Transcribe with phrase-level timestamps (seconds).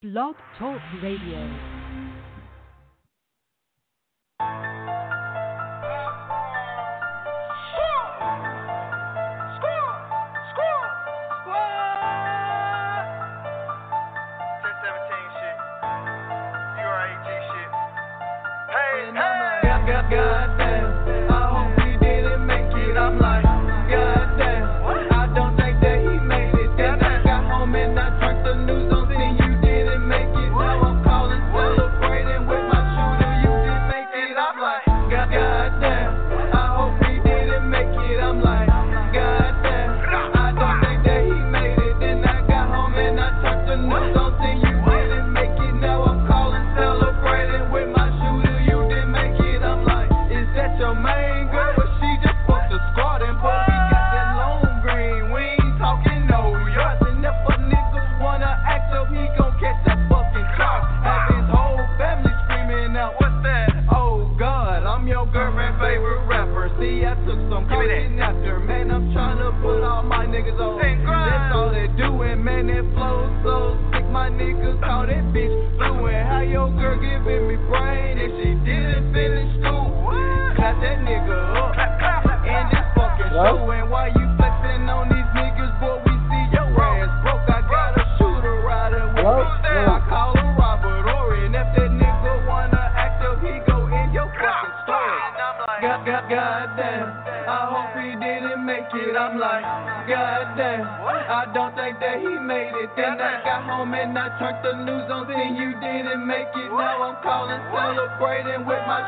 [0.00, 1.77] Blog Talk Radio.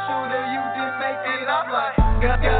[0.06, 0.94] shooter, you just
[1.40, 2.59] it up like.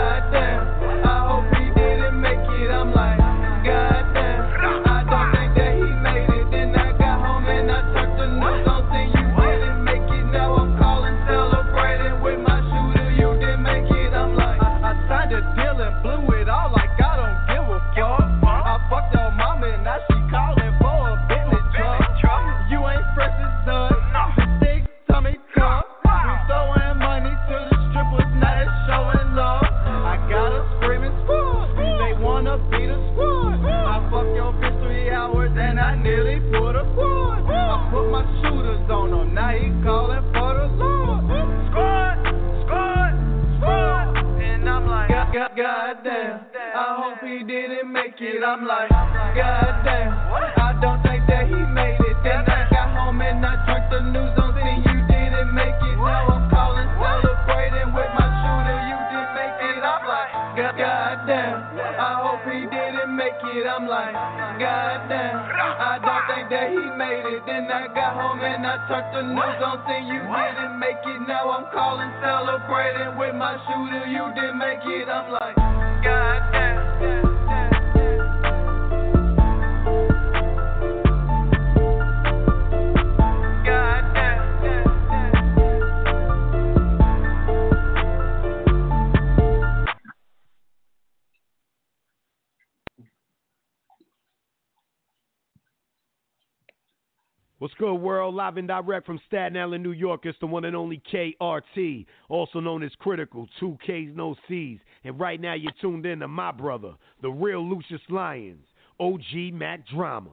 [97.60, 98.34] What's good, world?
[98.34, 100.24] Live and direct from Staten Island, New York.
[100.24, 104.80] It's the one and only KRT, also known as Kritikal, two Ks, no Cs.
[105.04, 108.64] And right now, you're tuned in to my brother, the real Lucious Lyons,
[108.98, 110.30] OG Mack Drama.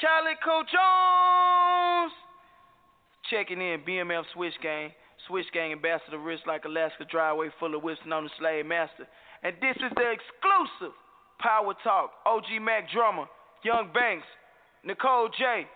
[0.00, 2.12] Calico Jones!
[3.30, 4.90] Checking in, BMF Switch Gang.
[5.28, 9.06] Switch Gang ambassador, wrist like Alaska driveway full of whips known as Slave Master.
[9.44, 10.92] And this is the exclusive
[11.40, 13.26] Power Talk, OG Mack Drama,
[13.64, 14.26] Young Banks,
[14.84, 15.66] Nicole J.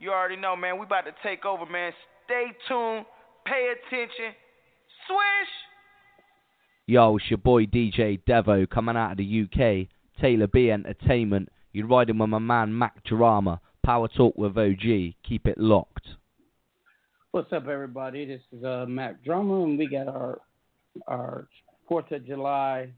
[0.00, 0.78] You already know, man.
[0.78, 1.92] We about to take over, man.
[2.26, 3.04] Stay tuned.
[3.46, 4.34] Pay attention.
[5.06, 5.52] Swish.
[6.86, 9.88] Yo, it's your boy DJ Devo coming out of the UK.
[10.20, 11.48] Taylor B Entertainment.
[11.72, 13.60] You're riding with my man Mack Drama.
[13.84, 15.14] Power Talk with OG.
[15.26, 16.06] Keep it locked.
[17.30, 18.26] What's up, everybody?
[18.26, 20.40] This is uh, Mack Drama, and we got our
[21.06, 21.48] our
[21.88, 22.90] Fourth of July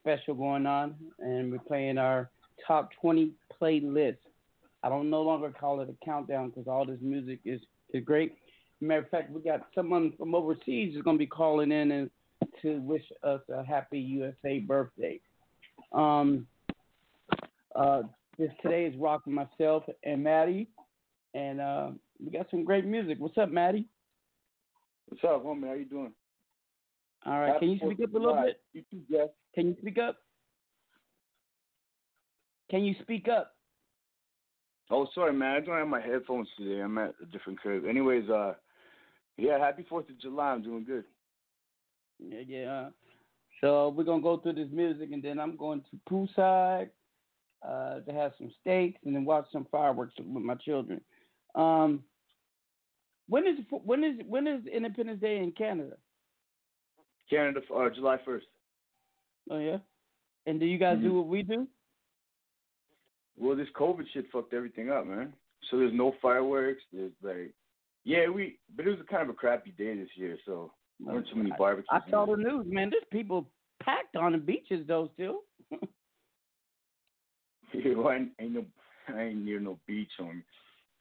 [0.00, 2.30] special going on, and we're playing our
[2.66, 4.16] top 20 playlist.
[4.82, 7.60] I don't no longer call it a countdown because all this music is,
[7.92, 8.36] is great.
[8.80, 12.10] Matter of fact, we got someone from overseas is going to be calling in and
[12.62, 15.20] to wish us a happy USA birthday.
[15.92, 16.46] Um,
[17.74, 18.02] uh,
[18.38, 20.68] this today is rocking myself and Maddie,
[21.34, 21.90] and uh,
[22.24, 23.18] we got some great music.
[23.20, 23.86] What's up, Maddie?
[25.08, 25.66] What's up, homie?
[25.66, 26.12] How you doing?
[27.26, 27.58] All right.
[27.58, 28.60] Can you speak up a little bit?
[29.54, 30.16] Can you speak up?
[32.70, 33.52] Can you speak up?
[34.90, 35.56] Oh, sorry, man.
[35.56, 36.80] I don't have my headphones today.
[36.80, 37.84] I'm at a different curve.
[37.84, 38.54] Anyways, uh,
[39.36, 40.52] yeah, happy Fourth of July.
[40.52, 41.04] I'm doing good.
[42.18, 42.88] Yeah, yeah.
[43.60, 46.90] So we're gonna go through this music, and then I'm going to poolside
[47.66, 51.00] uh, to have some steaks, and then watch some fireworks with my children.
[51.54, 52.02] Um,
[53.28, 55.96] when is when is when is Independence Day in Canada?
[57.30, 58.42] Canada, uh, July 1st.
[59.50, 59.78] Oh yeah.
[60.46, 61.14] And do you guys do Mhm.
[61.14, 61.66] what we do?
[63.38, 65.32] Well, this COVID shit fucked everything up, man.
[65.70, 66.82] So there's no fireworks.
[66.92, 67.54] There's like,
[68.04, 71.14] yeah, we, but it was a kind of a crappy day this year, so there
[71.14, 71.86] weren't too many barbecues.
[71.90, 72.90] I saw the news, man.
[72.90, 73.46] There's people
[73.82, 75.44] packed on the beaches though still.
[75.70, 75.78] Yeah,
[77.96, 78.64] well, I ain't, ain't no,
[79.08, 80.42] I ain't near no beach on.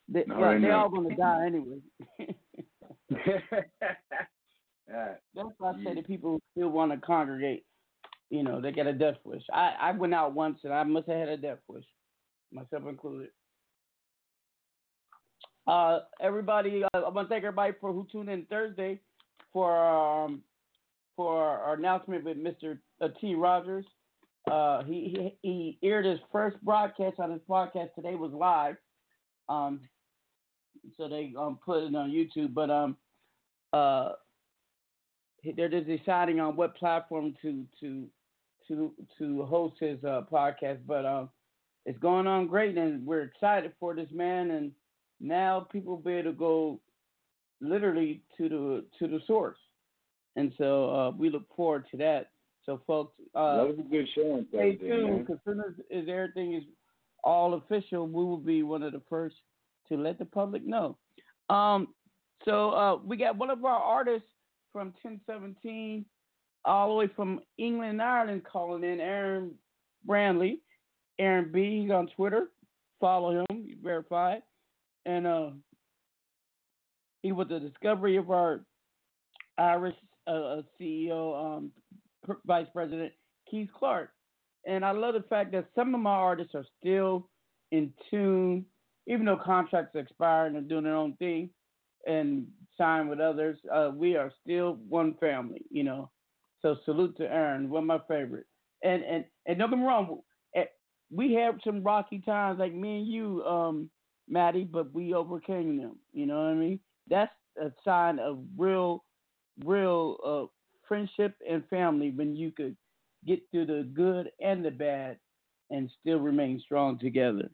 [0.07, 0.83] They, well, right they're now.
[0.83, 1.79] all gonna die anyway.
[4.89, 5.93] That's why I say Yeah.
[5.95, 7.65] that people still want to congregate.
[8.29, 9.43] You know, they get a death wish.
[9.51, 11.85] I, I went out once and I must have had a death wish,
[12.51, 13.29] myself included.
[15.67, 18.99] Uh, everybody, uh, I want to thank everybody for who tuned in Thursday
[19.53, 19.77] for
[20.25, 20.43] um,
[21.15, 22.79] for our announcement with Mr.
[23.01, 23.35] Uh, T.
[23.35, 23.85] Rogers.
[24.49, 28.77] Uh, he, he he aired his first broadcast on his podcast today was live.
[29.47, 29.81] Um,
[30.97, 32.97] so they um put it on YouTube, but um
[33.73, 34.13] uh
[35.55, 38.05] they're just deciding on what platform to to
[38.67, 40.79] to to host his uh, podcast.
[40.85, 41.29] But um,
[41.85, 44.51] it's going on great, and we're excited for this man.
[44.51, 44.71] And
[45.19, 46.79] now people will be able to go
[47.61, 49.57] literally to the to the source,
[50.35, 52.31] and so uh, we look forward to that.
[52.65, 56.53] So, folks, uh, that was a good show stay tuned because soon as, as everything
[56.53, 56.63] is
[57.23, 59.35] all official, we will be one of the first
[59.87, 60.97] to let the public know.
[61.49, 61.87] Um,
[62.45, 64.27] so uh, we got one of our artists
[64.71, 66.05] from 1017,
[66.65, 69.51] all the way from England and Ireland, calling in Aaron
[70.07, 70.59] Brantley.
[71.19, 71.81] Aaron B.
[71.81, 72.47] He's on Twitter.
[72.99, 74.37] Follow him, verify.
[75.05, 75.49] And uh,
[77.21, 78.61] he was the discovery of our
[79.57, 79.95] Irish
[80.27, 81.71] uh, CEO, um,
[82.45, 83.11] Vice President
[83.49, 84.11] Keith Clark.
[84.65, 87.29] And I love the fact that some of my artists are still
[87.71, 88.65] in tune,
[89.07, 91.49] even though contracts expire and they're doing their own thing
[92.05, 92.47] and
[92.79, 93.59] sign with others.
[93.71, 96.09] Uh, we are still one family, you know.
[96.63, 98.47] So salute to Aaron, one of my favorite.
[98.83, 100.21] And and and don't get me wrong,
[100.55, 100.65] eh,
[101.11, 103.91] we had some rocky times like me and you, um,
[104.29, 105.97] Maddie, but we overcame them.
[106.13, 106.79] You know what I mean?
[107.09, 109.03] That's a sign of real,
[109.65, 110.45] real uh,
[110.87, 112.77] friendship and family when you could
[113.27, 115.17] get through the good and the bad
[115.71, 117.49] and still remain strong together.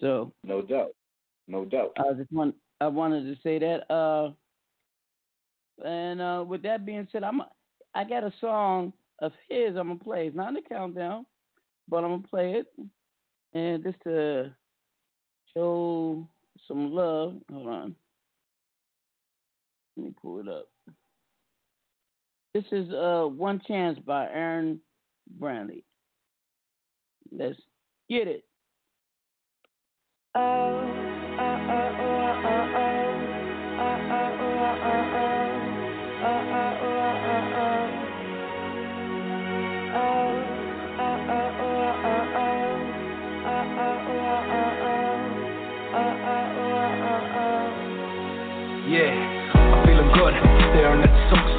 [0.00, 0.94] So No doubt.
[1.48, 1.92] No doubt.
[1.98, 3.90] I just want I wanted to say that.
[3.92, 4.32] Uh,
[5.84, 7.42] and uh, with that being said, I'm
[7.94, 10.26] I got a song of his I'm gonna play.
[10.26, 11.26] It's not in the countdown,
[11.88, 12.66] but I'm gonna play it,
[13.54, 14.54] and just to
[15.54, 16.26] show
[16.68, 17.36] some love.
[17.50, 17.96] Hold on,
[19.96, 20.68] let me pull it up.
[22.54, 24.80] This is uh One Chance by Aaron
[25.40, 25.84] Brantley.
[27.30, 27.58] Let's
[28.08, 28.44] get it.
[30.34, 30.91] Yeah,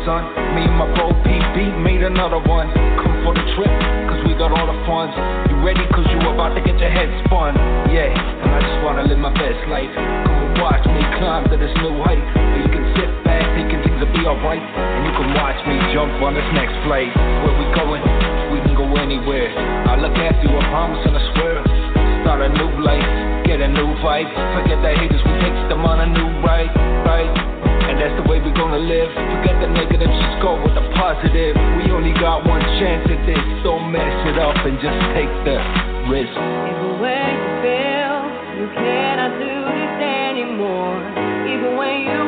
[0.04, 0.24] at sun.
[0.56, 2.68] Me and my bro PB made another one.
[3.00, 3.72] Come for the trip,
[4.12, 5.16] cause we got all the funds.
[5.50, 7.56] You ready, cause you about to get your head spun.
[7.90, 9.90] Yeah, and I just wanna live my best life.
[9.96, 12.20] Come and watch me climb to this new height.
[12.20, 14.62] Where you can sit back, thinking things will be alright.
[14.62, 17.10] And you can watch me jump on this next flight.
[17.48, 18.04] Where we going?
[18.52, 19.50] We can go anywhere.
[19.88, 21.56] I look after you, I promise and I swear.
[22.24, 23.08] Start a new life,
[23.48, 24.30] get a new vibe.
[24.56, 26.72] Forget the haters, we take them on a new ride,
[27.04, 27.73] right?
[27.90, 29.10] And that's the way we're gonna live.
[29.12, 31.56] Forget the negative, just go with the positive.
[31.78, 33.44] We only got one chance at this.
[33.64, 35.58] Don't mess it up and just take the
[36.08, 36.32] risk.
[36.32, 38.16] Even when you feel
[38.60, 40.98] you cannot do this anymore,
[41.48, 42.23] even when you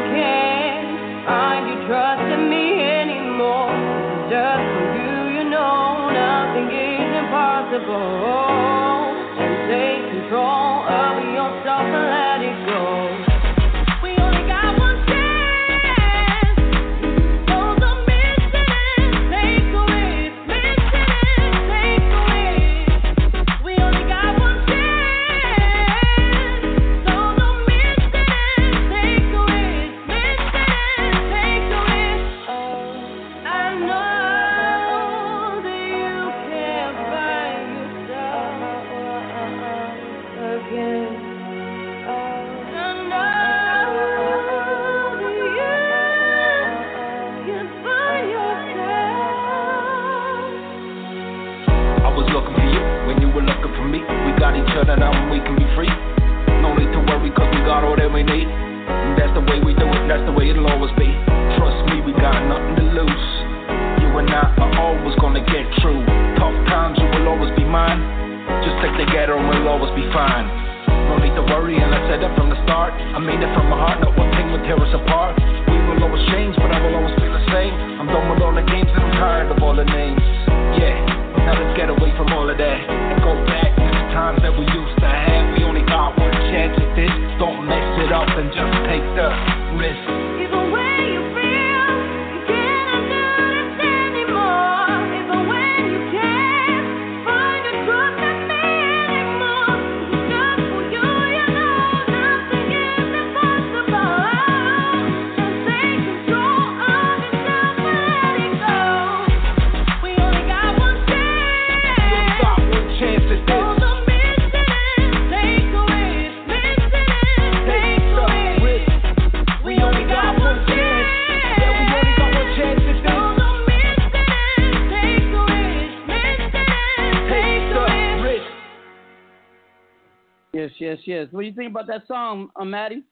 [131.31, 133.03] What do you think about that song, uh, Maddie?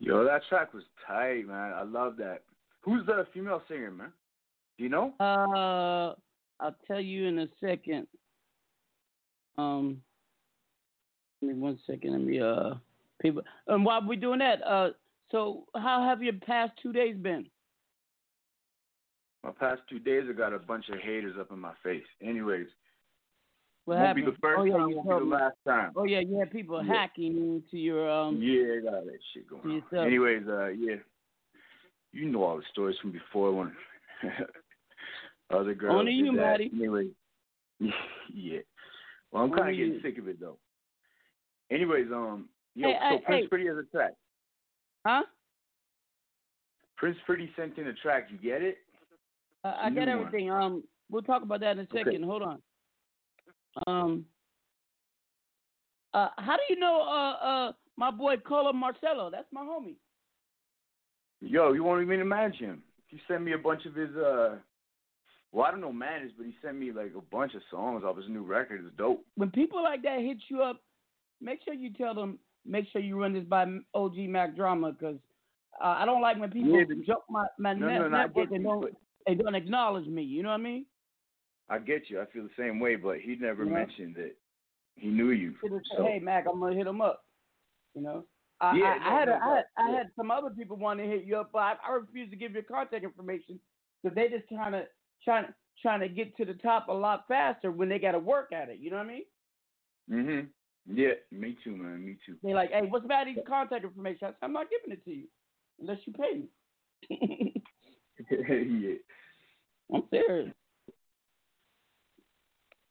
[0.00, 1.72] Yo, that track was tight, man.
[1.72, 2.42] I love that.
[2.82, 4.12] Who's the female singer, man?
[4.76, 5.14] Do you know?
[5.20, 6.14] Uh,
[6.60, 8.06] I'll tell you in a second.
[9.56, 10.02] Um,
[11.40, 12.12] give me one second.
[12.12, 12.74] Let me uh,
[13.22, 13.42] people.
[13.68, 14.90] And while we doing that, uh,
[15.30, 17.46] so how have your past two days been?
[19.42, 22.04] My past two days, I got a bunch of haters up in my face.
[22.22, 22.66] Anyways,
[23.84, 24.24] What won't happened?
[24.26, 25.92] be the first oh yeah, time, you won't be the last time.
[25.96, 26.92] Oh yeah, you had people Yeah.
[26.94, 28.40] hacking into your um.
[28.40, 30.06] Yeah, I got that shit going on.
[30.06, 30.96] Anyways, uh, yeah,
[32.12, 33.72] you know all the stories from before when
[35.50, 35.98] other girls.
[36.00, 36.32] Only you, that.
[36.36, 36.70] Maddie.
[36.74, 37.08] Anyway,
[38.32, 38.60] yeah.
[39.30, 40.00] Well, I'm kind of getting you.
[40.02, 40.58] sick of it though.
[41.70, 43.48] Anyways, um, yo, Hey, so hey, Prince hey.
[43.48, 44.12] Pretty has a track.
[45.06, 45.22] Huh?
[46.96, 48.28] Prince Pretty sent in a track.
[48.30, 48.78] You get it?
[49.64, 50.08] Uh, I New one.
[50.08, 50.50] everything.
[50.50, 52.04] Um, we'll talk about that in a Okay.
[52.04, 52.24] second.
[52.24, 52.62] Hold on.
[53.86, 54.24] Um.
[56.12, 59.30] Uh, how do you know uh uh my boy Colo Marcelo?
[59.30, 59.96] That's my homie.
[61.40, 62.82] Yo, you won't even imagine him.
[63.08, 64.56] He sent me a bunch of his uh
[65.52, 68.16] well, I don't know manners, but he sent me like a bunch of songs off
[68.16, 68.84] his new record.
[68.84, 69.24] It's dope.
[69.36, 70.80] When people like that hit you up,
[71.40, 72.38] make sure you tell them.
[72.66, 75.18] Make sure you run this by OG Mack Drama because
[75.80, 78.64] uh, I don't like when people Yeah, jump my my No, net- no, network and
[78.64, 78.94] don't
[79.26, 80.22] they don't acknowledge me.
[80.22, 80.86] You know what I mean?
[81.68, 82.20] I get you.
[82.20, 83.72] I feel the same way, but he never Yeah.
[83.72, 84.36] mentioned that
[84.96, 85.56] he knew you.
[85.60, 87.24] Said, So "Hey Mac, I'm gonna hit him up."
[87.94, 88.26] You know.
[88.60, 91.00] I, Yeah, I, I had no a, I had I had some other people want
[91.00, 93.58] to hit you up, but I, I refuse to give your contact information
[94.02, 94.86] because they just trying to
[95.24, 95.46] trying
[95.82, 98.68] trying to get to the top a lot faster when they got to work at
[98.68, 98.78] it.
[98.78, 99.24] You know what I mean?
[100.10, 100.48] Mhm.
[100.86, 102.04] Yeah, me too, man.
[102.04, 102.36] Me too.
[102.42, 104.28] They're like, hey, what's Maddie's contact information?
[104.28, 105.26] I said, I'm not giving it to you
[105.80, 106.44] unless you pay
[107.10, 107.54] me.
[108.30, 108.94] yeah.
[109.92, 110.52] I'm serious.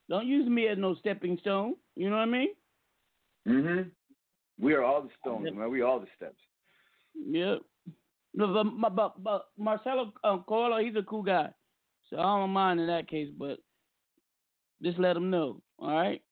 [0.08, 1.74] Don't use me as no stepping stone.
[1.96, 2.48] You know what I mean?
[3.46, 3.90] Mhm.
[4.58, 5.70] We are all the stones, man.
[5.70, 6.38] We all the steps.
[7.14, 7.60] Yep.
[8.34, 11.48] No, but, but, but, but Marcelo um, Colo, he's a cool guy,
[12.10, 13.28] so I don't mind in that case.
[13.36, 13.58] But
[14.82, 15.60] just let him know.
[15.78, 16.22] All right.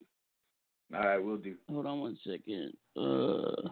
[0.94, 1.54] All right, we'll do.
[1.70, 2.72] Hold on one second.
[2.96, 3.70] Uh.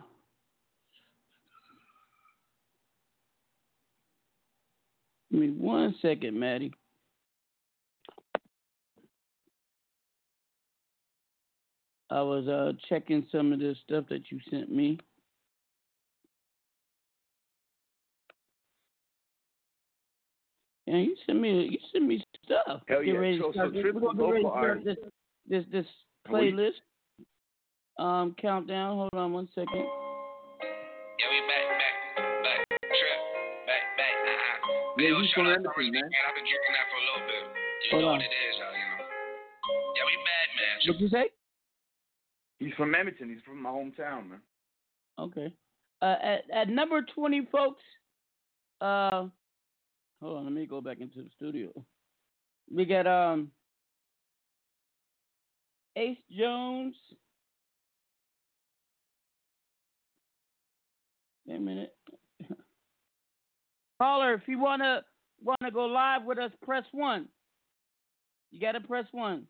[5.30, 6.73] Give me one second, Maddie.
[12.11, 14.99] I was uh checking some of the stuff that you sent me.
[20.87, 22.83] And you sent me you sent me stuff.
[22.88, 23.14] Hell yeah.
[23.14, 24.99] ready to So- so start this- we're is gonna get ready to local start this
[25.47, 25.87] this this
[26.26, 26.81] And what playlist.
[27.99, 28.97] Um countdown.
[28.97, 29.69] Hold on one second.
[29.76, 31.95] Yeah, we back, back,
[32.43, 33.21] back, trip,
[33.67, 34.14] back, back.
[34.25, 34.95] Uh-uh.
[34.99, 36.02] Yeah, Yo, he's shout from out Anderson, Curry, man.
[36.05, 37.45] I've been drinking that for a little bit.
[37.85, 38.17] You Hold know on.
[38.19, 39.05] what it is, y'all, you know.
[39.97, 40.76] Yeah, we bad, man.
[40.88, 41.31] What'd you say?
[42.61, 43.31] He's from Edmonton.
[43.31, 44.40] He's from my hometown, man.
[45.19, 45.52] Okay.
[46.02, 47.83] Uh, at at number twenty, folks.
[48.81, 49.26] Uh,
[50.23, 50.45] hold on.
[50.45, 51.71] Let me go back into the studio.
[52.73, 53.50] We got um
[55.97, 56.95] Ace Jones.
[61.47, 61.95] Wait a minute.
[63.99, 65.02] Caller, if you wanna
[65.43, 67.26] wanna go live with us, press one.
[68.50, 69.47] You gotta press one.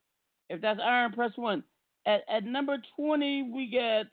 [0.49, 1.64] If that's iron, press one.
[2.07, 4.07] At at number twenty, we get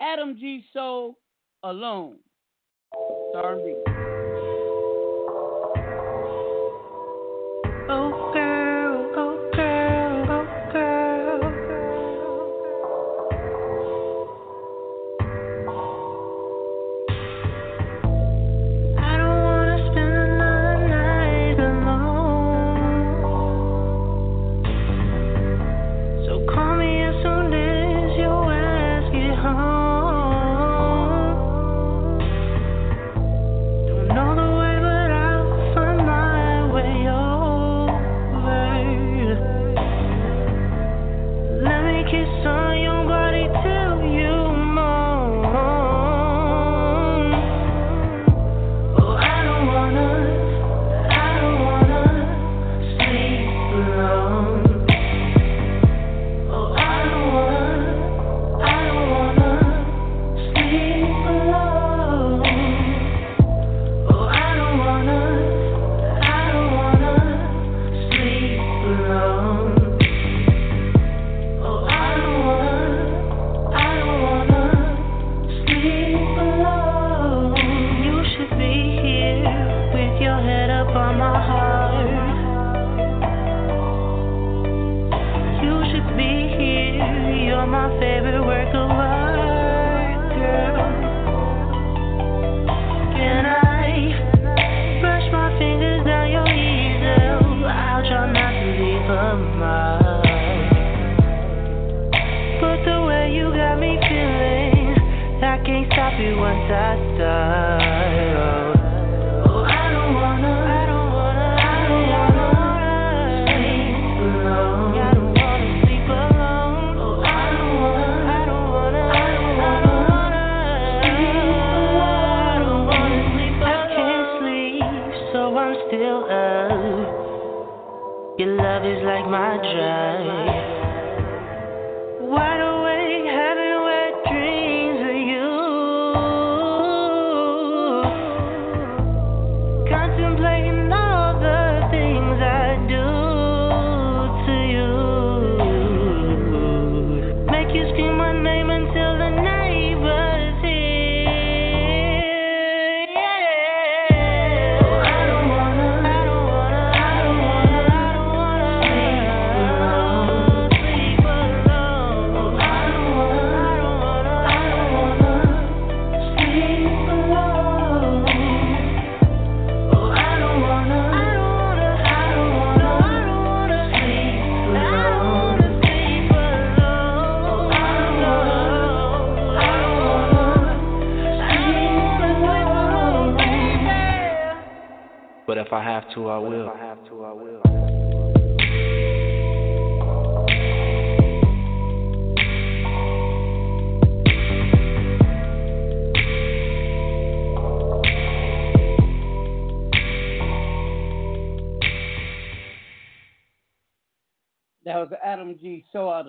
[0.00, 0.64] Adam G.
[0.72, 1.18] Soul
[1.62, 2.16] alone.
[7.86, 8.43] Oh girl.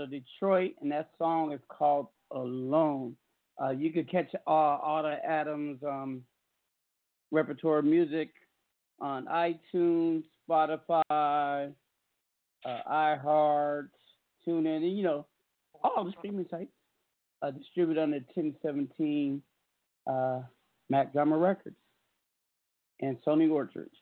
[0.05, 3.15] Of Detroit, and that song is called Alone.
[3.61, 6.21] Uh, you can catch uh, all the Adams um,
[7.31, 8.29] repertoire music
[8.99, 11.71] on iTunes, Spotify,
[12.65, 13.89] uh, iHeart,
[14.47, 15.25] TuneIn, and you know,
[15.83, 16.71] all the streaming sites.
[17.41, 19.41] Uh, distributed under 1017
[20.07, 20.39] uh,
[21.11, 21.75] Drama Records
[23.01, 23.93] and Sony Orchards.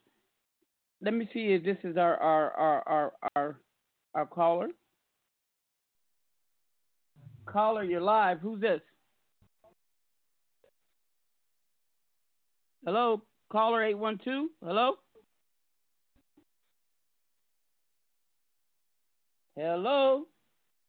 [1.02, 3.60] Let me see if this is our our our our our,
[4.14, 4.70] our caller.
[7.46, 8.40] Caller, you're live.
[8.40, 8.82] Who's this?
[12.86, 14.50] Hello, caller eight one two.
[14.64, 14.96] Hello.
[19.56, 20.24] Hello,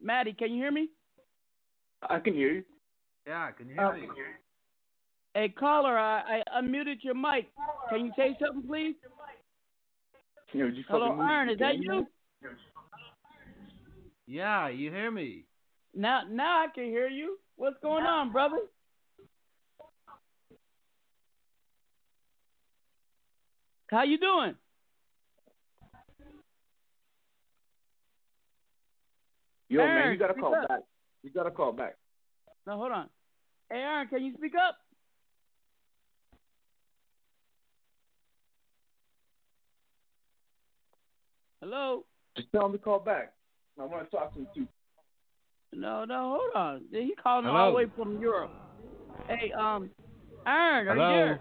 [0.00, 0.32] Maddie.
[0.32, 0.88] Can you hear me?
[2.08, 2.64] I can hear you.
[3.26, 4.08] Yeah, can you hear me?
[5.34, 7.50] Hey, caller, I, I unmuted your mic.
[7.90, 8.94] Can you say something, please?
[10.52, 11.50] You know, you Hello, fucking moved Aaron.
[11.50, 12.06] Is that you?
[14.26, 15.44] Yeah, you hear me?
[15.94, 17.38] Now, now I can hear you.
[17.56, 18.58] What's going on, brother?
[23.90, 24.54] How you doing?
[29.68, 30.68] Yo, man, you gotta call up.
[30.68, 30.80] back.
[31.22, 31.96] You gotta call back.
[32.66, 33.08] No, hold on.
[33.70, 34.78] Hey, Aaron, can you speak up?
[41.60, 42.04] Hello.
[42.36, 43.32] Just tell him to call back.
[43.80, 44.68] I want to talk to him too.
[45.76, 46.82] No, no, hold on.
[46.90, 48.50] He calling all the way from Europe.
[49.28, 49.90] Hey, um,
[50.46, 51.10] Aaron, are Hello?
[51.10, 51.40] you there?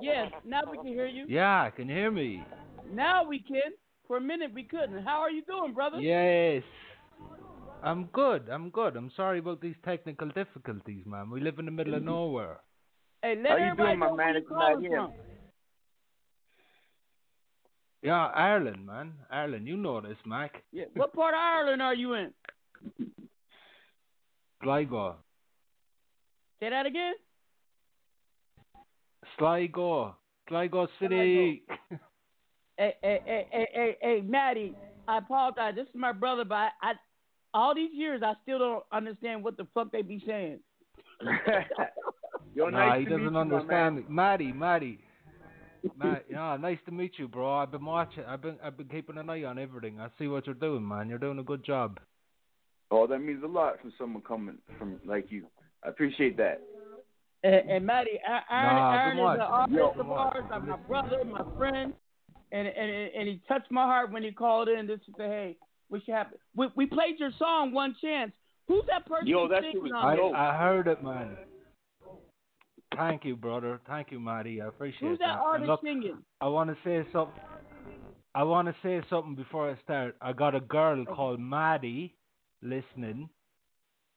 [0.00, 0.32] Yes.
[0.44, 1.26] Now we can hear you.
[1.28, 2.42] Yeah, I can hear me?
[2.92, 3.72] Now we can.
[4.08, 5.04] For a minute we couldn't.
[5.04, 6.00] How are you doing, brother?
[6.00, 6.62] Yes.
[7.82, 8.48] I'm good.
[8.50, 8.96] I'm good.
[8.96, 11.30] I'm sorry about these technical difficulties, man.
[11.30, 12.58] We live in the middle of nowhere.
[13.22, 14.34] Hey, let How you everybody doing, my know where man?
[14.34, 14.96] you It's not calling here.
[14.96, 15.12] from.
[18.02, 19.12] Yeah, Ireland, man.
[19.30, 20.62] Ireland, you know this, Mac.
[20.72, 20.84] Yeah.
[20.94, 22.32] What part of Ireland are you in?
[24.62, 25.16] Sligo.
[26.60, 27.14] Say that again.
[29.38, 30.16] Sligo.
[30.48, 31.62] Sligo City.
[32.78, 34.74] Hey, hey, hey, hey, hey, hey, Maddie.
[35.06, 35.74] I apologize.
[35.76, 36.92] This is my brother, but I, I,
[37.52, 40.58] all these years, I still don't understand what the fuck they be saying.
[42.54, 43.96] Yo, nah, nice he to doesn't meet you, understand man.
[43.96, 44.04] me.
[44.08, 44.98] Maddie, Maddie.
[45.96, 47.58] Matt, yeah, nice to meet you, bro.
[47.58, 48.24] I've been watching.
[48.24, 50.00] I've been, I've been keeping an eye on everything.
[50.00, 51.08] I see what you're doing, man.
[51.08, 52.00] You're doing a good job.
[52.92, 55.46] Oh, that means a lot from someone coming from like you.
[55.82, 56.60] I appreciate that.
[57.42, 59.40] And, and Maddie, A- Aaron, Nah, Aaron is an watch.
[59.40, 60.62] artist Yo, of good ours, watch.
[60.66, 61.94] my brother, my friend,
[62.52, 64.86] and and and he touched my heart when he called in.
[64.86, 65.56] This to say, hey,
[65.88, 66.36] what should happen?
[66.54, 68.32] We we played your song, One Chance.
[68.68, 70.34] Who's that person Yo, that singing shit was on I, it?
[70.34, 71.36] I heard it, man.
[72.94, 73.80] Thank you, brother.
[73.88, 74.60] Thank you, Maddie.
[74.60, 75.08] I appreciate that.
[75.08, 76.18] Who's that artist look, singing?
[76.42, 77.40] I want to say something.
[78.34, 80.14] I want to say something before I start.
[80.20, 81.14] I got a girl oh.
[81.14, 82.14] called Maddie
[82.62, 83.28] listening,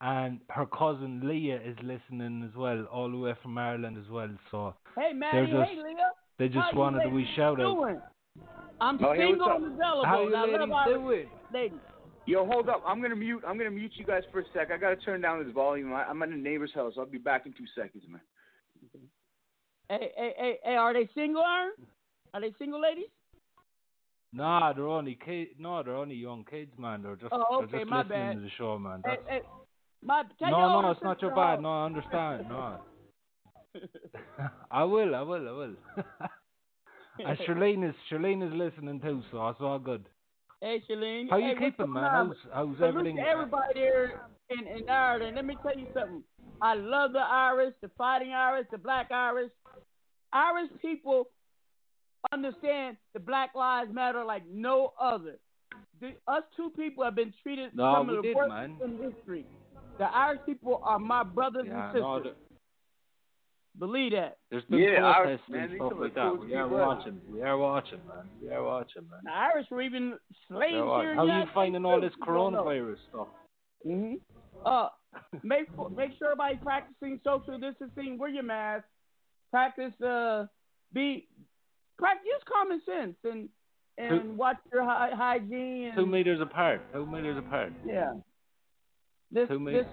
[0.02, 4.30] and her cousin Leah is listening as well, all the way from Ireland as well.
[4.52, 5.52] So Hey, they're Maddie.
[5.52, 6.12] just hey, Leah.
[6.40, 7.76] they just How you wanted a ladies wee shout out.
[7.76, 8.02] doing?
[8.82, 9.58] I'm Oh, hey, what's single up?
[9.58, 10.06] and available.
[10.06, 11.30] How you I love ladies Irish doing?
[11.54, 11.80] ladies.
[12.28, 12.84] Yo, hold up.
[12.86, 13.44] I'm gonna mute.
[13.48, 14.72] I'm gonna mute you guys for a sec.
[14.72, 15.94] I gotta turn down this volume.
[15.94, 16.94] I, I'm at a neighbor's house.
[16.98, 18.22] I'll be back in two seconds, man.
[19.90, 21.74] Hey, hey, hey, hey, are they single, Aaron?
[22.34, 23.06] Are they single ladies?
[24.36, 25.52] Nah, they're only kids.
[25.58, 27.02] No, they're only young kids, man.
[27.04, 28.36] They're just Oh, they're okay, just my listening bad.
[28.36, 29.02] to the show, man.
[29.06, 29.42] Hey, That's, hey,
[30.04, 31.62] my, no, no, it's not your bad.
[31.62, 32.46] No, I understand.
[32.50, 32.78] No,
[34.72, 35.76] I will, I will, I will.
[37.26, 40.06] and Charlene is Charlene is listening too, so it's all good.
[40.62, 41.30] Hey, Shalene.
[41.30, 42.04] How you hey, what's keeping, man?
[42.04, 43.20] How's how's Salute everything?
[43.20, 45.36] everybody there in, in Ireland.
[45.36, 46.24] Let me tell you something.
[46.62, 49.52] I love the Irish, the fighting Irish, the black Irish.
[50.34, 51.28] Irish people
[52.32, 55.38] understand the Black Lives Matter like no other.
[56.02, 58.78] The, us two people have been treated No, some we of the did, worst man.
[58.84, 59.46] in history.
[59.98, 62.02] The Irish people are my brothers Yeah, and sisters.
[62.04, 62.36] no, the-
[63.78, 64.38] Believe that.
[64.50, 66.40] there's been Yeah, protests Irish, and these stuff like that.
[66.40, 67.20] We are watching.
[67.30, 68.30] We are watching, man.
[68.42, 69.20] We are watching, man.
[69.26, 71.02] The Irish were even slaves We are watching.
[71.04, 72.64] here in How are you finding all this You don't know.
[72.64, 73.28] coronavirus stuff?
[73.84, 74.14] hmm
[74.66, 74.88] Uh,
[75.44, 78.18] make make sure everybody practicing social distancing.
[78.18, 78.86] Wear your mask.
[79.52, 80.46] Practice uh,
[80.94, 81.28] be
[81.98, 83.50] practice use common sense and
[83.98, 85.86] and Two- watch your hy- hygiene.
[85.88, 86.82] And, Two meters apart.
[86.94, 87.72] Two meters apart.
[87.86, 88.16] Yeah.
[89.32, 89.86] This Two this meters.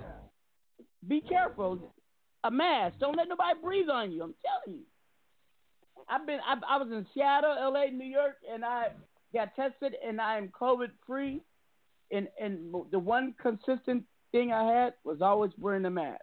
[1.06, 1.94] be careful.
[2.44, 2.98] A mask.
[2.98, 4.22] Don't let nobody breathe on you.
[4.24, 4.84] I'm telling you.
[6.08, 6.40] I've been.
[6.44, 8.88] I, I was in Seattle, L.A., New York, and I
[9.32, 11.40] got tested, and I am COVID free.
[12.10, 16.20] And and the one consistent thing I had was always wearing a mask.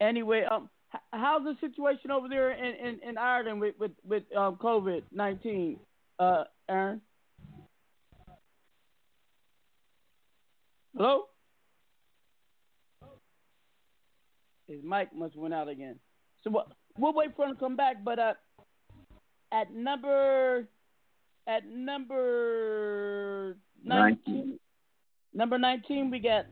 [0.00, 0.68] Anyway, um,
[1.12, 5.78] how's the situation over there in, in, in Ireland with with with um, COVID nineteen,
[6.18, 7.00] uh, Aaron?
[10.96, 11.24] Hello.
[14.66, 15.98] His mic must went out again.
[16.42, 16.68] So what?
[16.98, 18.02] We'll wait for him to come back.
[18.02, 18.34] But uh,
[19.52, 20.66] at number
[21.46, 24.58] at number nineteen,
[25.34, 26.46] number nineteen, we got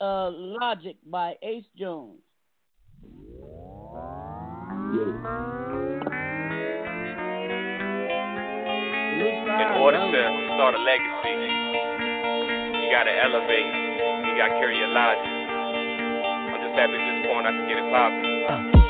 [0.00, 2.23] uh Logic by Ace Jones.
[4.94, 5.02] In
[9.82, 10.22] order to
[10.54, 11.34] start a legacy,
[12.78, 13.74] you gotta elevate.
[14.22, 15.26] You gotta carry your logic.
[15.26, 18.83] I'm just happy at this point I can get it popping.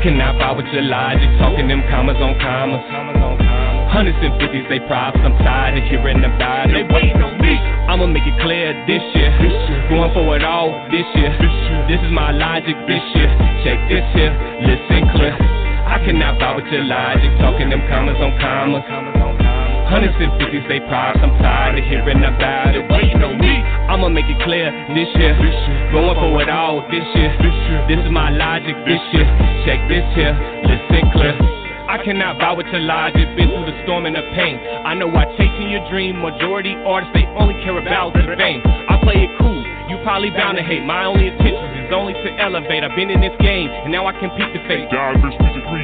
[0.00, 2.80] I cannot buy with your logic, talking them commas on commas.
[3.92, 5.20] Hundreds and fifties, they props.
[5.20, 6.72] I'm tired of hearing about it.
[6.72, 7.52] They waiting on me.
[7.84, 9.28] I'ma make it clear this year.
[9.92, 11.28] Going for it all this year.
[11.84, 13.28] This is my logic this year.
[13.60, 14.32] Check this here,
[14.64, 15.36] listen clear.
[15.36, 18.80] I cannot buy with your logic, talking them commas on commas.
[19.84, 21.20] Hundreds and fifties, they props.
[21.20, 22.88] I'm tired of hearing about it.
[22.88, 23.59] Waiting on me.
[23.90, 25.34] I'ma make it clear this year.
[25.90, 27.34] Going for it all this year.
[27.90, 29.26] This is my logic this year.
[29.66, 30.30] Check this here,
[30.62, 31.34] listen clear.
[31.90, 34.62] I cannot buy with your logic, been through the storm and the pain.
[34.86, 36.22] I know I chasing your dream.
[36.22, 38.62] Majority artists, they only care about the fame.
[38.62, 39.58] I play it cool,
[39.90, 40.86] you probably bound to hate.
[40.86, 42.86] My only intention is only to elevate.
[42.86, 44.86] I've been in this game, and now I compete to fate.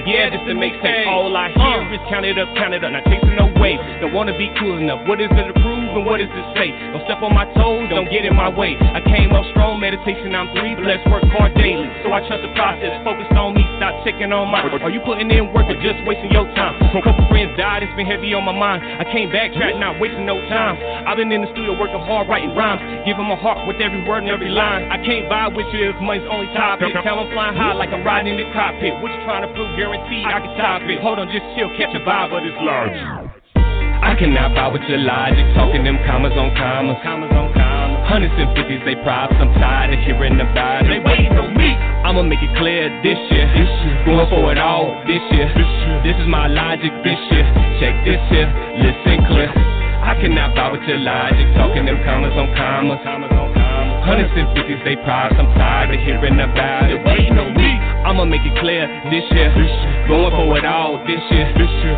[0.07, 1.11] Yeah, just to make sense.
[1.11, 1.91] All I hear uh.
[1.91, 2.95] is count it up, count it up.
[2.95, 3.83] Not chasing no wave.
[3.99, 5.03] Don't wanna be cool enough.
[5.11, 6.69] What is it to prove and what is it say?
[6.93, 8.77] Don't step on my toes, don't get in my way.
[8.77, 11.09] I came up strong, meditation, I'm three blessed.
[11.09, 12.93] Work hard daily, so I trust the process.
[13.01, 14.69] Focused on me, stop checking on mine.
[14.85, 16.77] Are you putting in work or just wasting your time?
[16.93, 18.85] A couple friends died, it's been heavy on my mind.
[18.85, 20.77] I came back, backtrack, not wasting no time.
[21.07, 22.83] I've been in the studio working hard, writing rhymes.
[23.07, 24.91] Giving my heart with every word and every line.
[24.91, 26.93] I can't vibe with you if money's only topic.
[27.03, 28.95] Tell I'm flying high like I'm riding in the cockpit.
[29.03, 29.77] What you trying to prove?
[29.77, 31.01] Guarantee I can top it.
[31.01, 33.26] Hold on, just chill, catch a vibe of this large.
[34.03, 36.97] I cannot buy with your logic, talking them commas on commas.
[37.03, 38.01] Commas on commas.
[38.09, 39.35] Hundreds and fifties, they props.
[39.39, 40.89] I'm tired of hearing about it.
[40.89, 41.75] They waiting on me.
[42.07, 43.47] I'ma make it clear this year.
[43.51, 43.97] This year.
[44.07, 45.51] Going for it all this year.
[45.53, 45.99] This year.
[46.07, 47.47] This is my logic this year.
[47.83, 48.49] Check this here.
[48.79, 49.51] Listen clear.
[50.07, 53.03] I cannot buy with your logic, talking them commas on commas.
[53.03, 54.07] Commas on commas.
[54.07, 55.35] Hundreds and fifties, they props.
[55.35, 57.03] I'm tired of hearing about it.
[57.03, 57.66] Waiting on me.
[58.07, 59.51] I'ma make it clear this year.
[60.07, 61.51] Going for it all this year.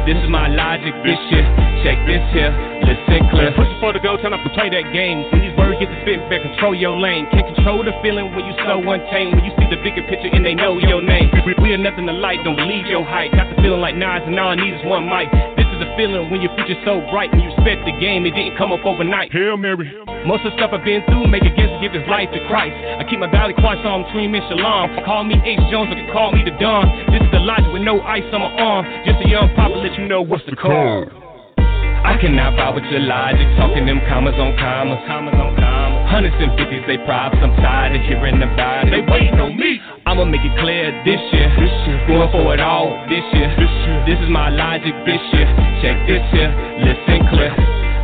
[0.09, 1.45] This is my logic this year.
[1.85, 2.49] Check this here.
[2.81, 3.53] Listen clear.
[3.53, 5.29] Push for the goal, up to play that game.
[5.29, 7.29] When these words get to spit back, control your lane.
[7.29, 9.37] Can't control the feeling when you so untamed.
[9.37, 11.29] When you see the bigger picture and they know your name.
[11.45, 13.37] We, are nothing to light, don't believe your hype.
[13.37, 15.29] Got the feeling like Nas and all I need is one mic.
[15.61, 15.68] This
[15.99, 17.35] feeling when your future's so bright.
[17.35, 19.35] When you respect the game, it didn't come up overnight.
[19.35, 19.91] Hail Mary.
[20.23, 22.41] Most of the stuff I've been through, make a guess to give his life to
[22.47, 22.79] Christ.
[22.79, 25.03] I keep my valley quiet, so I'm and Shalom.
[25.03, 25.59] Call me H.
[25.75, 26.87] Jones, or can call me the Don.
[27.11, 28.87] This is the logic with no ice on my arm.
[29.03, 31.11] Just a young papa, let you know what's the call.
[31.59, 35.03] I cannot buy with your logic, talking them commas on commas.
[35.11, 35.78] Commas on commas.
[36.09, 37.37] Hundreds and fifties, they props.
[37.37, 38.97] I'm tired of hearing about it.
[38.97, 39.77] They waiting on me.
[40.09, 41.53] I'ma make it clear this year.
[41.61, 42.01] This year.
[42.09, 43.53] Going for it all this year.
[43.61, 43.99] This year.
[44.09, 45.49] This is my logic this year.
[45.85, 46.49] Check this year.
[46.81, 47.53] Listen clear.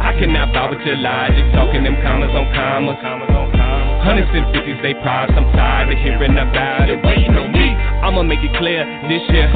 [0.04, 3.00] I cannot buy with your logic, talking them commas on commas.
[3.00, 4.04] Commas on commas.
[4.04, 5.32] Hundreds and fifties, they props.
[5.32, 7.00] I'm tired of hearing about it.
[7.00, 7.72] They waiting on me.
[8.04, 9.48] I'ma make it clear this year.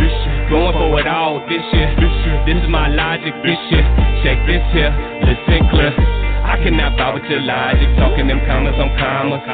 [0.48, 1.92] Going for it all this year.
[2.48, 3.84] This is my logic this year.
[4.24, 4.88] Check this here.
[5.20, 6.17] Listen clear.
[6.58, 9.46] I cannot buy with your logic, talking them commas on commas.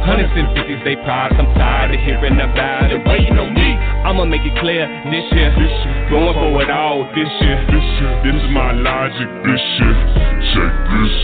[0.00, 1.36] Hundreds and fifties, they props.
[1.36, 3.04] I'm tired of hearing about it.
[3.04, 3.76] Waiting on me.
[3.76, 5.52] I'ma make it clear this year.
[6.08, 7.60] Going for it all this year.
[7.68, 9.92] This is my logic this year.
[10.56, 11.16] Check this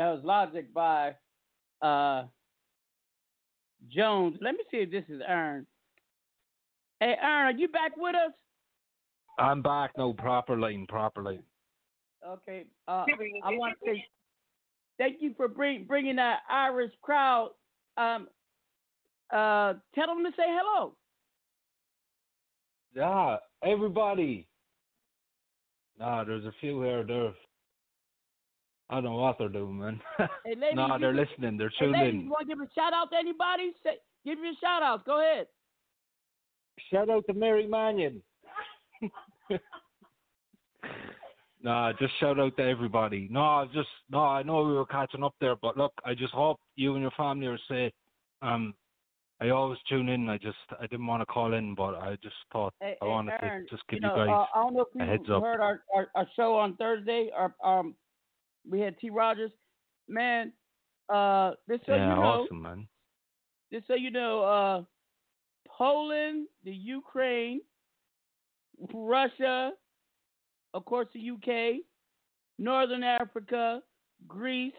[0.00, 1.16] That was Logic by
[1.82, 2.24] uh,
[3.92, 4.38] Jones.
[4.40, 5.66] Let me see if this is Aaron.
[7.00, 8.32] Hey, Aaron, are you back with us?
[9.38, 9.92] I'm back.
[9.96, 11.42] No proper line, proper line.
[12.26, 12.64] Okay.
[12.86, 13.04] Uh,
[13.44, 14.04] I want to say
[14.98, 17.50] thank you for bring, bringing that Irish crowd.
[17.96, 18.28] Um,
[19.32, 20.94] uh, tell them to say hello.
[22.94, 24.46] Yeah, everybody.
[25.98, 27.04] Nah, there's a few here.
[27.06, 27.32] They're,
[28.90, 30.00] I don't know what they're doing, man.
[30.44, 31.56] Hey, ladies, nah, they're can- listening.
[31.56, 32.20] They're Hey, ladies, in.
[32.22, 33.72] you want to give a shout out to anybody?
[33.84, 35.02] Say, give your shout outs.
[35.06, 35.46] Go ahead.
[36.92, 38.22] Shout out to Mary Mannion.
[41.62, 43.28] Nah, just shout out to everybody.
[43.30, 46.32] No, I just no, I know we were catching up there, but look, I just
[46.32, 47.92] hope you and your family are safe.
[48.40, 48.72] Um,
[49.42, 50.28] I always tune in.
[50.28, 53.34] I just I didn't want to call in, but I just thought Hey, I wanted
[53.42, 55.30] Aaron, to just give you you, guys uh, I don't know if you a heads
[55.30, 55.42] up.
[55.42, 57.30] heard our, our, our show on Thursday.
[57.36, 57.94] Our um,
[58.68, 59.10] we had T.
[59.10, 59.52] Rogers.
[60.08, 60.52] Man,
[61.08, 62.88] uh, just so yeah, you know, awesome, man.
[63.72, 64.82] just so you know, uh,
[65.68, 67.60] Poland, the Ukraine,
[68.94, 69.72] Russia,
[70.74, 71.82] of course, the UK,
[72.58, 73.82] Northern Africa,
[74.26, 74.72] Greece,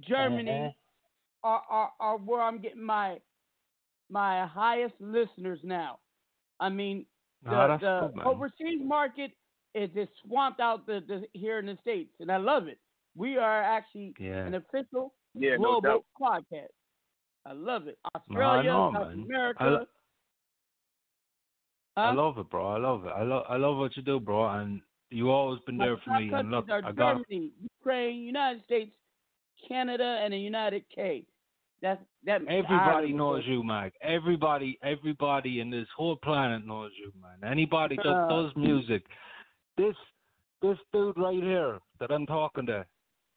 [0.00, 0.70] Germany Uh-huh.
[1.44, 3.20] are, are are where I'm getting my
[4.10, 5.98] my highest listeners now.
[6.60, 7.06] I mean,
[7.44, 8.26] the, that's the good, man.
[8.26, 9.32] overseas market
[9.74, 12.78] is just swamped out the, the here in the states, and I love it.
[13.14, 14.46] We are actually Yeah.
[14.46, 16.04] an official Yeah, global doubt.
[16.20, 16.72] podcast.
[17.46, 17.98] I love it.
[18.28, 19.24] No, Australia, know, South man.
[19.24, 19.86] America.
[21.98, 22.66] I I love it, bro.
[22.68, 23.12] I love it.
[23.14, 24.48] I love I love what you do, bro.
[24.48, 24.80] And
[25.10, 26.24] you always been there for top me.
[26.24, 28.92] And countries look, are I got Germany, Ukraine, United States,
[29.66, 31.24] Canada, and the United K.
[31.80, 32.42] That's that.
[32.48, 33.94] Everybody knows you, Mac.
[34.02, 37.50] Everybody, everybody in this whole planet knows you, man.
[37.50, 38.28] Anybody that Uh.
[38.28, 39.04] does music,
[39.76, 39.96] this
[40.60, 42.84] this dude right here that I'm talking to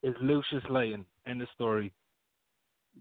[0.03, 1.93] is Lucious Lyon in the story.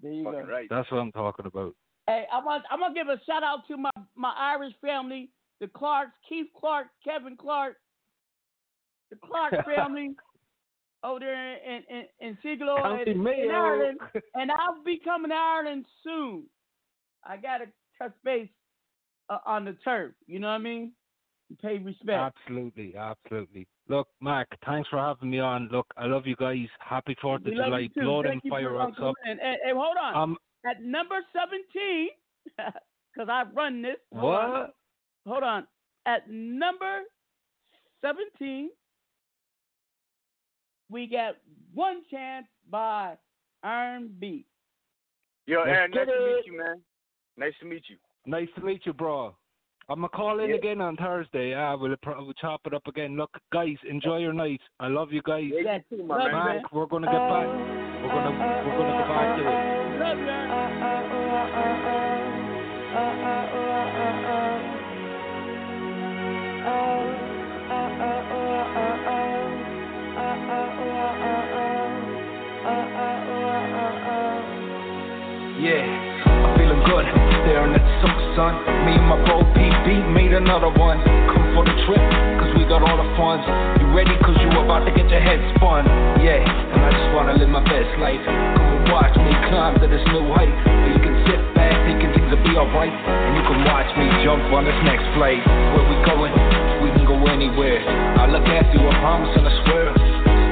[0.03, 0.43] There you go.
[0.43, 0.69] Right.
[0.69, 1.75] That's what I'm talking about.
[2.07, 5.69] Hey, I want I'm gonna give a shout out to my my Irish family, the
[5.69, 7.77] Clarks, Keith Clark, Kevin Clark,
[9.11, 10.11] the Clark family
[11.05, 13.99] over there in in, in Sligo County in, in Ireland,
[14.35, 16.45] and I'll be coming to Ireland soon.
[17.25, 17.67] I gotta
[17.99, 18.49] touch base
[19.29, 20.13] uh, on the turf.
[20.27, 20.93] You know what I mean?
[21.61, 22.35] Pay respect.
[22.47, 23.67] Absolutely, absolutely.
[23.89, 25.69] Look, Mac, thanks for having me on.
[25.73, 26.69] Look, I love you guys.
[26.79, 27.81] Happy Fourth of July.
[27.81, 28.03] you too.
[28.03, 29.15] Blow them Thank you for, um, fireworks up.
[29.29, 29.39] in.
[29.39, 30.15] Hey, hey, hold on.
[30.15, 32.09] Um, At number 17,
[32.57, 33.97] because I run this.
[34.11, 34.77] What?
[35.27, 35.67] Hold on.
[36.07, 37.01] At number
[38.03, 38.71] 17,
[40.91, 41.37] we got
[41.75, 43.17] One Chance by
[43.63, 44.47] Iron B.
[45.47, 46.81] Yo, Let's Aaron, nice to meet you, man.
[47.37, 47.97] Nice to meet you.
[48.27, 49.35] Nice to meet you, bro.
[49.89, 50.57] I'm gonna call in Yeah.
[50.57, 51.51] again on Thursday.
[51.51, 53.17] Yeah, we'll, pro- we'll chop it up again.
[53.17, 54.61] Look, guys, enjoy your night.
[54.79, 55.51] I love you guys.
[55.53, 56.45] Yeah, you too, my Love man.
[56.47, 56.57] man.
[56.63, 57.47] Mark, we're gonna get back.
[57.49, 60.01] We're gonna we're gonna go back to it.
[60.01, 60.50] Love you,
[78.31, 81.03] Me and my bro PB made another one.
[81.03, 81.99] Come for the trip,
[82.39, 83.43] cause we got all the funds.
[83.83, 85.83] You ready, cause you about to get your head spun.
[86.23, 88.23] Yeah, and I just wanna live my best life.
[88.23, 90.47] Come and watch me climb to this new height.
[90.47, 92.95] Where you can sit back, thinking things will be alright.
[92.95, 95.43] And you can watch me jump on this next flight.
[95.75, 96.31] Where we going?
[96.87, 97.83] We can go anywhere.
[98.15, 99.91] I look after you, I promise and I swear.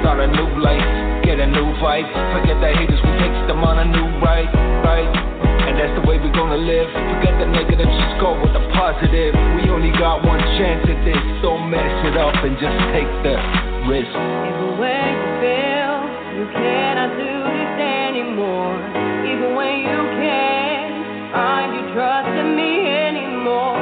[0.03, 0.83] Start a new life,
[1.23, 2.11] get a new vibe.
[2.35, 4.51] Forget the haters, we take them on a new ride,
[4.83, 5.38] right?
[5.79, 6.91] That's the way we're gonna live.
[6.91, 9.31] Forget the negative, just go with the positive.
[9.55, 11.23] We only got one chance at this.
[11.39, 13.39] Don't mess it up and just take the
[13.87, 14.11] risk.
[14.11, 15.95] Even when you feel
[16.35, 18.75] you cannot do this anymore,
[19.23, 23.79] even when you can't find you trust in me anymore,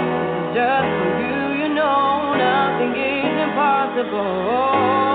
[0.52, 5.05] just for you, you know nothing is impossible.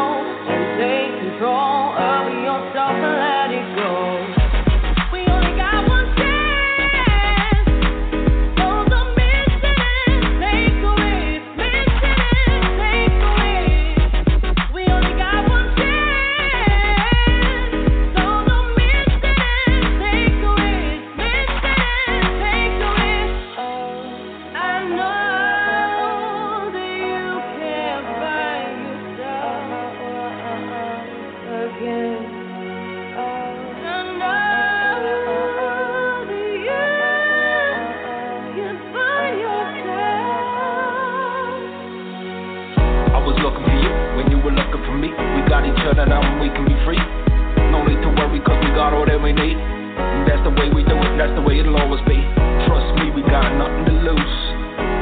[45.92, 47.04] Other now and we can be free.
[47.68, 49.60] No need to worry cause we got all that we need.
[49.60, 52.16] And that's the way we do it, that's the way it'll always be.
[52.64, 54.36] Trust me, we got nothing to lose.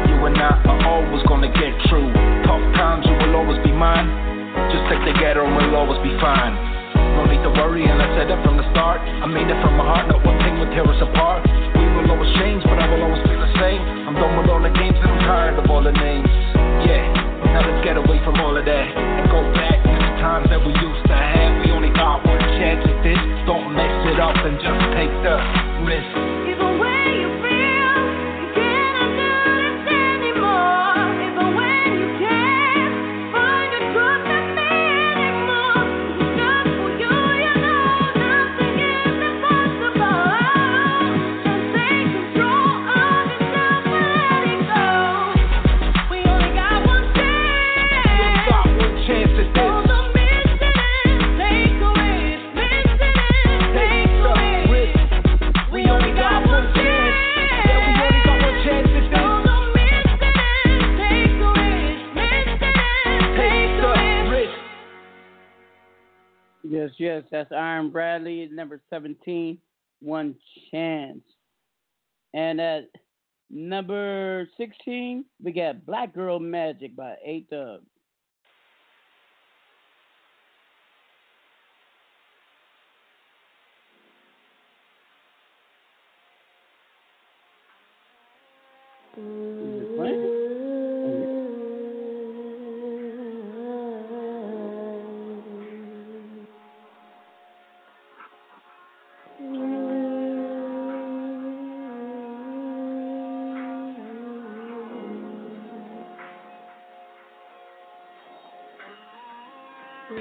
[0.10, 2.10] You and I are always gonna get through.
[2.42, 4.10] Tough times, you will always be mine.
[4.74, 6.58] Just stick together and we'll always be fine.
[6.98, 8.98] No need to worry, and I said it from the start.
[9.06, 11.46] I mean it from my heart, not one thing would tear us apart.
[11.78, 13.82] We will always change, but I will always be the same.
[14.10, 16.34] I'm done with all the games and I'm tired of all the names.
[16.82, 17.06] Yeah,
[17.54, 21.06] now let's get away from all of that and go back times that we used
[21.08, 21.64] to have.
[21.64, 23.20] We only got one chance at this.
[23.48, 25.36] Don't mess it up and just take the
[25.88, 26.49] risk.
[67.20, 69.58] Yes, that's Aaron Brantley, number 17,
[70.02, 70.36] One
[70.72, 71.20] Chance.
[72.34, 72.84] And at
[73.50, 77.82] number 16, we got Black Girl Magic by A Dub.
[89.18, 90.49] Is it playing?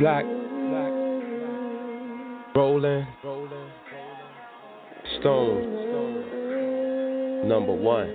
[0.09, 0.93] Black, black,
[2.57, 3.05] rolling,
[5.21, 5.61] stone,
[7.47, 8.09] number one.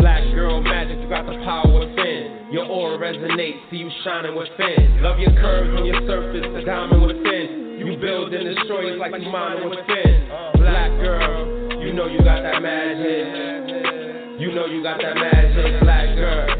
[0.00, 2.48] Black girl magic, you got the power within.
[2.52, 5.02] Your aura resonates, see you shining within.
[5.02, 7.78] Love your curves on your surface, the diamond within.
[7.78, 10.28] You build and destroy, it's like you mining within.
[10.60, 14.42] Black girl, you know you got that magic.
[14.42, 16.50] You know you got that magic, black girl.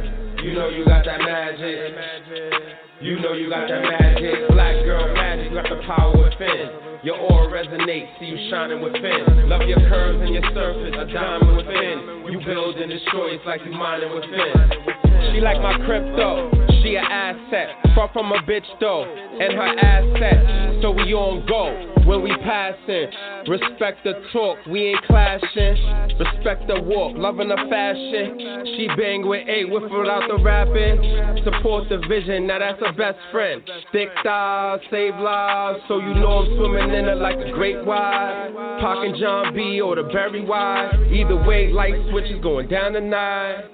[0.43, 2.84] You know you got that magic.
[3.01, 7.03] You know you got that magic, black girl magic, you got the power within.
[7.03, 9.49] Your aura resonates, see you shining within.
[9.49, 12.25] Love your curves and your surface, a diamond within.
[12.31, 15.35] You build and destroy, it's like you mining within.
[15.35, 16.51] She like my crypto,
[16.83, 17.75] she an asset.
[17.95, 20.81] Far from a bitch though, and her asset.
[20.81, 23.11] So we on go when we passing.
[23.49, 25.77] Respect the talk, we ain't clashing.
[26.19, 28.65] Respect the walk, loving the fashion.
[28.77, 31.45] She bang with eight, with without the rapping.
[31.45, 33.63] Support the vision, now that's her best friend.
[33.93, 38.53] Thick thighs, save lives, so you know I'm swimming in it like a great wide.
[38.85, 41.13] And John B or the Berry Wide.
[41.13, 43.65] Either way, light switches going down tonight.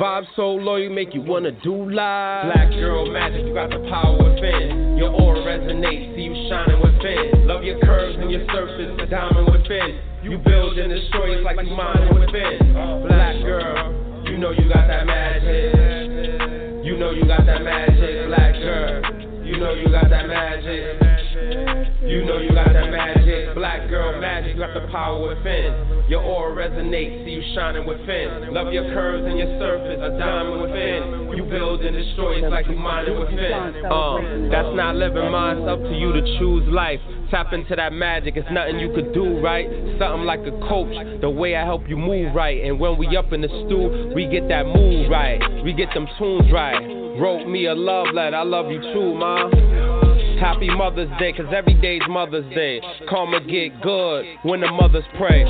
[0.00, 2.52] Vibe so low, you make you wanna do live.
[2.52, 4.96] Black girl magic, you got the power within.
[4.96, 6.16] Your aura resonates,
[6.50, 7.46] shining within.
[7.46, 10.02] Love your curves and your surface, a diamond within.
[10.22, 12.74] You build and destroy, it's like you mining within.
[13.06, 16.84] Black girl, you know you got that magic.
[16.84, 19.46] You know you got that magic, black girl.
[19.46, 21.69] You know you got that magic.
[22.00, 24.54] You know you got that magic, black girl magic.
[24.54, 26.08] You got the power within.
[26.08, 28.54] Your aura resonates, see you shining within.
[28.54, 31.36] Love your curves and your surface, a diamond within.
[31.36, 33.84] You build and destroy, it's like you mining within.
[33.84, 34.16] Uh,
[34.50, 37.00] that's not living mine, it's up to you to choose life.
[37.30, 39.68] Tap into that magic, it's nothing you could do, right?
[40.00, 42.64] Something like a coach, the way I help you move right.
[42.64, 45.38] And when we up in the stew, we get that move right.
[45.62, 46.80] We get them tunes right.
[47.20, 49.50] Wrote me a love letter, I love you too, ma.
[50.40, 52.80] Happy Mother's Day, cause every day's Mother's Day.
[53.10, 55.44] Karma get good when the mothers pray.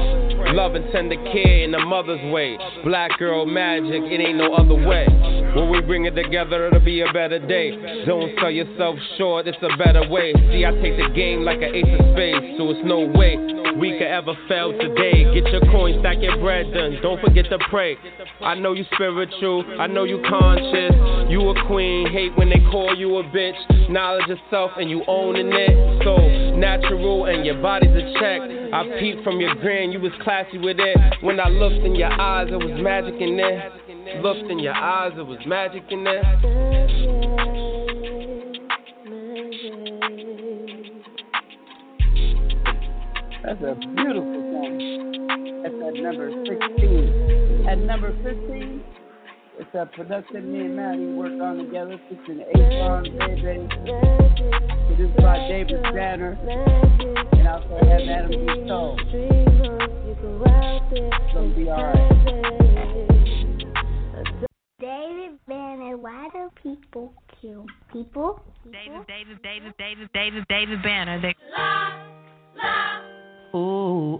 [0.52, 2.58] Love and tender care in the mother's way.
[2.84, 5.06] Black girl magic, it ain't no other way.
[5.54, 7.70] When we bring it together, it'll be a better day.
[8.04, 10.32] Don't sell yourself short, it's a better way.
[10.50, 13.92] See, I take the game like an ace of spades, so it's no way we
[13.98, 15.24] could ever fail today.
[15.34, 16.98] Get your coin, stack your bread done.
[17.02, 17.96] Don't forget to pray.
[18.40, 20.94] I know you spiritual, I know you conscious.
[21.30, 23.90] You a queen, hate when they call you a bitch.
[23.90, 26.04] Knowledge of self and you owning it.
[26.04, 26.16] So
[26.56, 28.40] natural and your body's a check.
[28.72, 30.96] I peeped from your grin, you was classy with it.
[31.22, 33.72] When I looked in your eyes, it was magic in there.
[34.22, 37.69] Looked in your eyes, it was magic in there.
[43.42, 44.76] That's a beautiful song.
[45.62, 47.66] That's at number 16.
[47.68, 48.84] At number 15,
[49.58, 53.68] it's a production me and Maddie work on together, featuring A-Song, Baby,
[54.88, 56.38] produced by David Banner,
[57.32, 58.46] and also have Adam B.
[58.68, 58.96] Soul.
[60.02, 60.20] It's
[61.34, 62.10] gonna be alright.
[64.78, 68.42] David Banner, why do people kill people?
[68.64, 71.20] David, David, David, David, David, David Banner.
[71.20, 71.34] They...
[72.58, 73.19] Ooh,
[73.54, 74.18] ooh.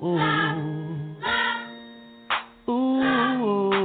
[2.69, 3.81] Ooh,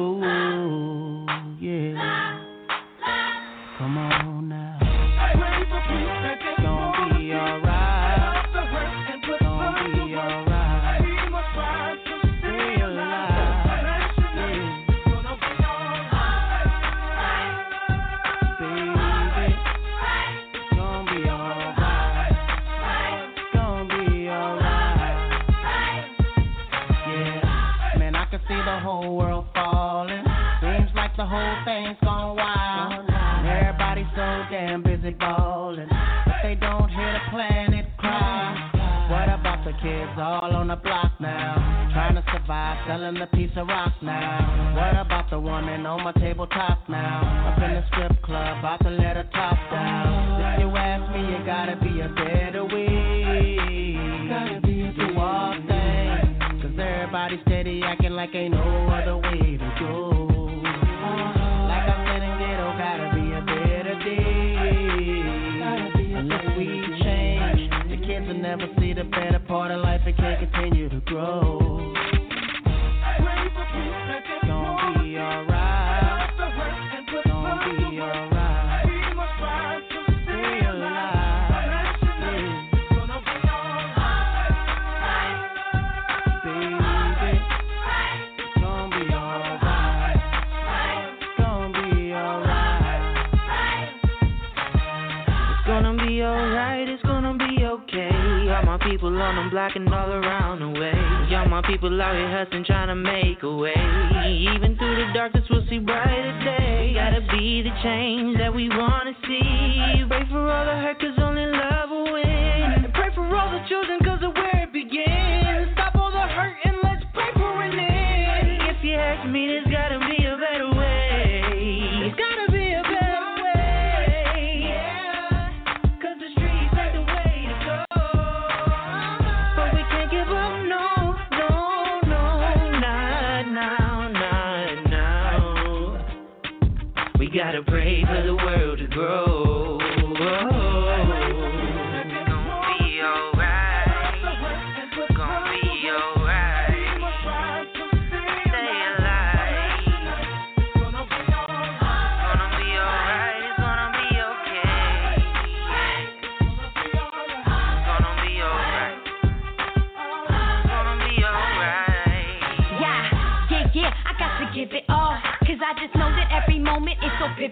[1.59, 2.39] yeah.
[3.77, 4.34] Come on
[35.05, 35.87] damn busy balling,
[36.25, 39.07] but they don't hear the planet cry.
[39.09, 41.91] What about the kids all on the block now?
[41.93, 44.73] Trying to survive, selling a piece of rock now.
[44.75, 47.53] What about the woman on my tabletop now?
[47.53, 50.55] Up in the strip club, about to let her top down.
[50.55, 53.95] If you ask me, you gotta be a better way.
[54.27, 56.63] Gotta be a do all things.
[56.63, 59.54] Cause everybody steady acting like ain't no other way
[70.05, 71.93] and can't continue to grow.
[74.27, 76.39] It's gonna be alright.
[76.39, 78.45] It's gonna be alright.
[99.75, 99.89] And
[101.68, 103.74] people out here hustling, trying to make a way.
[104.55, 106.93] Even through the darkness, we'll see brighter day.
[106.93, 110.05] Gotta be the change that we wanna see.
[110.07, 111.54] Pray for all the hurt, cause only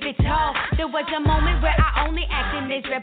[0.03, 3.02] There was a moment where I only acted miserable.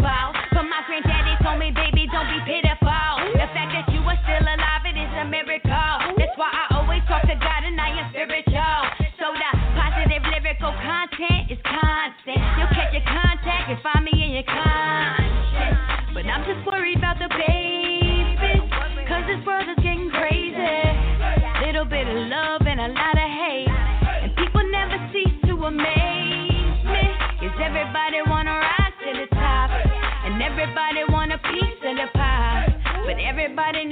[30.60, 32.66] Everybody want a piece of the pie.
[33.06, 33.89] But everybody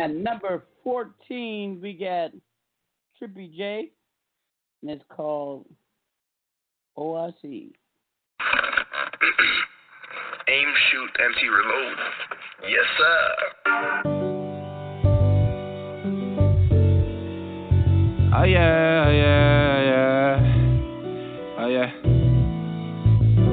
[0.00, 2.30] At number 14, we got
[3.20, 3.90] Trippy J,
[4.80, 5.66] and it's called
[6.96, 7.34] OIC.
[10.48, 11.96] Aim, shoot, empty, reload.
[12.62, 13.34] Yes, sir.
[18.32, 20.40] Oh yeah, oh, yeah, oh, yeah.
[21.58, 21.92] Oh yeah.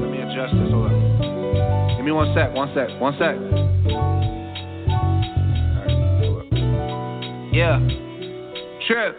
[0.00, 0.70] Let me adjust this.
[0.72, 1.96] Hold on.
[1.96, 2.54] Give me one sec.
[2.54, 2.88] One sec.
[2.98, 3.36] One sec.
[7.58, 7.82] Yeah.
[8.86, 9.18] Trip.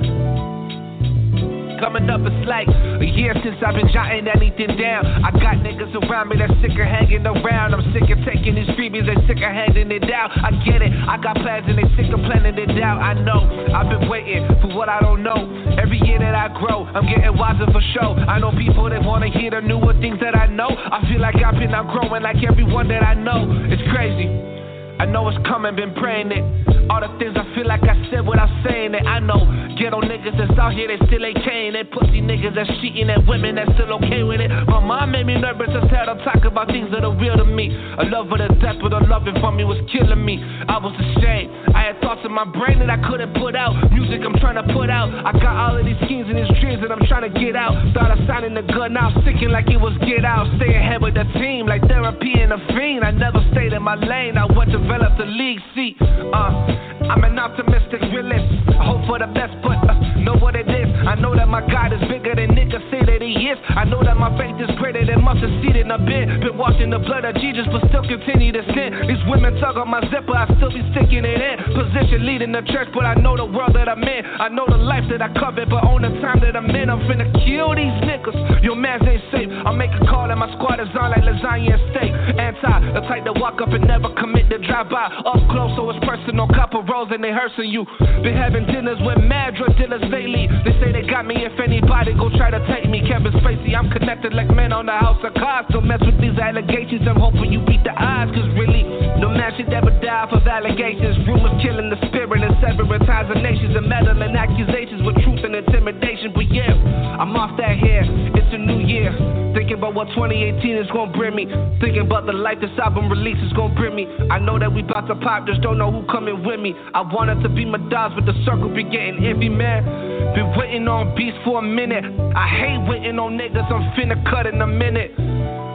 [1.84, 5.04] Coming up, it's like a year since I've been jotting anything down.
[5.28, 7.76] I got niggas around me that sick of hanging around.
[7.76, 10.32] I'm sick of taking these freebies, they sick of handing it out.
[10.32, 13.04] I get it, I got plans and they sick of planning it out.
[13.04, 13.44] I know,
[13.76, 15.76] I've been waiting for what I don't know.
[15.76, 18.16] Every year that I grow, I'm getting wiser for sure.
[18.24, 20.72] I know people that wanna hear the newer things that I know.
[20.72, 23.52] I feel like I've been outgrowing like everyone that I know.
[23.68, 24.59] It's crazy.
[25.00, 26.44] I know it's coming, been praying it.
[26.92, 29.06] All the things I feel like I said without saying it.
[29.08, 29.48] I know
[29.80, 31.72] ghetto niggas that's out here, they still ain't cane.
[31.72, 34.52] They pussy niggas that's cheating at women that's still okay with it.
[34.68, 37.46] My mom made me nervous as hell to talk about things that are real to
[37.46, 37.72] me.
[37.72, 40.44] A love for the death, but the loving for me was killing me.
[40.68, 41.69] I was ashamed.
[42.00, 43.76] I thoughts in my brain that I couldn't put out.
[43.92, 45.12] Music I'm trying to put out.
[45.12, 47.76] I got all of these schemes and these dreams that I'm trying to get out.
[47.94, 50.48] Thought of signing the gun now, sticking like it was get out.
[50.58, 53.04] Stay ahead with the team, like therapy and a fiend.
[53.04, 54.38] I never stayed in my lane.
[54.38, 55.98] I to develop the league seat.
[56.00, 58.69] Uh, I'm an optimistic realist.
[58.80, 60.88] I hope for the best, but uh, know what it is.
[61.04, 63.60] I know that my God is bigger than niggas say that he is.
[63.76, 66.40] I know that my faith is greater than mustard seed in a bin.
[66.40, 69.04] Been washing the blood of Jesus, but still continue to sin.
[69.04, 71.56] These women tug on my zipper, I still be sticking it in.
[71.76, 74.24] Position leading the church, but I know the world that I'm in.
[74.24, 77.04] I know the life that I covet, but on the time that I'm in, I'm
[77.04, 78.64] finna kill these niggas.
[78.64, 79.52] Your mans ain't safe.
[79.52, 82.12] I make a call and my squad is on like lasagna and steak.
[82.40, 85.12] Anti, the type to walk up and never commit to drive by.
[85.28, 86.48] Up close, so it's personal.
[86.56, 87.84] Couple rolls and they hearsing you.
[88.24, 90.48] Been having dinners with mad drug dealers lately.
[90.66, 93.02] They say they got me if anybody go try to take me.
[93.06, 95.70] Kevin Spacey, I'm connected like men on the house of cards.
[95.72, 97.06] Don't mess with these allegations.
[97.08, 98.84] I'm hoping you beat the odds, cause really,
[99.20, 101.18] no man should ever die for allegations.
[101.28, 105.56] Rumors killing the spirit and severing ties of nations and meddling accusations with truth and
[105.56, 106.32] intimidation.
[106.34, 106.74] But yeah,
[107.20, 108.04] I'm off that here.
[108.36, 109.39] It's a new year.
[109.70, 111.46] Thinking about what 2018 is gonna bring me.
[111.80, 114.08] Thinking about the life this album release is gonna bring me.
[114.32, 116.74] I know that we about to pop, just don't know who coming with me.
[116.96, 119.86] I wanted to be my dogs, but the circle be getting heavy, man.
[120.34, 122.04] Been waiting on beats for a minute.
[122.36, 125.14] I hate waiting on niggas, I'm finna cut in a minute.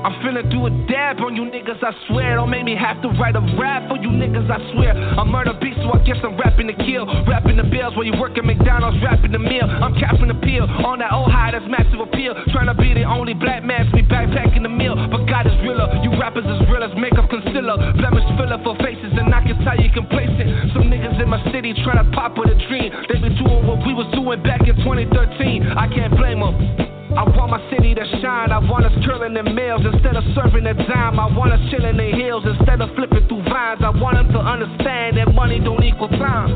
[0.05, 2.37] I'm finna do a dab on you niggas, I swear.
[2.37, 4.93] Don't make me have to write a rap for you niggas, I swear.
[4.93, 7.09] I'm murder beat, so I guess I'm rapping to kill.
[7.25, 9.65] Rapping the bills while you work at McDonald's, rapping the meal.
[9.65, 12.37] I'm capping the pill on that old high, that's massive appeal.
[12.53, 14.93] Trying to be the only black man to be backpacking the meal.
[15.09, 17.81] But God is realer, you rappers is real as makeup concealer.
[17.97, 20.77] Blemish filler for faces, and I can tell you complacent.
[20.77, 22.93] Some niggas in my city trying to pop with a dream.
[23.09, 25.65] They been doing what we was doing back in 2013.
[25.81, 26.84] I can't blame them.
[27.17, 28.51] I want my city to shine.
[28.51, 31.21] I want us curling in the mails instead of serving a dime.
[31.21, 33.83] I want us chilling in the hills instead of flipping through vines.
[33.85, 36.51] I want them to understand that money don't equal time.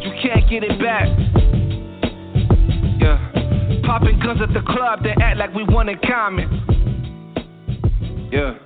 [0.00, 1.08] You can't get it back.
[2.98, 3.20] Yeah.
[3.84, 6.48] Popping guns at the club, they act like we one in common.
[8.32, 8.56] Yeah.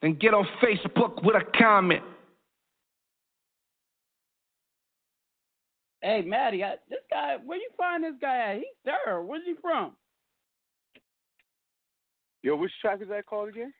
[0.00, 2.02] Then get on Facebook with a comment.
[6.02, 8.56] Hey, Maddie, I, this guy, where you find this guy at?
[8.56, 9.22] He's there.
[9.22, 9.92] Where's he from?
[12.42, 13.72] Yo, which track is that called again?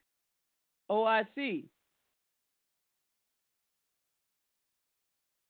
[0.91, 1.07] OIC.
[1.07, 1.64] I see.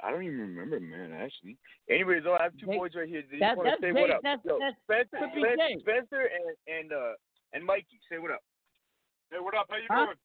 [0.02, 1.12] I don't even remember, man.
[1.12, 1.58] Actually.
[1.90, 3.22] Anyways, though, I have two Hey, boys right here.
[3.30, 4.22] They that- just want to that's say Jay- what up.
[4.22, 5.78] that's- Yo, that's Spencer, Trippy Spencer, Jay.
[5.80, 7.12] Spencer, and and uh
[7.52, 8.40] and Mikey, say what up.
[9.30, 9.66] Hey, what up?
[9.68, 10.06] How you Huh?
[10.06, 10.16] doing?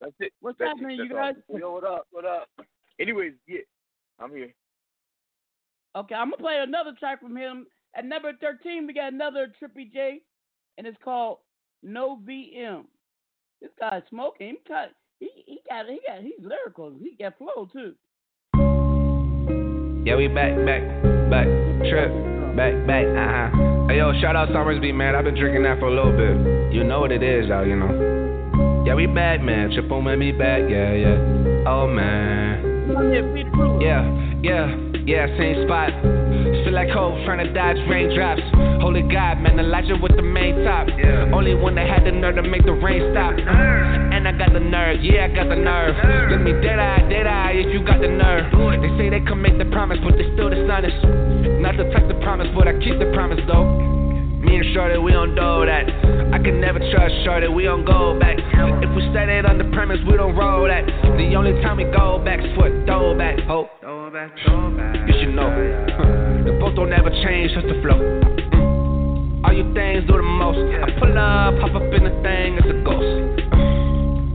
[0.00, 0.32] That's it.
[0.40, 1.02] What's That's happening, it.
[1.04, 1.44] you That's guys?
[1.48, 1.58] all.
[1.58, 2.06] Yo, what up?
[2.12, 2.48] What up?
[2.98, 3.60] Anyways, yeah,
[4.18, 4.54] I'm here.
[5.96, 7.66] Okay, I'm gonna play another track from him.
[7.94, 10.20] At number 13, we got another Trippy J,
[10.76, 11.38] and it's called
[11.82, 12.84] No VM.
[13.62, 14.56] This guy's smoking.
[14.62, 14.88] He got,
[15.20, 16.92] he, he got, he got, he's lyrical.
[17.00, 17.94] He got flow too.
[20.04, 20.84] Yeah, we back, back,
[21.30, 21.48] back,
[21.88, 22.12] trip,
[22.54, 23.86] back, back, uh huh.
[23.88, 25.14] Hey, yo, shout out Summers Somersby, man.
[25.14, 26.74] I've been drinking that for a little bit.
[26.74, 28.84] You know what it is, y'all, you know.
[28.86, 29.70] Yeah, we back, man.
[29.70, 31.64] Trip on me back, yeah, yeah.
[31.66, 32.75] Oh, man.
[32.96, 34.00] Yeah,
[34.40, 34.72] yeah,
[35.04, 35.92] yeah, same spot.
[36.64, 38.40] Feel like hope trying to dodge raindrops.
[38.80, 40.88] Holy God, man, Elijah with the main top.
[41.32, 43.36] Only one that had the nerve to make the rain stop.
[43.36, 45.94] And I got the nerve, yeah, I got the nerve.
[46.30, 48.48] Look me dead eye, dead eye if you got the nerve.
[48.80, 50.96] They say they can make the promise, but they still dishonest.
[51.60, 53.95] Not the type to promise, but I keep the promise though.
[54.46, 55.90] Me and Shorty, we don't do that.
[56.32, 58.38] I can never trust Shorty, we don't go back.
[58.38, 60.86] If we set it on the premise, we don't roll that.
[60.86, 63.42] The only time we go back is for a throwback.
[63.50, 65.50] Oh, you should know.
[66.46, 67.98] The boat don't ever change, just the flow.
[67.98, 69.42] Mm.
[69.44, 70.62] All you things do the most.
[70.62, 73.36] I pull up, hop up in the thing, it's a ghost.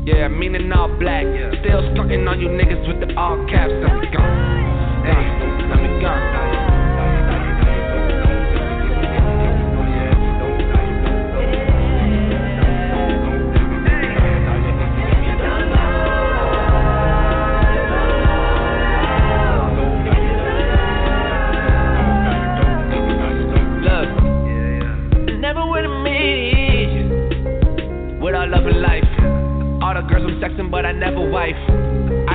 [0.06, 1.24] Yeah, meaning all black.
[1.64, 3.72] Still stunting on you niggas with the all caps.
[3.72, 4.20] Let me go.
[5.08, 5.24] Hey,
[5.72, 6.81] let me go.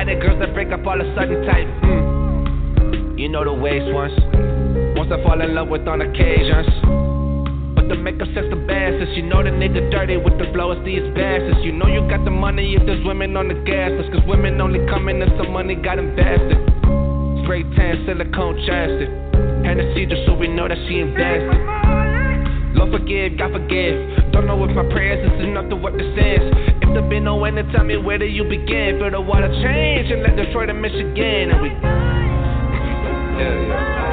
[0.06, 1.66] The girls that break up all of a sudden type.
[1.82, 3.18] Mm.
[3.18, 4.14] You know the waste ones.
[4.94, 6.70] Once I fall in love with on occasions.
[7.74, 9.18] But the makeup sex the bassest.
[9.18, 11.58] You know the nigga dirty with the flow, it's these bastards.
[11.66, 14.14] You know you got the money if there's women on the gas list.
[14.14, 16.54] Cause women only come in if some money got invested.
[17.42, 19.10] Spray tan, silicone chassis.
[19.66, 21.58] Hennessy just so we know that she invested.
[22.78, 24.15] Lord forgive, God forgive.
[24.36, 26.44] Don't know if my prayers is enough to what this is.
[26.84, 28.98] If there be no end to tell me where do you begin?
[29.00, 31.70] Feel the water change and let Detroit and Michigan and we.
[33.40, 34.05] Yeah, yeah.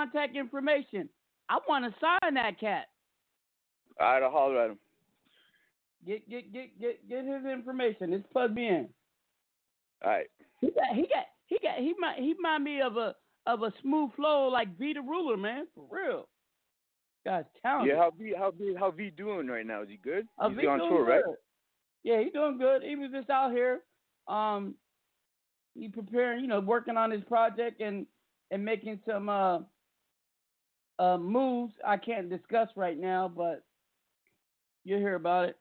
[0.00, 1.08] Contact information.
[1.48, 2.86] I want to sign that cat.
[4.00, 4.78] All right, I'll holler at him.
[6.06, 8.12] Get get get get get his information.
[8.12, 8.88] It's plug me in.
[10.02, 10.26] All right.
[10.60, 13.14] He got he got he got he might he remind me of a
[13.46, 16.28] of a smooth flow like Vita Ruler, man, for real.
[17.26, 17.94] Guy's talented.
[17.94, 19.82] Yeah, how V how V how V doing right now?
[19.82, 20.26] Is he good?
[20.38, 21.22] Uh, He's V on tour, right?
[22.02, 22.82] Yeah, he's doing good.
[22.82, 23.80] He was just out here,
[24.26, 24.74] um,
[25.74, 28.06] he preparing, you know, working on his project and
[28.50, 29.58] and making some uh
[31.00, 31.72] uh moves.
[31.84, 33.64] I can't discuss right now, but
[34.84, 35.56] you'll hear about it.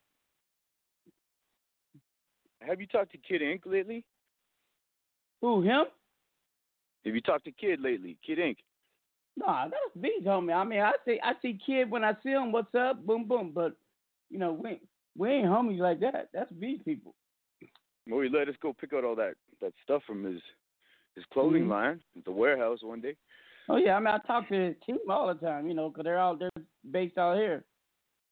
[2.61, 4.03] Have you talked to Kid Ink lately?
[5.41, 5.85] Who him?
[7.05, 8.17] Have you talked to Kid lately?
[8.25, 8.57] Kid Ink.
[9.37, 10.53] Nah, that's V homie.
[10.53, 12.51] I mean, I see I see kid when I see him.
[12.51, 13.05] What's up?
[13.05, 13.51] Boom boom.
[13.55, 13.73] But
[14.29, 14.81] you know, we
[15.17, 16.29] we ain't homies like that.
[16.33, 17.15] That's V people.
[18.09, 20.41] Well, he let us go pick out all that that stuff from his
[21.15, 21.69] his clothing Mhm.
[21.69, 23.15] line at the warehouse one day.
[23.69, 25.67] Oh yeah, I mean, I talk to his team all the time.
[25.67, 26.49] You know, 'cause they're all they're
[26.89, 27.63] based out here.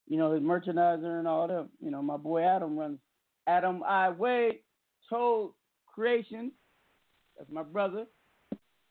[0.08, 1.70] You know, his merchandiser and all them.
[1.80, 3.00] You know, my boy Adam runs
[3.46, 4.60] Adam I Wade
[5.10, 5.54] Told
[5.86, 6.52] Creation.
[7.38, 8.08] That's my brother.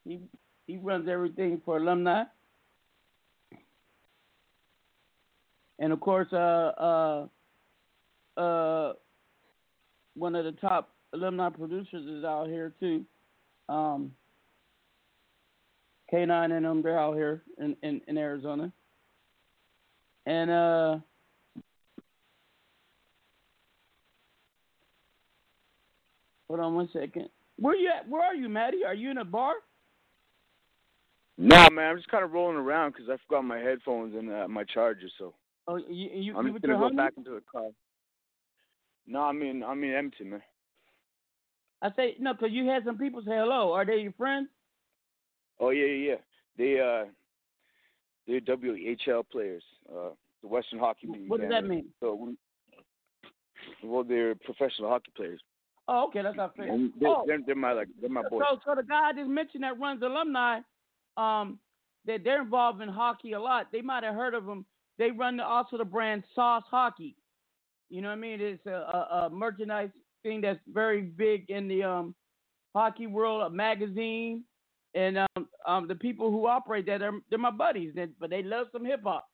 [0.05, 0.21] He
[0.67, 2.25] he runs everything for alumni.
[5.79, 7.27] And of course, uh,
[8.37, 8.93] uh, uh,
[10.15, 13.05] one of the top alumni producers is out here too.
[13.69, 14.13] Um,
[16.13, 18.73] K9 and them, they're out here in, in, in Arizona.
[20.27, 20.99] And uh
[26.49, 27.29] hold on one second.
[27.59, 28.09] Where you at?
[28.09, 28.85] Where are you, Maddie?
[28.85, 29.55] Are you in a bar?
[31.39, 34.49] Nah, man, I'm just kind of rolling around because I forgot my headphones and uh,
[34.49, 35.09] my charger.
[35.19, 35.35] So
[35.69, 37.71] Oh, you you, I'm you just gonna go back into the car.
[39.07, 40.43] No, I mean I mean empty, man.
[41.83, 43.73] I say no, cause you had some people say hello.
[43.73, 44.49] Are they your friends?
[45.61, 46.17] Oh yeah, yeah, yeah.
[46.59, 47.11] They uh,
[48.27, 50.11] they're WHL players, uh,
[50.43, 51.31] the Western Hockey League.
[51.31, 51.87] What does that mean?
[52.01, 52.37] So, we-
[53.83, 55.41] well, they're professional hockey players.
[55.89, 56.67] Oh, okay, that's not fair.
[56.67, 58.43] They're, oh, they're, they're my like they're my boys.
[58.51, 60.61] so so the guy I just mentioned that runs alumni,
[61.17, 61.59] um,
[62.07, 63.69] that they're involved in hockey a lot.
[63.73, 64.67] They might have heard of them.
[64.99, 67.17] They run the, also the brand Sauce Hockey.
[67.89, 68.41] You know what I mean?
[68.41, 69.91] It's a, a, a merchandise
[70.23, 72.15] thing that's very big in the um
[72.75, 74.43] hockey world, a magazine,
[74.97, 77.95] and um, um the people who operate that are they're my buddies.
[78.19, 79.27] But they love some hip hop.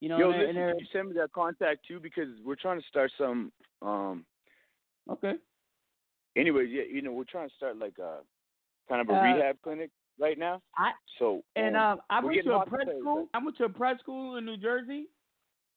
[0.00, 1.98] You know, Yo, and listen, and you send me that contact too?
[2.00, 3.52] Because we're trying to start some.
[3.80, 4.24] Um.
[5.10, 5.34] Okay.
[6.36, 8.18] Anyways, yeah, you know, we're trying to start like a
[8.88, 9.90] kind of a Uh, rehab clinic
[10.20, 10.60] right now.
[10.76, 11.42] I So.
[11.56, 13.28] And um, um, I went to a prep school.
[13.34, 15.08] I went to a prep school in New Jersey,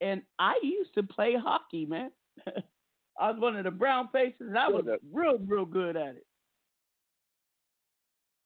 [0.02, 2.12] and I used to play hockey, man.
[3.20, 6.26] I was one of the brown faces, and I was real, real good at it.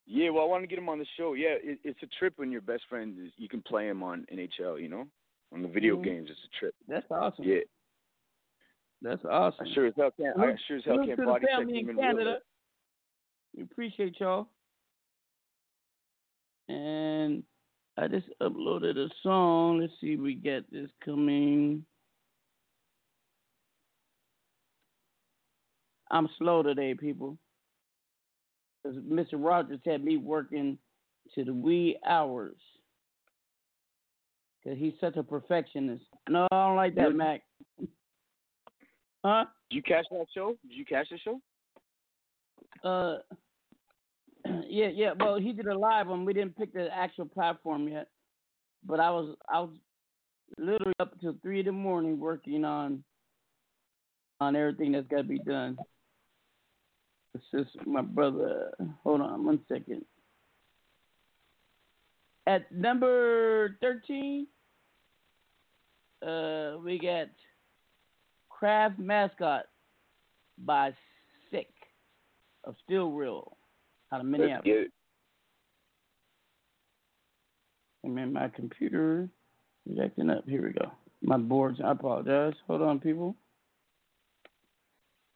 [0.07, 1.33] Yeah, well, I want to get him on the show.
[1.33, 3.31] Yeah, it, it's a trip when your best friend is.
[3.37, 4.79] You can play him on NHL.
[4.81, 5.07] You know,
[5.51, 6.03] on the video Mhm.
[6.03, 6.29] games.
[6.29, 6.75] It's a trip.
[6.87, 7.43] That's awesome.
[7.45, 7.61] Yeah,
[9.01, 9.67] That's awesome.
[9.67, 10.37] I sure as hell can't.
[10.39, 12.41] I sure as hell can't body check him in Canada.
[13.55, 14.47] We appreciate y'all.
[16.67, 17.43] And
[17.97, 19.79] I just uploaded a song.
[19.79, 21.85] Let's see if we get this coming.
[26.11, 27.37] I'm slow today, people.
[28.85, 29.43] 'Cause Mr.
[29.43, 30.77] Rogers had me working
[31.33, 32.55] to the wee hours.
[34.59, 36.05] Because he's such a perfectionist.
[36.29, 37.15] No, I don't like that, Really?
[37.15, 37.41] Mac.
[39.23, 39.45] Huh?
[39.71, 40.55] Did you catch that show?
[40.67, 41.41] Did you catch the show?
[42.83, 43.17] Uh,
[44.67, 45.13] yeah, yeah.
[45.13, 46.23] Well, he did a live one.
[46.23, 48.09] We didn't pick the actual platform yet,
[48.83, 49.71] but I was I was
[50.59, 53.03] literally up until three in the morning working on
[54.39, 55.79] on everything that's got to be done.
[57.51, 58.71] Just my brother.
[59.03, 60.05] Hold on one second.
[62.47, 64.47] At number thirteen,
[66.25, 67.27] uh, we got
[68.49, 69.65] Craft Mascot
[70.59, 70.93] by
[71.51, 71.69] Sick
[72.63, 73.57] of Still Real
[74.11, 74.63] out of Minneapolis.
[74.63, 74.91] get.
[78.03, 79.27] And man, my computer
[79.89, 80.47] is acting up.
[80.47, 80.91] Here we go.
[81.21, 81.79] My boards.
[81.83, 82.53] I apologize.
[82.67, 83.35] Hold on, people.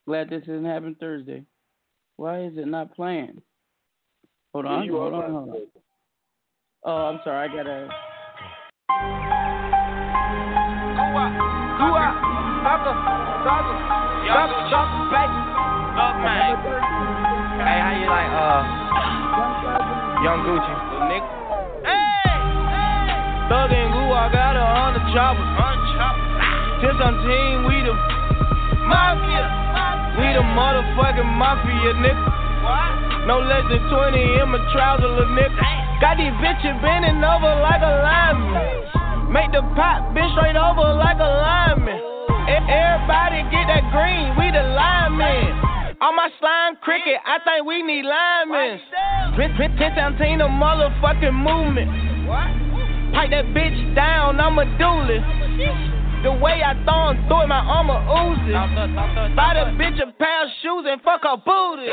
[0.06, 1.44] Glad this didn't happen Thursday.
[2.20, 3.40] Why is it not playing?
[4.52, 4.84] Hold on.
[4.84, 5.32] you hold are on.
[5.32, 5.62] Hold on.
[6.84, 7.48] Oh, I'm sorry.
[7.48, 7.88] I gotta.
[17.56, 18.68] Hey, how you like, uh,
[20.20, 20.76] Young Gucci?
[21.08, 21.24] Little.
[21.88, 22.04] Hey,
[23.48, 25.40] Thug and Goo, I got her on the chopper.
[26.84, 27.96] Since I'm team, we the
[28.92, 29.59] mafia.
[30.20, 33.28] We the motherfucking mafia, nigga.
[33.28, 35.56] No less than 20 in my trouser, little nigga.
[36.02, 39.32] Got these bitches bending over like a lineman.
[39.32, 42.00] Make the pot bend straight over like a lineman.
[42.50, 45.56] E- Everybody get that green, we the linemen.
[46.02, 48.80] On my slime cricket, I think we need linemen.
[49.36, 51.92] Pin, pin, pin, seventeen, the motherfucking movement.
[53.14, 55.26] Pipe that bitch down, I'm a duelist.
[56.20, 58.52] The way I him through it, my armor oozes.
[59.40, 61.88] Buy the bitch a pair of shoes and fuck her booty.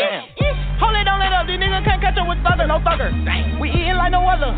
[0.83, 3.15] Hold it, don't let up, these niggas can't catch up with thugger, no thugger.
[3.63, 4.51] We eating like no other.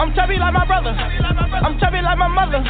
[0.00, 0.92] I'm chubby like my brother.
[0.92, 2.60] I'm chubby like my mother.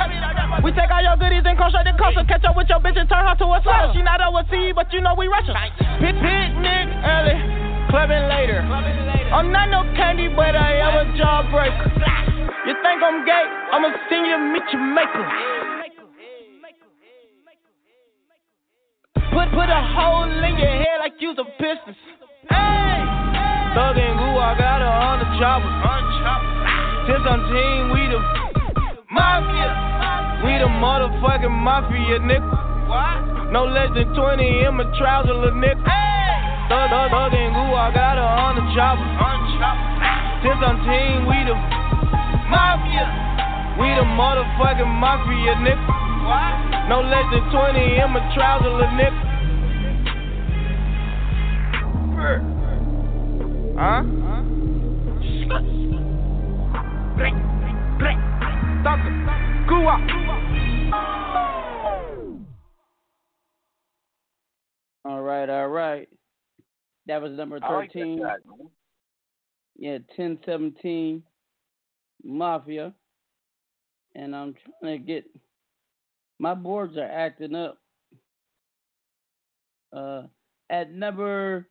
[0.62, 2.22] We take all your goodies and straight to Costa.
[2.26, 3.94] Catch up with your bitch and turn her to a slut.
[3.94, 5.58] She not overseas, but you know we rush Russian.
[5.98, 7.38] Pit picnic early,
[7.90, 8.62] clubbing later.
[9.34, 11.90] I'm not no candy, but I am a jawbreaker.
[12.66, 13.44] You think I'm gay?
[13.74, 15.79] I'ma send you meet your maker.
[19.30, 21.94] Put put a hole in your head like you's a business.
[22.50, 22.98] Hey,
[23.78, 25.70] Thug and Goo, I got her on the chopper.
[27.06, 28.18] Since I'm team, we the
[29.14, 29.70] mafia.
[30.42, 33.52] We the motherfucking mafia, nigga.
[33.54, 35.78] No less than 20 in my trouser, little nigga.
[35.78, 39.06] Thug, thug, thug and Goo, I got her on the chopper.
[40.42, 41.54] Since I'm team, we the
[42.50, 43.06] mafia.
[43.78, 45.86] We the motherfucking mafia, nigga.
[46.90, 49.19] No less than 20 in my trouser, little nigga.
[53.82, 54.02] Huh?
[57.16, 57.32] Break,
[57.98, 58.18] break,
[58.84, 60.00] Doctor, go up.
[65.06, 66.06] All right, all right.
[67.06, 68.20] That was number I like that 13.
[68.20, 68.68] track, man.
[69.78, 71.22] yeah, 1017
[72.22, 72.92] Mafia.
[74.14, 75.24] And I'm trying to get
[76.38, 77.78] my boards are acting up.
[79.90, 80.24] Uh
[80.68, 81.66] at number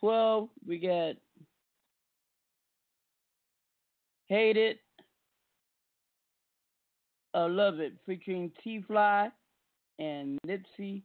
[0.00, 1.14] 12, we got
[4.28, 4.80] Hate It.
[7.32, 9.28] I Love It featuring T Fly
[10.00, 11.02] and Nipsey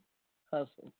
[0.52, 0.90] Hussle.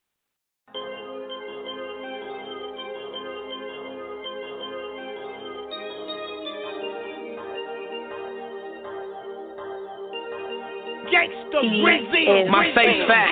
[11.11, 13.29] Gangsta My face fat.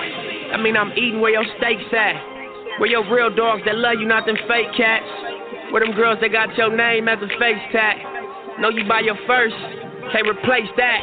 [0.54, 2.80] I mean, I'm eating where your steaks at.
[2.80, 5.06] Where your real dogs that love you, not them fake cats.
[5.72, 8.11] Where them girls that got your name as a face tag.
[8.60, 9.56] Know you by your first,
[10.12, 11.02] can't replace that.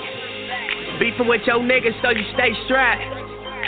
[1.01, 3.03] Beefing with your niggas so you stay strapped.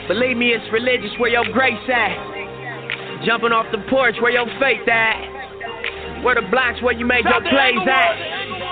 [0.09, 3.25] Believe me, it's religious where your grace at.
[3.25, 6.23] Jumping off the porch where your faith at.
[6.23, 8.15] Where the blocks where you made your plays at.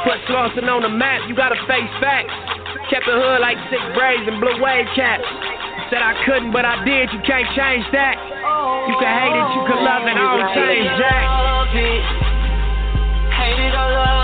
[0.05, 2.35] Put Slauson on the map, you gotta face facts.
[2.91, 5.25] Kept the hood like six braids and blue wave caps.
[5.91, 8.17] Said I couldn't, but I did, you can't change that.
[8.89, 11.25] You can hate it, you can love it, I don't change that.
[13.39, 14.18] Hate it or love it.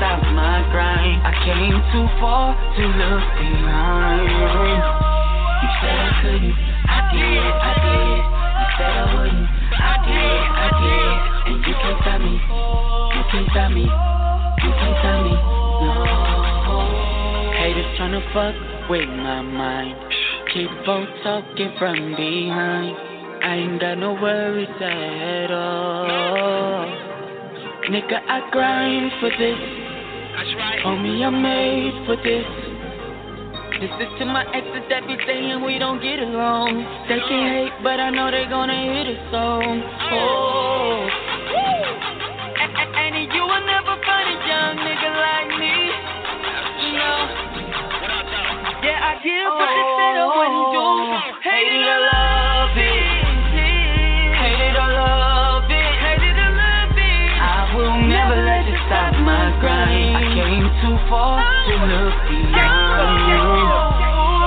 [0.00, 1.20] Stop my grind.
[1.28, 4.24] I came too far to look behind.
[5.60, 8.16] You said I couldn't, I did, I did.
[8.16, 9.44] You said I wouldn't,
[9.76, 11.12] I did, I did.
[11.52, 15.36] And you can't stop me, you can't stop me, you can't stop me.
[15.84, 15.92] No.
[17.60, 18.56] Haters tryna fuck
[18.88, 20.00] with my mind.
[20.54, 22.96] Keep on talking from behind.
[23.44, 26.88] I ain't got no worries at all.
[27.90, 29.89] Nigga, I grind for this.
[30.84, 32.46] Homie, I'm made for this.
[33.80, 36.84] This is to my exes that be saying we don't get along.
[37.08, 39.80] They can hate, but I know they gonna hear the song.
[40.12, 41.08] Oh.
[42.60, 45.76] And, and, you will never find a young nigga like me.
[46.92, 47.12] No.
[48.84, 50.86] Yeah, I give what they said I wouldn't do.
[51.48, 52.39] Hate it love
[60.80, 63.40] too far to look beyond you.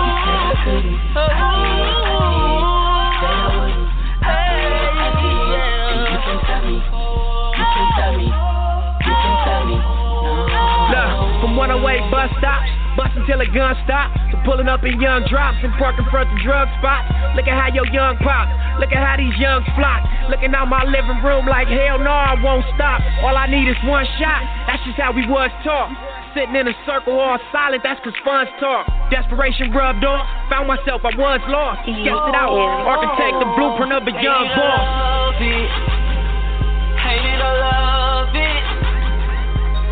[0.04, 1.14] You said I couldn't.
[12.14, 16.06] Bus stops, bustin' till a gun stop, to pulling up in young drops and parking
[16.14, 17.10] front the drug spots.
[17.36, 18.46] Look at how your young pop,
[18.80, 20.06] look at how these youngs flock.
[20.30, 23.02] Looking out my living room like hell no, I won't stop.
[23.26, 26.13] All I need is one shot, that's just how we was taught.
[26.34, 28.90] Sitting in a circle all silent, that's cause funds talk.
[29.14, 31.86] Desperation rubbed off, found myself, I was lost.
[31.86, 32.50] Sketched it out,
[32.90, 34.82] architect the blueprint of a young boss.
[34.82, 35.70] Love it.
[37.06, 38.64] Hate it or love it.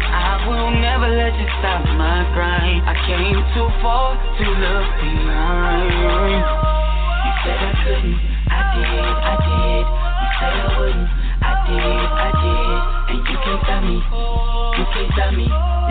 [0.02, 2.90] I will never let you stop my grind.
[2.90, 6.42] I came too far to look behind.
[6.42, 8.18] You said I couldn't,
[8.50, 9.86] I did, I did.
[9.86, 11.06] You said I wouldn't,
[11.38, 12.81] I did, I did.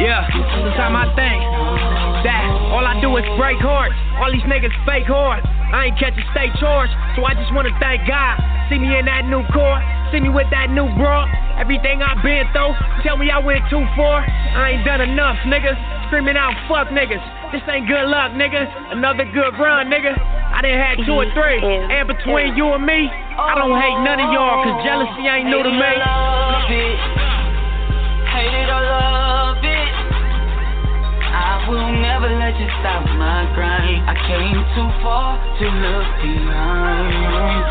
[0.00, 1.40] Yeah, sometimes I think
[2.24, 2.42] that
[2.72, 3.92] all I do is break hearts.
[4.16, 5.44] All these niggas fake hard.
[5.44, 8.40] I ain't catching state charge, so I just wanna thank God.
[8.72, 11.28] See me in that new court, see me with that new bra.
[11.60, 12.72] Everything I've been through,
[13.04, 14.24] tell me I went too far.
[14.24, 15.76] I ain't done enough, niggas.
[16.08, 17.22] Screaming out, fuck niggas.
[17.52, 18.66] This ain't good luck, nigga.
[18.90, 20.16] Another good run, nigga.
[20.16, 21.62] I done had two or three.
[21.62, 21.90] Mm-hmm.
[21.90, 25.62] And between you and me, I don't hate none of y'all, cause jealousy ain't new
[25.62, 25.92] to me.
[26.02, 27.29] Oh,
[28.40, 29.92] Hate it or love it.
[31.28, 34.08] I will never let you stop my grind.
[34.08, 37.68] I came too far to look behind.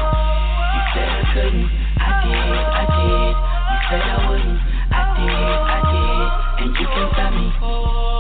[0.70, 3.34] You said I couldn't, I did, I did.
[3.34, 4.62] You said I wouldn't,
[4.94, 6.30] I did, I did.
[6.62, 7.50] And you can't stop me,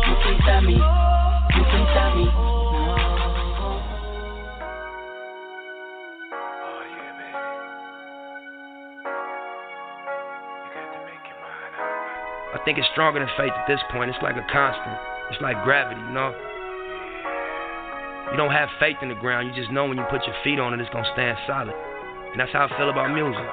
[0.09, 0.73] you can't stop me,
[1.53, 2.48] you can't stop me.
[12.53, 14.09] I think it's stronger than faith at this point.
[14.09, 14.97] It's like a constant.
[15.29, 16.33] It's like gravity, you know?
[18.31, 19.49] You don't have faith in the ground.
[19.49, 21.75] You just know when you put your feet on it, it's going to stand solid.
[22.31, 23.45] And that's how I feel about music.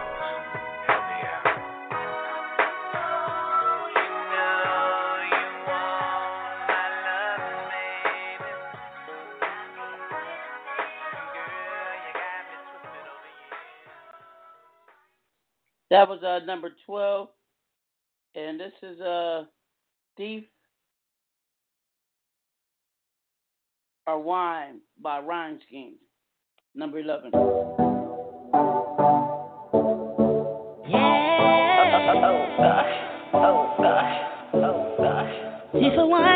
[15.91, 17.29] That was uh, number 12.
[18.37, 19.45] And this is uh,
[20.19, 20.45] Thief
[24.07, 25.97] or Wine by Rhyme Schemes.
[26.75, 27.31] Number 11.
[35.79, 36.36] If a wine on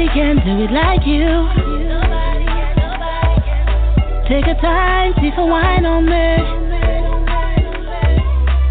[0.00, 1.28] Nobody can do it like you.
[4.30, 6.36] Take a time, see for wine on me.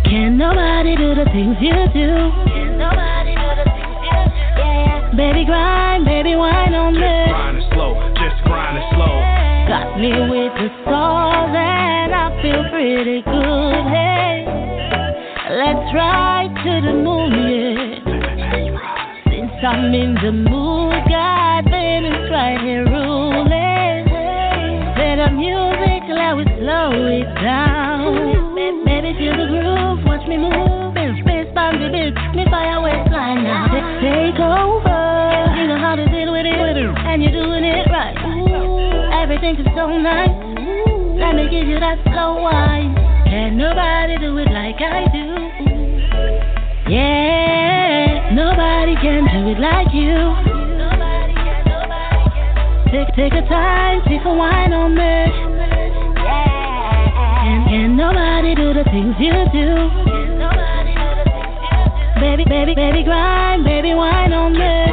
[0.10, 2.34] Can nobody do the things you do?
[5.16, 7.00] Baby grind, baby wine on me.
[7.30, 9.14] Grind it slow, just grind it slow.
[9.70, 13.86] Got me with the stars and I feel pretty good.
[13.86, 14.50] Hey,
[15.62, 18.10] let's ride to the moon, yeah.
[19.30, 21.09] Since I'm in the mood,
[22.00, 24.08] Right here ruling.
[24.96, 28.56] Play the music, let slow it down.
[29.20, 30.96] Feel the groove, watch me move.
[33.44, 33.68] Now.
[34.00, 38.16] Take over, you know how to deal with it, and you're doing it right.
[39.22, 40.30] Everything is so nice.
[41.20, 42.96] Let me give you that slow wine.
[43.26, 45.36] Can nobody do it like I do?
[46.90, 50.49] Yeah, nobody can do it like you.
[53.16, 55.02] Take a time, take a wine on me.
[57.50, 59.90] And can nobody do the things you do?
[62.22, 64.89] Baby, baby, baby, grind, baby, wine on me.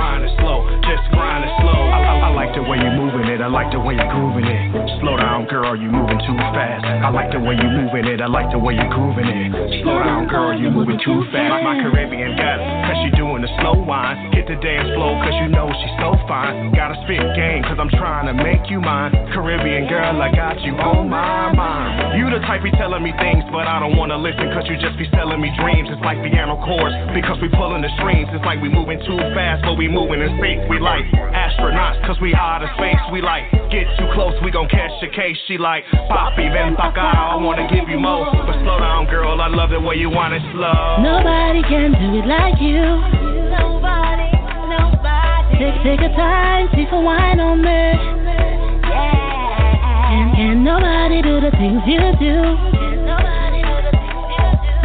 [2.56, 4.72] The way you're moving it, I like the way you're grooving it.
[5.04, 6.88] Slow down, girl, you're moving too fast.
[6.88, 9.84] I like the way you're moving it, I like the way you're grooving it.
[9.84, 11.60] Slow down, girl, you're moving too fast.
[11.60, 12.56] My Caribbean got
[12.88, 14.32] cause she doing the slow wine.
[14.32, 16.72] Hit the dance floor, cause you know she's so fine.
[16.72, 19.12] Gotta spit game, cause I'm trying to make you mine.
[19.36, 22.16] Caribbean girl, I got you on my mind.
[22.16, 24.96] You the type be telling me things, but I don't wanna listen, cause you just
[24.96, 25.92] be selling me dreams.
[25.92, 28.32] It's like piano chords, because we pulling the strings.
[28.32, 30.64] It's like we moving too fast, but we moving in sync.
[30.72, 31.04] We like
[31.36, 32.98] astronauts, cause we out of space.
[33.12, 35.36] We like get too close, we gon' catch a case.
[35.46, 38.30] She like Papi, ven pa I wanna give you more.
[38.30, 41.02] But slow down, girl, I love the way you want it slow.
[41.02, 42.86] Nobody can do it like you.
[43.50, 44.30] Nobody,
[44.70, 45.58] nobody.
[45.58, 47.82] Take, take a time, see for wine on me.
[48.86, 50.14] Yeah.
[50.14, 52.38] And can nobody do the things you do?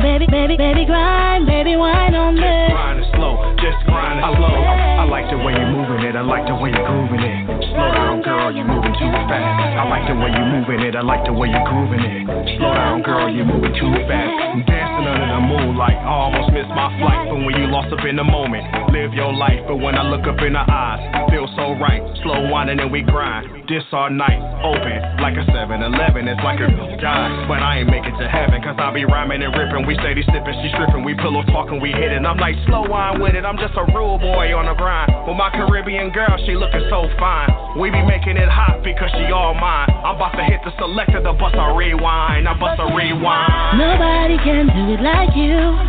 [0.02, 2.42] Baby, baby, baby, grind, baby, wine on me.
[2.42, 4.50] Grind it slow, just grind it slow.
[4.50, 7.42] I, I like the way you're moving it, I like the way you're grooving it.
[7.74, 9.74] Slow down, girl, you're moving too fast.
[9.74, 12.22] I like the way you're moving it, I like the way you're grooving it.
[12.62, 14.30] Slow down, girl, you're moving too fast.
[14.54, 17.34] I'm dancing under the moonlight, I almost missed my flight.
[17.34, 18.62] But when you lost up in the moment,
[18.94, 19.66] live your life.
[19.66, 21.02] But when I look up in her eyes,
[21.34, 22.06] feel so right.
[22.22, 23.66] Slow winding and we grind.
[23.66, 26.28] This all night, open like a 7-Eleven.
[26.28, 26.70] It's like a
[27.02, 28.62] God, but I ain't make it to heaven.
[28.62, 29.88] Cause I be rhyming and ripping.
[29.88, 31.08] We steady sipping, she stripping.
[31.08, 32.28] We pillow talking, we hitting.
[32.28, 33.48] I'm like slow wine with it.
[33.48, 35.28] I'm just a real boy on the grind.
[35.28, 37.50] With my Caribbean girl, she looking so fine.
[37.80, 39.88] We be making it hot because she all mine.
[40.04, 42.48] I'm about to hit the selector, the bust a rewind.
[42.48, 43.80] I bust a rewind.
[43.80, 45.80] Nobody can do it like you.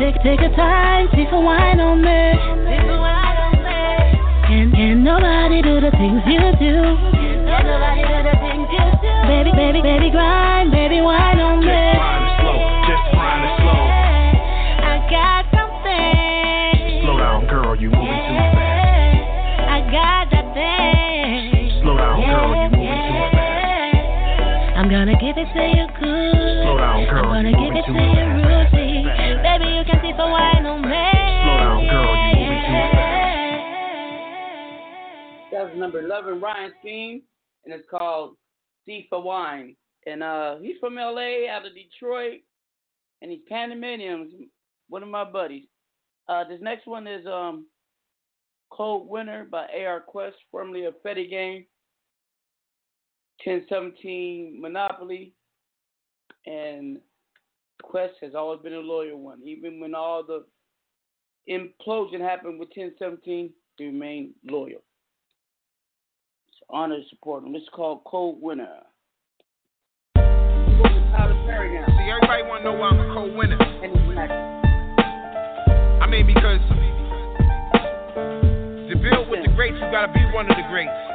[0.00, 2.24] Take, take a time, take a wine on me.
[4.46, 6.76] And can nobody do the things you do?
[9.26, 11.85] Baby, baby, baby, grind, baby, wine on me.
[25.36, 26.64] Give it to you good.
[26.64, 28.72] Slow down, girl, I'm gonna you give moving it to you fast.
[28.72, 29.04] rudely.
[29.44, 30.88] Baby, you can see for wine on me.
[30.88, 33.36] Slow down, girl, you moving too fast.
[35.52, 37.22] That was number 11, Ryan Scheme,
[37.64, 38.36] and it's called
[38.84, 39.76] C for Wine.
[40.06, 42.40] And uh, he's from LA, out of Detroit,
[43.20, 44.48] and he's Panamanian,
[44.88, 45.64] one of my buddies.
[46.28, 47.66] Uh, this next one is um,
[48.70, 51.66] Cold Winter by AR Quest, formerly of Fetty Game,
[53.44, 55.32] 1017 Monopoly,
[56.46, 56.98] and
[57.82, 59.42] Quest has always been a loyal one.
[59.44, 60.44] Even when all the
[61.48, 64.82] implosion happened with 1017, he remained loyal.
[66.48, 67.54] It's an honor to support him.
[67.54, 68.82] It's called Cold Winter.
[70.16, 70.22] See,
[72.10, 73.58] everybody want to know why I'm a cold winner.
[76.02, 76.60] I mean, because
[78.88, 81.05] to build with the greats, you gotta be one of the greats.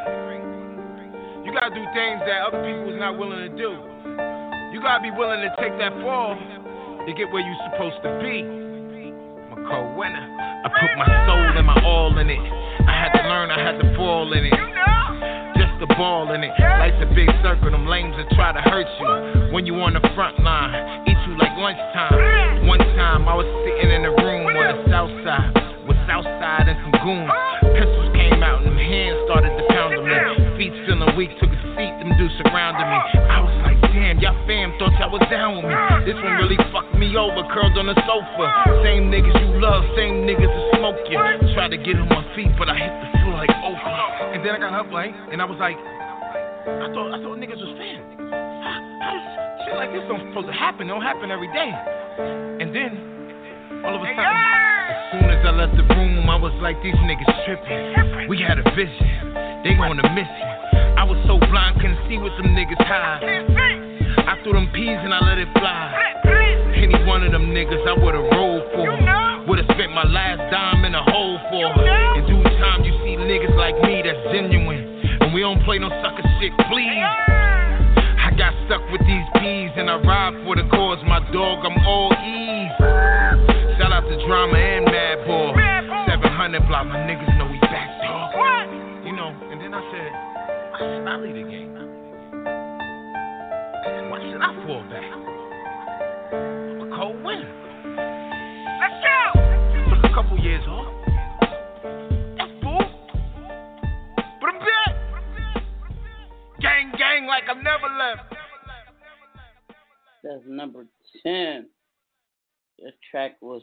[1.51, 3.75] You gotta do things that other people is not willing to do.
[4.71, 8.47] You gotta be willing to take that fall to get where you're supposed to be.
[8.47, 10.23] I'm a cold winner.
[10.31, 12.39] I put my soul and my all in it.
[12.39, 14.55] I had to learn, I had to fall in it.
[15.59, 16.55] Just the ball in it.
[16.55, 19.51] Life's a big circle, them lames that try to hurt you.
[19.51, 22.63] When you on the front line, eat you like lunchtime.
[22.63, 25.51] One time I was sitting in a room on the south side
[25.83, 27.27] with Southside and some goons.
[27.75, 30.15] Pistols came out and them hands started to pound me.
[30.15, 30.40] Feet
[31.01, 32.99] feeling weak, took a seat, them dudes surrounded me.
[33.25, 35.75] I was like, damn, y'all fam thought y'all was down with me.
[36.05, 38.45] This one really fucked me over, curled on the sofa.
[38.85, 41.17] Same niggas you love, same niggas that smoke you.
[41.53, 44.35] Tried to get on my feet, but I hit the floor like Oprah.
[44.35, 47.57] And then I got up like, and I was like, I thought I thought niggas
[47.57, 48.29] was fam.
[48.29, 49.25] How, how does
[49.65, 50.87] shit like this don't supposed to happen?
[50.87, 51.71] Don't happen every day.
[52.61, 54.37] And then all of a sudden,
[54.91, 58.29] as soon as I left the room, I was like, these niggas tripping.
[58.29, 59.33] We had a vision.
[59.65, 60.50] They gonna miss you.
[60.97, 63.23] I was so blind, couldn't see what them niggas hide.
[64.27, 65.93] I threw them peas and I let it fly.
[66.75, 68.87] Any one of them niggas I would've rolled for.
[69.47, 71.67] Would've spent my last dime in a hole for.
[72.17, 75.01] In due time, you see niggas like me that's genuine.
[75.21, 77.05] And we don't play no sucker shit, please.
[78.21, 80.99] I got stuck with these peas and I ride for the cause.
[81.07, 82.71] My dog, I'm all ease.
[83.79, 85.53] Shout out to Drama and Mad Bull.
[86.07, 88.35] 700 block, my niggas know we back, dog.
[89.05, 90.30] You know, and then I said,
[90.81, 91.73] I leave the game?
[94.09, 95.03] Why should I fall back?
[96.33, 97.51] I'm a cold winner.
[98.81, 99.19] Let's go!
[99.93, 100.87] Took a couple years off.
[102.37, 102.83] That's cool.
[104.39, 104.93] But I'm back.
[106.61, 108.33] Gang, gang, like I never left.
[110.23, 110.87] That's number
[111.23, 111.69] 10.
[112.79, 113.61] This track was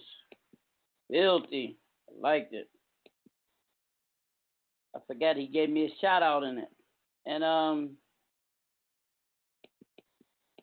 [1.11, 1.79] filthy.
[2.09, 2.69] I liked it.
[4.95, 6.69] I forgot he gave me a shout out in it.
[7.27, 7.91] And um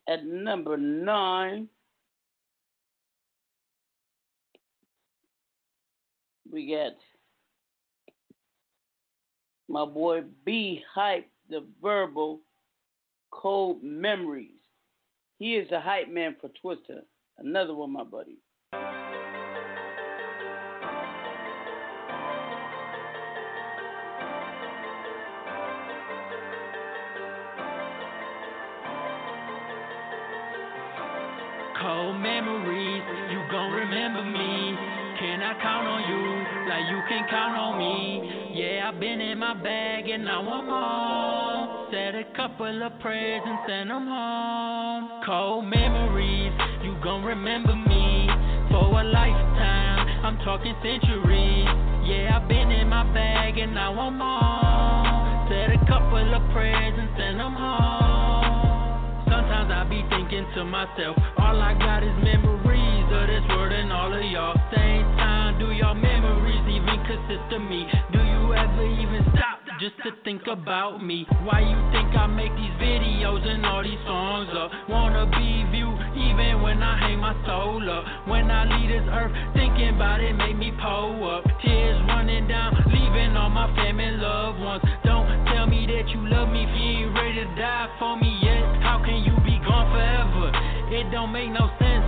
[0.08, 1.68] at number nine
[6.50, 6.92] we got
[9.68, 12.40] my boy B Hype, the verbal
[13.30, 14.50] cold memories.
[15.38, 17.00] He is the hype man for Twista.
[17.38, 18.38] Another one, my buddy.
[33.66, 34.76] Gon' remember me.
[35.18, 38.52] Can I count on you like you can count on me?
[38.54, 41.88] Yeah, I've been in my bag and now I'm home.
[41.90, 45.22] Said a couple of prayers and sent them home.
[45.24, 46.52] Cold memories,
[46.84, 48.28] you gon' remember me
[48.70, 50.24] for a lifetime.
[50.24, 51.66] I'm talking centuries.
[52.06, 55.48] Yeah, I've been in my bag and now I'm home.
[55.50, 59.24] Said a couple of prayers and sent them home.
[59.26, 62.55] Sometimes I be thinking to myself, all I got is memories
[67.16, 67.88] consist of me?
[68.12, 71.26] Do you ever even stop just to think about me?
[71.44, 74.70] Why you think I make these videos and all these songs up?
[74.88, 78.04] Wanna be viewed even when I hang my soul up.
[78.28, 81.44] When I leave this earth, thinking about it make me pull up.
[81.64, 84.82] Tears running down, leaving all my family loved ones.
[85.04, 88.40] Don't tell me that you love me if you ain't ready to die for me
[88.42, 88.60] yet.
[88.84, 90.52] How can you be gone forever?
[90.92, 92.04] It don't make no sense,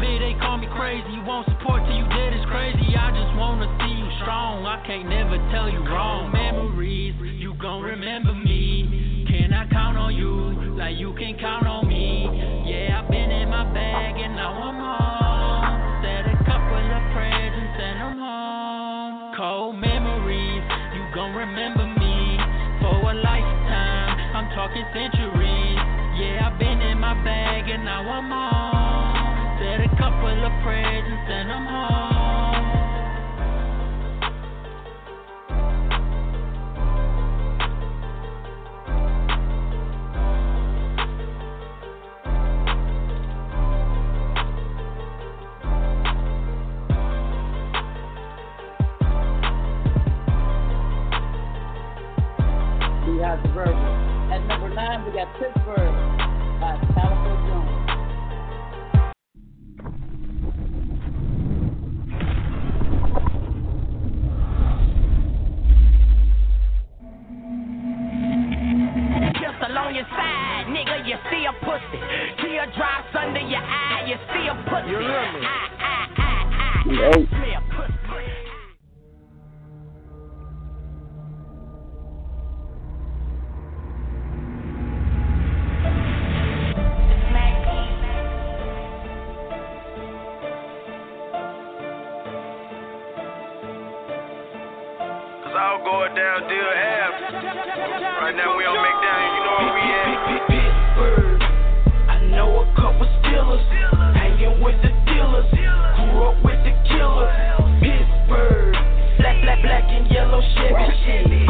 [0.00, 1.08] big they call me crazy.
[1.12, 2.96] You won't support till you dead, crazy.
[2.96, 4.64] I just wanna see you strong.
[4.66, 6.32] I can't never tell you wrong.
[6.32, 9.26] Memories, you gon' remember me.
[9.28, 12.28] Can I count on you like you can count on me?
[12.64, 16.02] Yeah, I've been in my bag and now I'm home.
[16.02, 19.34] Said a couple of prayers and sent them home.
[19.36, 20.64] Cold memories,
[20.94, 22.38] you gon' remember me
[22.80, 24.12] for a lifetime.
[24.36, 25.78] I'm talking centuries.
[26.16, 28.55] Yeah, I've been in my bag and now I'm home.
[30.46, 32.06] Of prayers and them home.
[53.08, 53.74] We have the verbal.
[54.32, 56.15] At number nine, we got Pittsburgh
[71.06, 72.00] you see a pussy.
[72.42, 74.90] Tear drops under your eye, you see a pussy.
[74.90, 75.40] You hear me?
[75.46, 76.82] I, I, I, I.
[76.88, 77.56] I, I, I.
[95.56, 97.16] I'll go down Deer Ave.
[98.20, 98.65] Right now we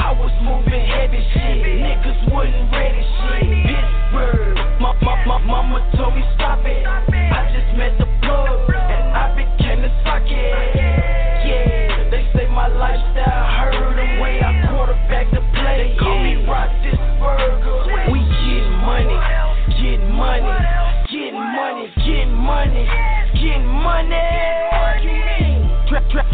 [0.06, 3.42] I was moving heavy shit, niggas wasn't ready shit.
[3.66, 6.45] Pittsburgh, my, my, my mama told me stop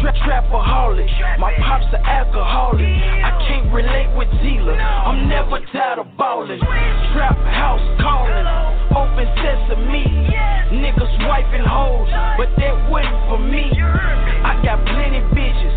[0.03, 1.39] Trap, trapaholic.
[1.39, 2.83] My pop's an alcoholic.
[2.83, 4.75] I can't relate with dealer.
[4.75, 6.59] I'm never tired of ballin'.
[6.59, 8.47] Trap house calling.
[8.99, 10.03] Open sesame.
[10.75, 13.71] Niggas wiping hoes, but that wasn't for me.
[13.79, 15.72] I got plenty bitches,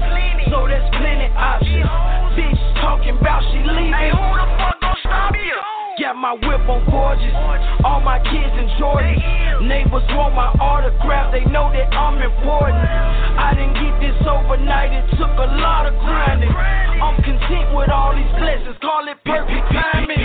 [7.34, 7.86] on.
[7.86, 9.16] All my kids in Jordan.
[9.68, 12.76] Neighbors want my autograph, they know that I'm important.
[12.76, 16.52] I didn't get this overnight, it took a lot of grinding.
[16.52, 20.22] I'm content with all these blessings, call it perfect timing.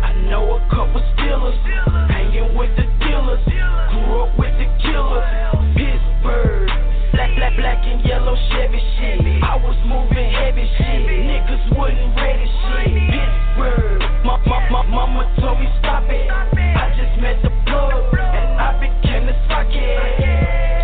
[0.00, 1.58] I know a couple stealers,
[2.08, 3.42] hanging with the dealers.
[3.44, 5.26] Grew up with the killers.
[5.74, 6.70] Pittsburgh,
[7.12, 9.20] black, black, black and yellow Chevy shit.
[9.42, 12.61] I was moving heavy shit, niggas wasn't ready shit.
[15.06, 16.30] Mama told me stop it.
[16.30, 19.82] I just met the plug and I became the socket.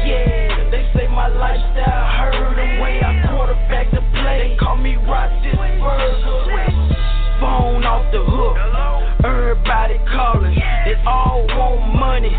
[0.03, 4.51] Yeah, they say my lifestyle hurt the way I quarterback the play.
[4.51, 6.59] They call me Roethlisberger.
[7.39, 8.59] Phone off the hook.
[9.23, 12.35] Everybody calling, they all want money.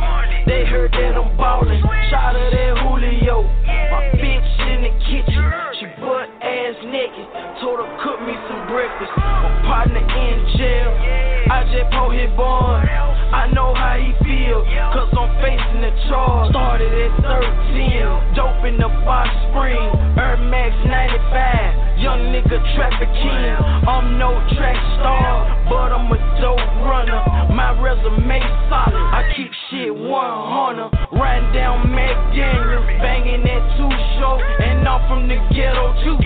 [0.48, 1.82] They heard that I'm ballin'.
[2.12, 3.44] Shot of that Julio.
[3.92, 5.44] My bitch in the kitchen,
[5.80, 7.28] she butt ass naked.
[7.64, 9.12] Told her cook me some breakfast.
[9.16, 11.29] My partner in jail.
[11.50, 12.86] I just pulled his bond.
[13.30, 14.62] I know how he feel,
[14.94, 16.50] cause I'm facing the charge.
[16.50, 19.82] Started at 13, dope in the box spring.
[20.18, 23.54] Air Max 95, young nigga traffic king.
[23.86, 27.22] I'm no track star, but I'm a dope runner.
[27.54, 31.18] My resume solid, I keep shit 100.
[31.18, 36.18] Riding down McDaniel, banging that two show, and I'm from the ghetto too.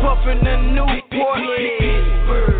[0.00, 1.40] Puffin' the Newport.
[1.80, 2.59] Pittsburgh.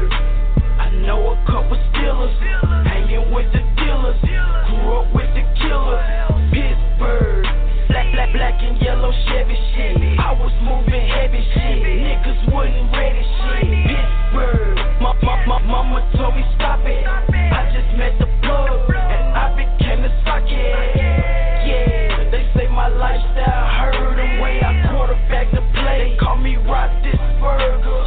[1.10, 2.38] Know a couple stealers,
[2.86, 6.06] hanging with the dealers, grew up with the killers.
[6.54, 7.50] Pittsburgh,
[7.90, 9.98] black, black, black and yellow Chevy shit.
[10.22, 13.90] I was moving heavy shit, niggas wasn't ready shit.
[13.90, 17.02] Pittsburgh, my, my, my mama told me stop it.
[17.02, 20.94] I just met the plug and I became the socket.
[20.94, 26.14] Yeah, they say my lifestyle hurt the way I quarterback the play.
[26.14, 27.99] They call me Roethlisberger.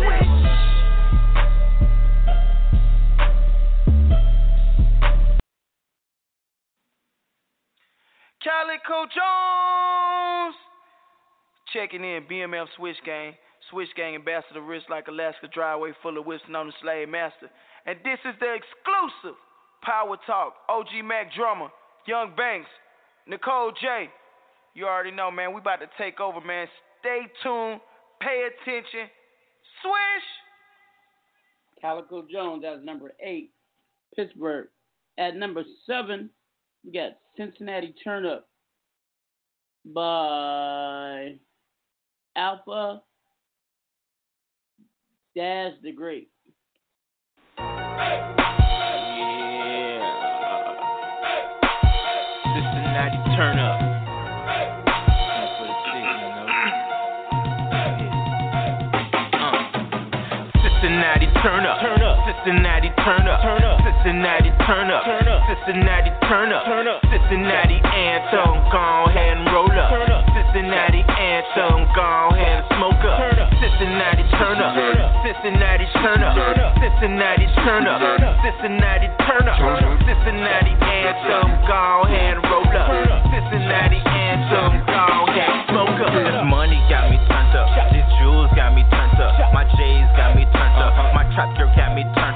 [8.64, 10.56] Calico Jones.
[11.73, 13.34] Checking in, BMF Switch Gang.
[13.69, 17.49] Switch Gang ambassador, wrist like Alaska driveway full of whips on the slave master.
[17.85, 19.38] And this is the exclusive
[19.84, 20.53] Power Talk.
[20.69, 21.69] OG Mack Drama,
[22.07, 22.69] Young Banks,
[23.27, 24.10] Nicole J.
[24.76, 25.53] You already know, man.
[25.53, 26.68] We about to take over, man.
[27.02, 27.81] Stay tuned.
[28.22, 29.10] Pay attention.
[29.81, 30.27] Swish.
[31.81, 33.52] Calico Jones, that's number eight.
[34.15, 34.68] Pittsburgh.
[35.18, 36.30] At number seven,
[36.85, 38.48] we got Cincinnati Turn Up
[39.85, 41.35] by
[42.35, 43.01] Alpha
[45.35, 46.30] Dash the Great.
[52.53, 53.80] Cincinnati turn up.
[60.61, 61.41] Cincinnati uh.
[61.41, 61.81] turn up.
[61.81, 62.18] Turn up.
[62.45, 63.43] Cincinnati turn up.
[63.43, 63.77] Turn up.
[63.84, 65.03] Cincinnati turn up.
[65.03, 65.43] Turn up.
[65.51, 66.63] Cincinnati turn up.
[66.63, 66.99] Turn up.
[67.11, 68.63] Cincinnati anthem.
[68.71, 69.91] Go ahead and roll up.
[69.91, 70.23] Turn up.
[70.31, 71.84] Cincinnati anthem.
[71.91, 73.19] Go ahead and smoke up.
[73.19, 73.49] Turn up.
[73.59, 74.71] Cincinnati turn up.
[74.73, 75.11] Turn up.
[75.23, 76.34] Cincinnati turn up.
[76.34, 76.71] Turn up.
[76.80, 77.99] Cincinnati turn up.
[77.99, 78.34] Turn up.
[78.39, 79.57] Cincinnati turn up.
[79.59, 79.99] Turn up.
[80.07, 81.47] Cincinnati anthem.
[81.67, 82.88] Go ahead and roll up.
[82.88, 83.21] Turn up.
[83.27, 84.71] Cincinnati anthem.
[84.88, 86.11] Go ahead and smoke up.
[86.15, 87.67] This money got me turned up.
[87.91, 89.35] These jewels got me turned up.
[89.51, 90.95] My J's got me turned up.
[91.11, 92.32] My trap girl got me turned up.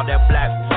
[0.00, 0.69] Call that black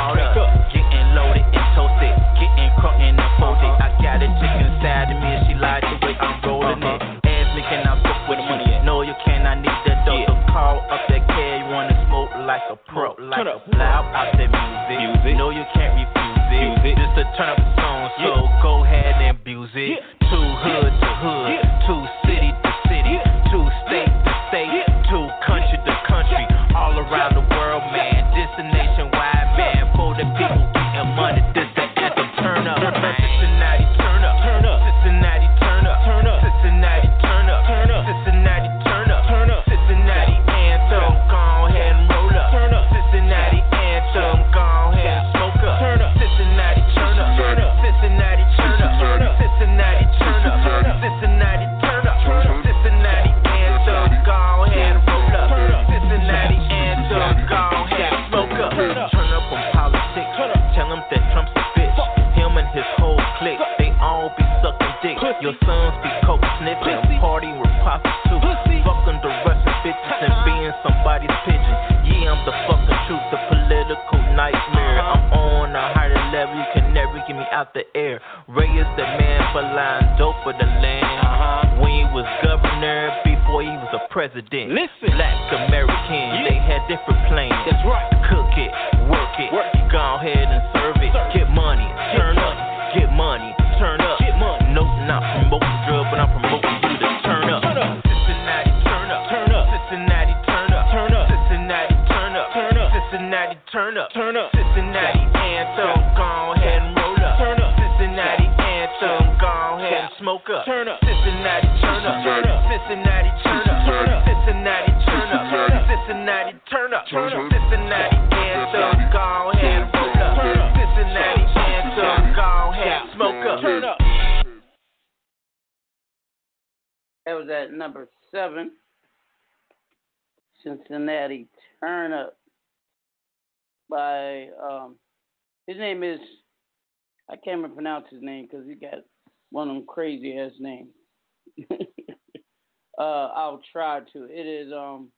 [144.29, 145.09] It is um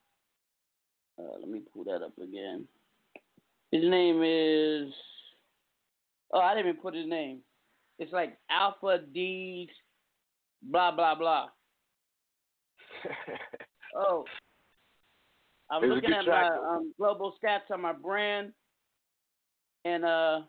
[1.19, 2.67] uh, let me pull that up again.
[3.71, 4.93] His name is
[6.33, 7.39] oh I didn't even put his name.
[7.99, 9.69] It's like Alpha D
[10.61, 11.47] blah blah blah.
[13.95, 14.25] Oh.
[15.69, 18.51] I'm It was looking at track, my um, global stats on my brand,
[19.83, 20.41] and uh,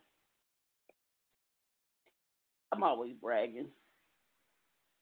[2.73, 3.69] I'm always bragging.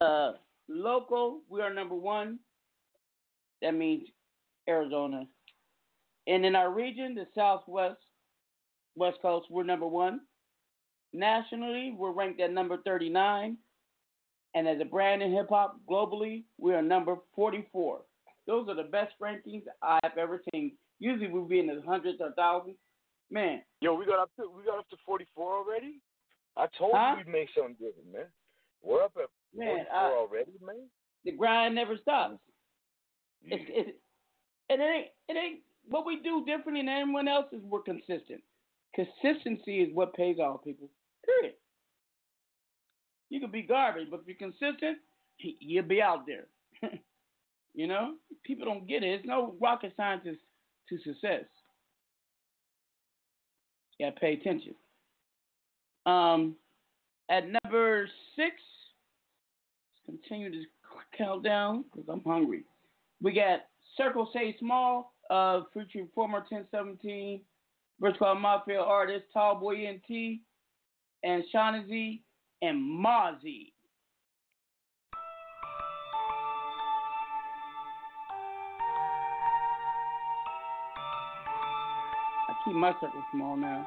[0.00, 0.32] Uh,
[0.68, 2.38] local, we are number one.
[3.64, 4.06] That means
[4.68, 5.24] Arizona.
[6.26, 7.96] And in our region, the Southwest,
[8.94, 10.20] West Coast, we're number one.
[11.14, 13.56] Nationally, we're ranked at number 39.
[14.54, 18.00] And as a brand in hip hop globally, we are number 44.
[18.46, 20.72] Those are the best rankings I've ever seen.
[21.00, 22.76] Usually we'll be in the hundreds or thousands.
[23.30, 26.00] Man, Yo, we got up to we got up to 44 already.
[26.56, 27.12] I told Huh?
[27.18, 28.26] you we'd make something different, man.
[28.82, 30.88] We're up at Man, 44 I- already, man.
[31.24, 32.38] the grind never stops.
[33.46, 33.90] It's, it's,
[34.70, 38.42] and it ain't, it ain't, what we do differently than anyone else is we're consistent.
[38.94, 40.88] Consistency is what pays off, people.
[41.24, 41.54] Period.
[43.28, 44.98] You can be garbage, but if you're consistent,
[45.38, 46.46] you'll be out there.
[47.74, 48.14] you know?
[48.44, 49.08] People don't get it.
[49.08, 51.44] It's no rocket science to success.
[53.98, 54.74] You gotta pay attention.
[56.06, 56.56] Um,
[57.30, 58.56] at number six,
[60.08, 60.66] let's continue this
[61.16, 62.64] countdown because I'm hungry.
[63.22, 63.60] We got
[63.96, 67.40] Circle Say Small, uh, featuring former 1017
[68.00, 70.40] Versatile Mafia artist Tallboy NT
[71.22, 72.22] and Shaughnessy
[72.60, 73.72] and Mozzy.
[82.48, 83.86] I keep my circle small now.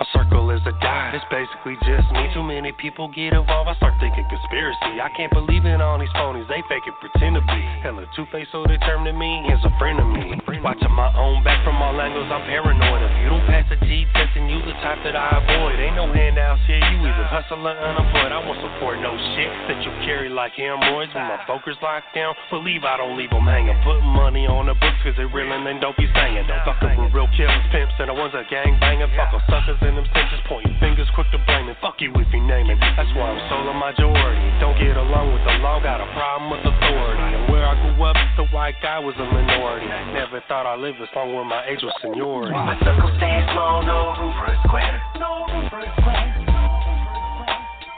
[0.00, 1.12] My circle is a dime.
[1.12, 2.24] It's basically just me.
[2.32, 3.68] Too many people get involved.
[3.68, 4.96] I start thinking conspiracy.
[4.96, 6.48] I can't believe in all these phonies.
[6.48, 7.60] They fake it, pretend to be.
[7.84, 9.44] Hella two face, so determined to me.
[9.44, 10.40] He's a friend of me.
[10.64, 12.32] Watching my own back from all angles.
[12.32, 13.00] I'm paranoid.
[13.04, 15.76] If you don't pass a G test, then you the type that I avoid.
[15.76, 16.80] Ain't no handouts here.
[16.80, 18.32] You either hustle or unemployed.
[18.32, 21.12] I won't support no shit that you carry like hemorrhoids.
[21.12, 23.76] When my focus locked down, believe I don't leave them hanging.
[23.84, 26.48] Put money on the books, cause they real and they don't be singing.
[26.48, 29.08] Don't fuck with real killers, pimps, and the ones that gang banging.
[29.12, 31.74] Fuck them suckers in them stitches, pointing fingers quick to blaming.
[31.82, 32.78] Fuck you if you name it.
[32.78, 34.38] That's why I'm solo majority.
[34.62, 37.18] Don't get along with the law, got a problem with authority.
[37.18, 39.90] And where I grew up, the white guy was a minority.
[40.14, 42.54] Never thought I'd live this long when my age was seniority.
[42.54, 44.94] My circle stays small, no room for a square.
[45.18, 46.30] No room for a square.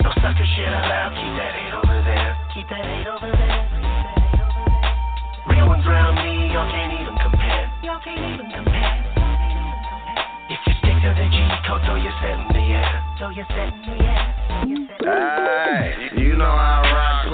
[0.00, 2.32] No sucker shit allowed, keep that hate over there.
[2.56, 3.60] Keep that hate over there.
[5.52, 7.68] Real ones around me, y'all can't even compare.
[7.84, 9.11] y'all can't even compare.
[15.02, 16.91] Hey, you know how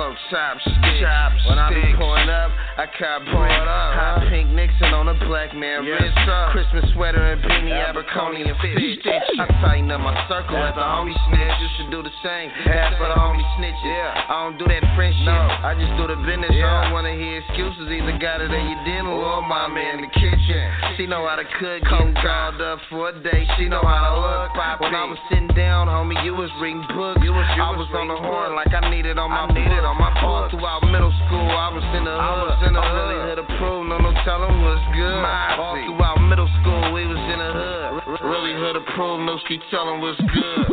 [0.09, 1.45] I rock, cloak chopsticks.
[1.49, 3.53] When I be pulling up, I cop brick.
[3.53, 6.17] Hot pink Nixon on a black man wrist.
[6.53, 9.05] Christmas sweater and beanie, Abercrombie and Fitch.
[9.05, 11.57] I tighten up my circle as a homie snitch.
[11.61, 12.49] You should do the same.
[12.65, 14.33] Half for the homie snitches.
[14.33, 15.29] I don't do that French shit.
[15.29, 16.57] I just do the business.
[16.57, 17.93] I don't wanna hear excuses.
[17.93, 20.65] Either got it in your dinner or oh, mama in the kitchen.
[20.97, 23.45] She know how to cook, getting called up for a day.
[23.59, 24.81] She know how to look.
[24.81, 27.19] When I was sitting down, homie, you was reading books.
[27.59, 30.83] I was on the horn like I needed on my needed on my All throughout
[30.87, 32.70] middle school, I was in the hood.
[32.70, 35.23] I'm really hood approved, no no telling what's good.
[35.59, 38.23] All throughout middle school, we was in the hood.
[38.23, 40.65] Really hood approved, no street telling what's good.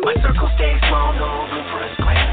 [0.00, 2.24] My circle stays small, no room for a square.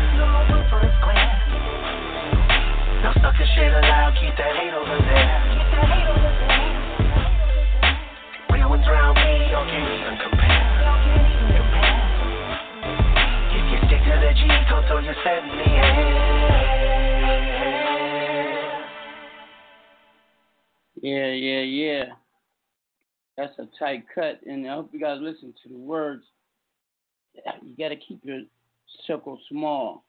[3.03, 5.39] No sucker shit allowed, keep that hate over there.
[8.55, 10.30] Real ones around me, y'all can't
[14.87, 16.31] throw your set in the air.
[21.01, 22.03] Yeah, yeah, yeah.
[23.37, 26.23] That's a tight cut, and I hope you guys listen to the words.
[27.35, 28.41] You got to keep your
[29.07, 30.03] circle small,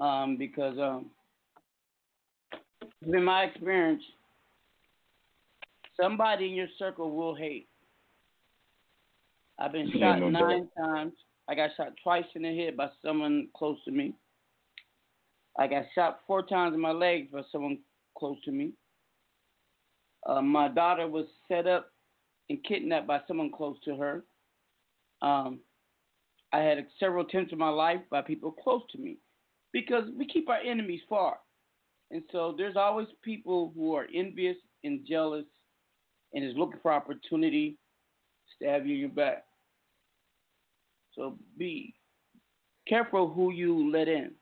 [0.00, 1.06] um, because um,
[3.02, 4.02] in my experience,
[6.00, 7.66] somebody in your circle will hate.
[9.58, 11.12] I've been shot nine times.
[11.50, 14.14] I got shot twice in the head by someone close to me.
[15.58, 17.78] I got shot four times in my legs by someone
[18.16, 18.74] close to me.
[20.24, 21.90] Uh, my daughter was set up
[22.48, 24.22] and kidnapped by someone close to her.
[25.22, 25.58] Um,
[26.52, 29.16] I had several attempts in my life by people close to me
[29.72, 31.38] because we keep our enemies far.
[32.12, 35.46] And so there's always people who are envious and jealous
[36.32, 37.76] and is looking for opportunity to
[38.64, 39.44] stab you in your back.
[41.14, 41.94] So be
[42.88, 44.32] careful who you let in.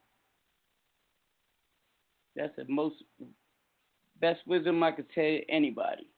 [2.36, 2.96] That's the most
[4.20, 6.08] best wisdom I could tell anybody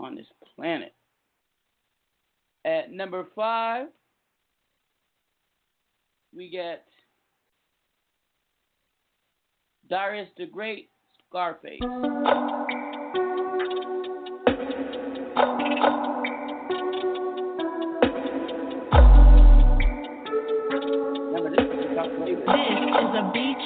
[0.00, 0.94] on this planet.
[2.64, 3.86] At number five,
[6.34, 6.84] we get
[9.88, 10.90] Darius the Great,
[11.28, 11.80] Scarface.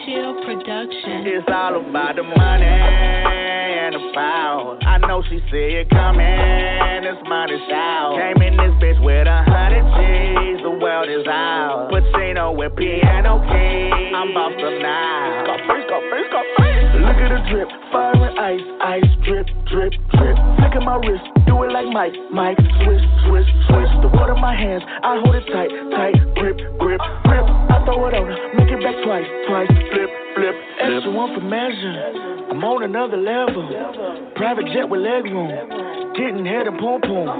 [0.04, 1.22] Chill production.
[1.30, 4.78] It's all about the money and the power.
[4.82, 6.26] I know she see it coming.
[6.26, 8.18] It's money shout.
[8.18, 10.62] Came in this bitch with a hundred G's.
[10.62, 11.92] The world is ours.
[11.94, 14.10] Pacino with piano keys.
[14.10, 15.46] I'm bossed up now.
[15.46, 16.98] Go first, go first, go first.
[16.98, 20.36] Look at the drip, fire and ice, ice drip, drip, drip.
[20.62, 22.58] Look at my wrist, do it like Mike, Mike.
[22.82, 23.71] Swish, swish, swish.
[24.02, 26.18] The water my hands, I hold it tight, tight.
[26.34, 27.46] Grip, grip, grip.
[27.70, 29.70] I throw it on her, make it back twice, twice.
[29.70, 30.54] Flip, flip.
[30.82, 31.94] Extra one for measure.
[32.50, 33.62] I'm on another level.
[34.34, 35.48] Private jet with leg room.
[36.18, 37.30] Getting head and pom pom.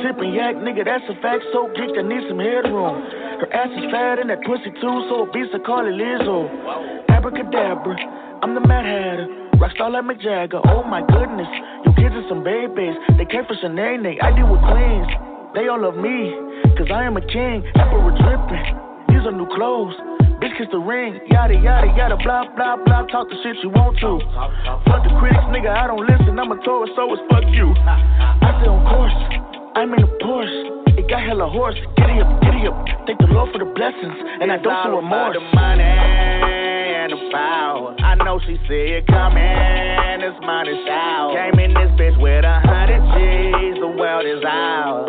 [0.00, 1.44] Sipping yak, nigga, that's a fact.
[1.52, 3.04] So geeked, I need some headroom.
[3.44, 6.48] Her ass is fat and that pussy too, so a obese, I call it Lizzo.
[7.12, 7.94] Abracadabra,
[8.42, 9.28] I'm the Mad Hatter.
[9.60, 11.50] Rockstar like Mick Jagger, oh my goodness.
[11.84, 12.94] You kids are some babies.
[13.18, 15.37] They came for Sinead, I deal with queens.
[15.54, 16.34] They all love me,
[16.76, 17.64] cause I am a king.
[17.74, 18.66] Emperor dripping,
[19.08, 19.96] these are new clothes.
[20.38, 23.02] Bitch, kiss the ring, yada yada yada, blah blah blah.
[23.10, 24.20] Talk the shit you want to.
[24.86, 26.38] Fuck the critics, nigga, I don't listen.
[26.38, 27.74] I'm a Taurus, so it's fuck you.
[27.74, 29.16] I stay on course,
[29.74, 31.00] I'm in a Porsche.
[31.00, 31.74] It got hella horse.
[31.96, 32.76] Giddy up, giddy up.
[33.06, 35.34] Thank the Lord for the blessings, and I don't feel remorse.
[35.34, 37.96] the money and the power.
[37.98, 39.42] I know she see it coming.
[40.18, 41.32] It's money shout.
[41.34, 43.80] Came in this bitch with a hundred G's.
[43.80, 45.07] The world is ours.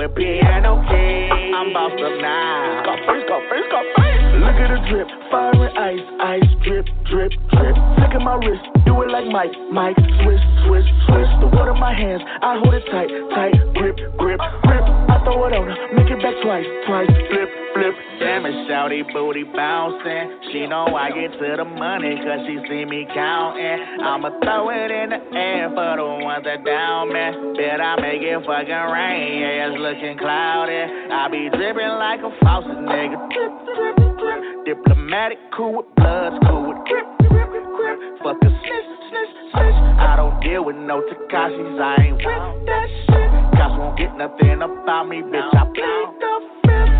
[0.00, 1.28] With piano keys.
[1.28, 2.82] I'm bossed up now.
[2.88, 4.24] Go first, go first, go first.
[4.40, 7.76] Look at the drip, fire and ice, ice drip, drip, drip.
[8.00, 10.00] Look at my wrist, do it like Mike, Mike.
[10.24, 11.28] Swish, swish, swish.
[11.44, 13.52] The water in my hands, I hold it tight, tight.
[13.76, 15.09] Grip, grip, grip.
[15.30, 17.06] Throw it on her, make it back twice, twice.
[17.06, 17.94] Flip, flip.
[18.18, 20.26] Damn it, shouty booty bouncing.
[20.50, 24.02] She know I get to the money cause she see me counting.
[24.02, 27.54] I'ma throw it in the air for the ones that down me.
[27.54, 30.82] Bet I make it fucking rain, yeah, it's looking cloudy.
[31.14, 33.14] I be dripping like a faucet, nigga.
[33.30, 34.66] Drip, drip, drip.
[34.66, 37.46] Diplomatic, cool with bloods, cool with grip, grip,
[37.78, 37.98] grip.
[38.26, 39.78] Fuck a snitch, snitch, snitch.
[39.94, 43.29] I don't deal with no Tekashis, I ain't with that shit.
[43.60, 45.52] Cops won't get nothing about me, bitch.
[45.52, 46.32] I plead the
[46.64, 46.96] fifth.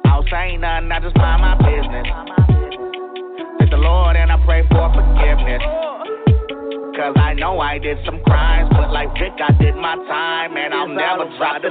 [0.00, 2.08] I don't say nothing, I just mind my business.
[3.60, 5.60] Thank the Lord and I pray for forgiveness.
[6.96, 10.72] Cause I know I did some crimes, but like Vic, I did my time, and
[10.72, 11.68] I'll never drop the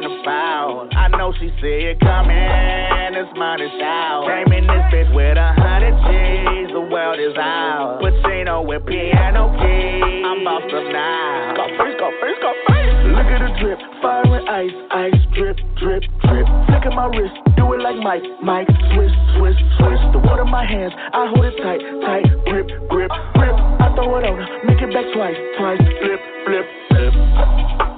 [0.00, 0.88] the foul.
[0.96, 4.24] I know she see it coming, this money's out.
[4.24, 6.69] Came in this bitch with a hundred G's,
[7.00, 7.98] world is out.
[8.02, 11.56] Pacino with piano keys, I'm bossed up now.
[11.56, 12.92] Go first, go first, go first.
[13.16, 16.46] Look at the drip, fire and ice, ice, drip, drip, drip.
[16.68, 20.02] Look at my wrist, do it like Mike, Mike, swish, swish, swish.
[20.12, 23.56] The water in my hands, I hold it tight, tight, grip, grip, grip.
[23.80, 24.36] I throw it on
[24.68, 27.89] make it back twice, twice, flip, flip, flip.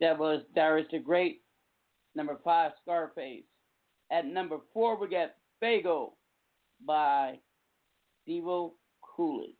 [0.00, 1.42] That was Darius the Great.
[2.14, 3.44] Number five, Scarface.
[4.10, 6.12] At number four, we got Fago
[6.86, 7.38] by
[8.28, 8.72] Devo
[9.02, 9.54] Coolidge.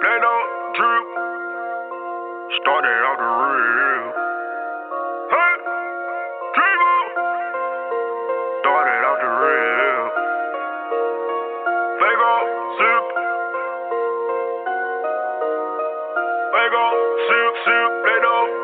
[0.00, 1.06] Play don't drip.
[2.62, 4.17] Started out the real.
[18.22, 18.57] Don't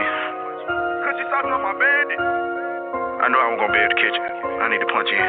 [0.00, 0.80] need to punch in.
[1.04, 2.20] Cause she on my bandit.
[3.20, 4.32] I know I wasn't gonna be able to catch it.
[4.60, 5.20] I need to punch in.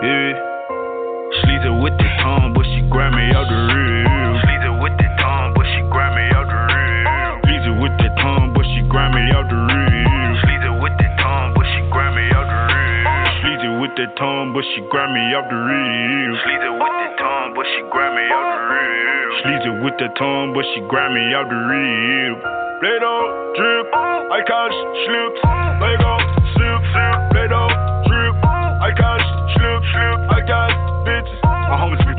[0.00, 0.32] Yeah.
[1.42, 4.40] Sleazy with the tongue, but she grab me out the real.
[4.40, 7.44] Sleazy with the tongue, but she grab me out the real.
[7.44, 10.32] Sleazy with the tongue, but she grab me out the real.
[10.46, 13.36] Sleazy with the tongue, but she grab me out the real.
[13.42, 16.32] Sleazy with the tongue, but she grab me out the real.
[16.36, 17.35] With the tongue,
[17.74, 19.30] she grab me out the real.
[19.42, 22.36] Sleazy with the tongue, but she grab me out the rib.
[22.80, 24.74] Play don't drip, I can't
[25.04, 25.32] slip.
[25.80, 26.24] Play don't
[26.54, 27.16] slip, slip.
[27.32, 27.74] Play don't
[28.06, 29.24] drip, I can't
[29.56, 30.18] slip, slip.
[30.30, 30.70] I got
[31.04, 31.40] bitches.
[31.44, 32.15] My homies be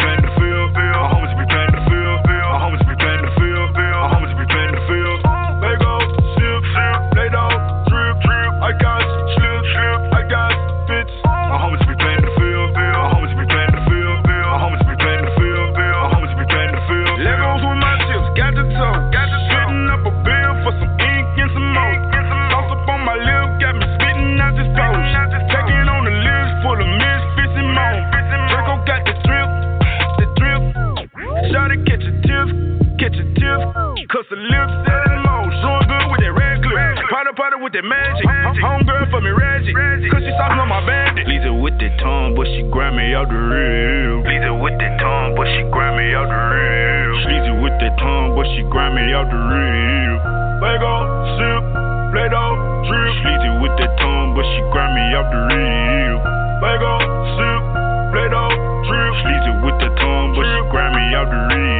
[37.67, 38.23] with that magic.
[38.63, 39.75] Homegirl for me, Reggie.
[39.75, 41.27] Cause she saucing on my bandit.
[41.27, 44.23] Lisa with the tongue, but she grab me out the real.
[44.23, 47.11] Lisa with the tongue, but she grab me out the real.
[47.27, 50.15] Sleazy with the tongue, but she grab me out the real.
[50.63, 50.95] Fago,
[51.35, 51.63] sip,
[52.15, 52.55] play doh,
[52.87, 53.11] drip.
[53.19, 56.17] Sleazy with the tongue, but she grab me out the real.
[56.63, 56.93] Fago,
[57.35, 57.61] sip,
[58.15, 58.47] play doh,
[58.87, 59.11] drip.
[59.27, 61.76] Sleazy with the tongue, but she grab me out the real.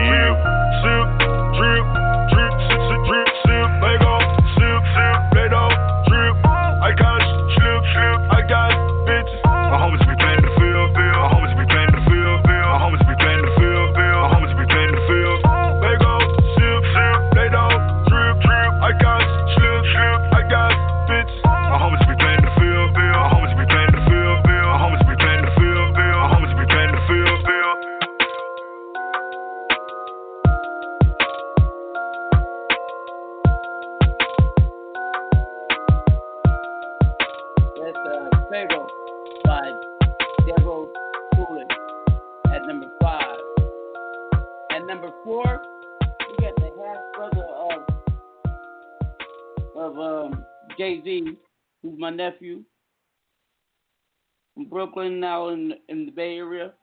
[54.98, 56.74] Brooklyn, now in in the Bay Area,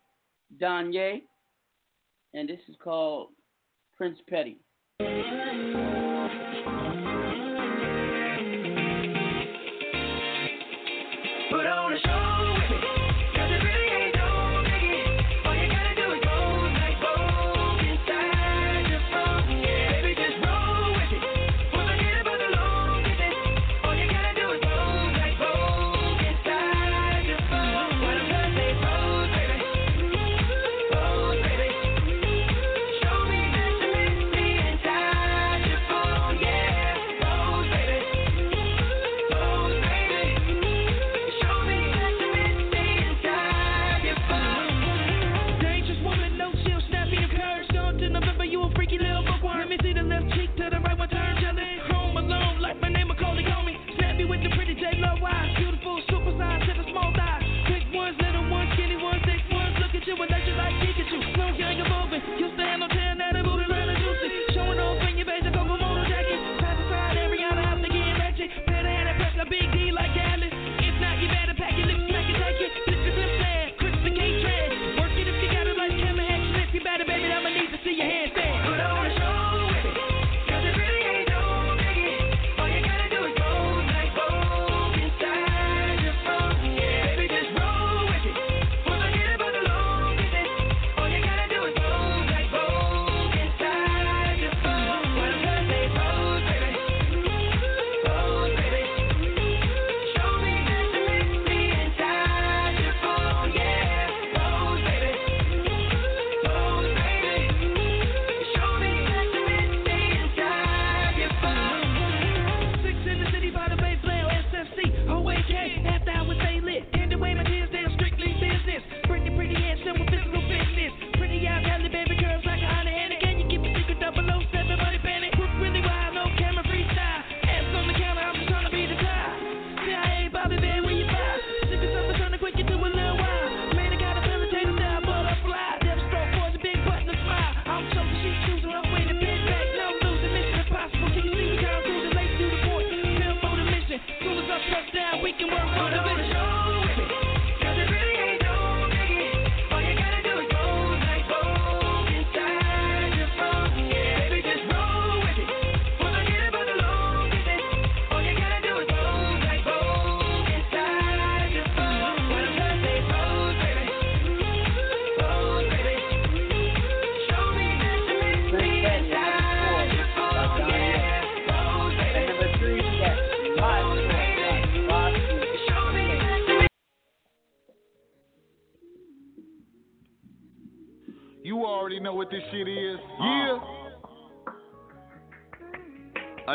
[0.60, 1.24] Don Ye,
[2.32, 3.30] and this is called
[3.96, 4.60] Prince Petty.
[11.50, 12.23] Put on a show.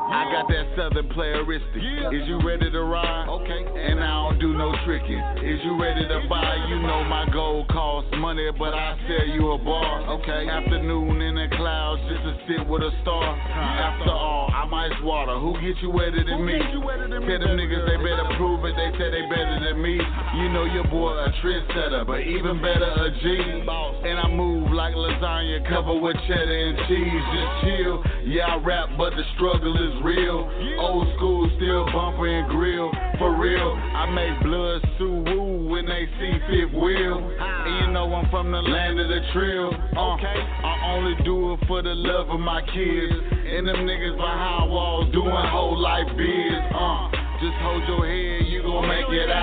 [0.10, 1.78] I got that southern playeristic.
[2.10, 3.30] Is you ready to ride?
[3.30, 3.62] Okay.
[3.62, 5.22] And I don't do no tricking.
[5.46, 6.66] Is you ready to buy?
[6.68, 10.18] You know my gold costs money, but I sell you a bar.
[10.18, 10.50] Okay.
[10.50, 13.22] Afternoon in the clouds just to sit with a star.
[13.22, 15.38] After all, I'm ice water.
[15.38, 16.58] Who get you wetter than me?
[16.58, 18.74] Tell them niggas they better prove it.
[18.74, 20.02] They say they better than me.
[20.34, 23.62] You know your boy a trendsetter, but even better a G.
[24.04, 27.24] And I move like lasagna covered with cheddar and cheese.
[27.34, 28.04] Just chill.
[28.26, 30.50] Yeah, I rap, but the struggle is real.
[30.80, 32.92] Old school, still bumper and grill.
[33.20, 37.22] For real, I make blood sue woo when they see fifth wheel.
[37.40, 39.72] And you know I'm from the land of the trill.
[39.96, 43.14] Uh, I only do it for the love of my kids.
[43.54, 46.58] And them niggas behind walls doing whole life biz.
[46.74, 49.43] Uh, just hold your head, you gon' make it out.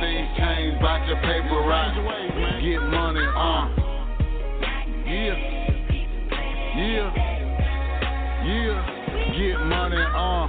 [0.00, 1.94] Things change, bout your paper right.
[2.62, 3.68] Get money, uh.
[5.06, 5.36] Yeah.
[6.74, 7.08] Yeah.
[8.44, 8.78] Yeah.
[9.38, 10.46] Get money, uh.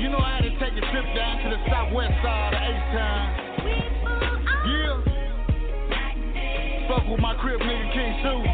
[0.00, 3.26] You know I had to take a trip down to the southwest side of H-Town.
[4.68, 4.96] Yeah.
[6.88, 8.44] Fuck with my crib nigga King Sue.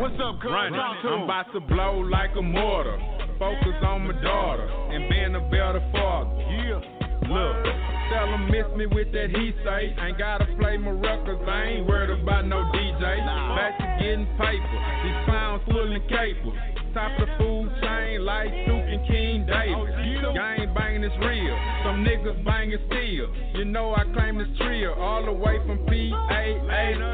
[0.00, 0.50] What's up, cuz?
[0.50, 0.76] Run it.
[0.76, 2.98] Talk to I'm about to blow like a mortar.
[3.38, 6.30] Focus on my daughter and being a better father.
[6.50, 7.01] Yeah.
[7.32, 7.64] Look,
[8.12, 9.96] tell 'em miss me with that he say.
[9.98, 13.16] Ain't gotta play my records, I ain't worried about no DJ.
[13.56, 14.78] Back to getting paper.
[15.02, 16.52] These clowns full and capable.
[16.94, 19.88] Top of the food chain like Duke and King Davis.
[20.36, 21.56] Gang banging is real.
[21.84, 23.32] Some niggas banging still.
[23.56, 26.44] You know I claim this trio all the way from PAA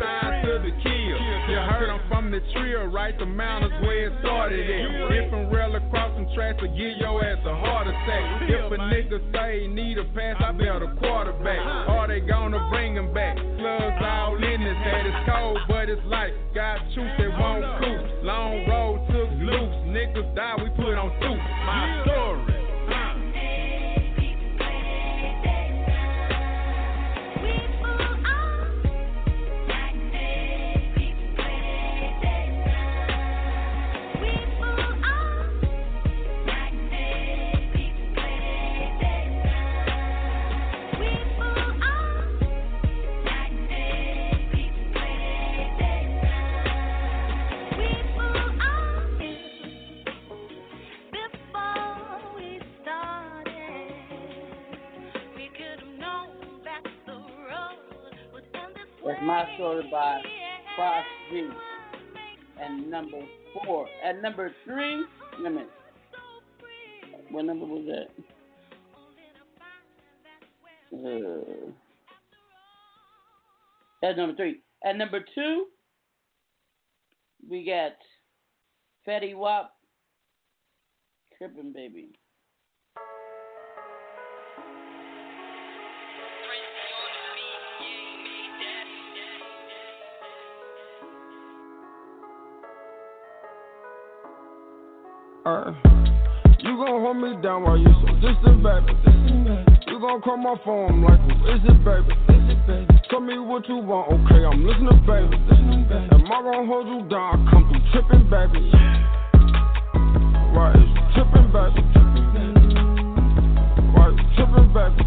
[0.02, 1.18] side to the kill.
[1.48, 3.16] You heard I'm from the trio, right?
[3.18, 5.08] The mountains where it started at.
[5.14, 8.50] Different rail across some tracks to give your ass a heart attack.
[8.50, 11.88] If a nigga say he need a pass, I bet a quarterback.
[11.88, 13.38] Or they gonna bring him back.
[13.38, 15.06] Slugs all in his head.
[15.06, 16.34] It's cold, but it's light.
[16.54, 18.24] Got truth that won't coop.
[18.24, 19.67] Long road took loose.
[19.86, 21.38] Niggas die, we put on soup.
[21.66, 22.67] My story.
[59.08, 60.20] That's my story by
[60.76, 61.48] Cross G.
[62.60, 63.18] And number
[63.54, 63.86] four.
[64.04, 65.02] At number three,
[65.34, 65.70] a minute.
[67.30, 68.08] What number was that?
[70.94, 71.70] Uh,
[74.02, 74.60] that's number three.
[74.84, 75.68] At number two,
[77.48, 77.92] we got
[79.08, 79.72] Fetty Wap,
[81.38, 82.10] Trippin' Baby.
[95.46, 95.72] Uh,
[96.60, 98.92] you gon' hold me down while you so distant, baby.
[99.86, 102.12] You gon' call my phone like, who is it, baby?
[103.08, 105.36] Tell me what you want, okay, I'm listening, baby.
[106.12, 107.46] Am I gon' hold you down?
[107.46, 108.70] I come through trippin', baby.
[110.52, 111.82] Why is you trippin', baby?
[113.94, 115.02] Why you trippin', baby?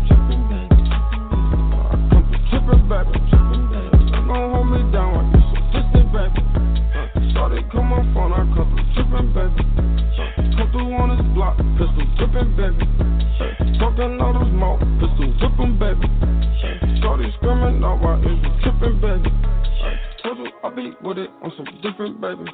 [1.76, 3.20] I come through trippin', baby.
[3.20, 6.51] You gon' hold me down while you so distant, baby.
[7.42, 9.66] Shorty, call my phone, I come through trippin', baby.
[10.62, 12.86] Come through on this block, pistol drippin', baby.
[13.82, 16.06] Talking all this mouth, pistol whippin', baby.
[17.02, 19.34] Shorty screamin' out, why is trippin', baby?
[20.22, 22.46] Told you I be with it on some different, baby.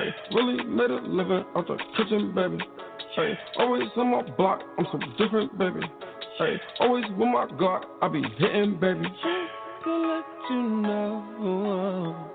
[0.00, 2.56] Ay, really made a living out the kitchen, baby.
[3.18, 5.84] Ay, always on my block, I'm so different, baby.
[6.40, 9.04] Ay, always with my God, I be hitting, baby.
[9.84, 12.30] To let you know,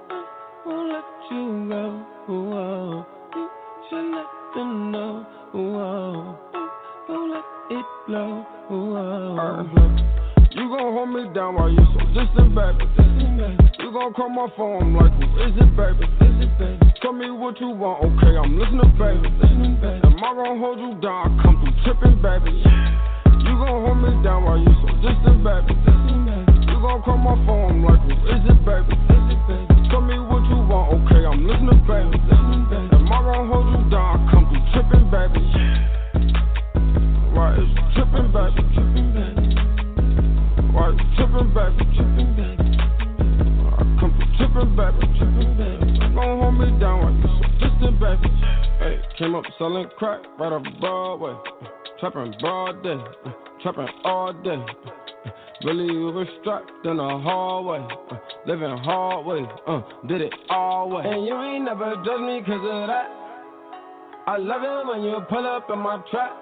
[0.67, 3.05] won't let you go.
[4.57, 5.25] something low.
[5.53, 6.37] Whoa.
[7.07, 8.45] Don't let it blow.
[8.69, 9.77] Whoa.
[10.51, 12.83] You gon' hold me down while you're so distant, baby.
[13.79, 16.05] You gon' call my phone like, who is it, baby?
[16.19, 16.93] Baby?
[17.01, 18.35] Tell me what you want, okay?
[18.35, 19.29] I'm listening, baby.
[20.03, 21.39] Am I gon' hold you down?
[21.39, 22.51] I come through tripping, baby.
[23.47, 25.79] You gon' hold me down while you're so distant, baby.
[26.67, 28.97] You gon' call my phone like, who is it, baby?
[29.89, 30.36] Tell me what you
[30.67, 31.23] want, okay?
[31.25, 32.19] I'm listening, baby.
[32.27, 32.91] Listening, baby.
[32.91, 34.19] Am I gon' hold you down?
[34.19, 35.39] I come through tripping, baby.
[37.31, 38.61] Why is tripping, baby?
[40.75, 41.87] Why you tripping, baby?
[43.71, 44.75] I come through tripping.
[45.95, 47.95] You gon' hold me down while you so distant.
[48.79, 51.35] Hey, came up selling crack right off Broadway.
[51.99, 52.99] Trapping broad day,
[53.63, 54.63] trapping all day.
[55.63, 57.79] Uh, Really was strapped in the hallway,
[58.11, 58.15] uh,
[58.45, 61.03] living hard way, uh, did it all way.
[61.05, 63.07] And you ain't never judged me cause of that.
[64.27, 66.37] I love it when you pull up in my trap.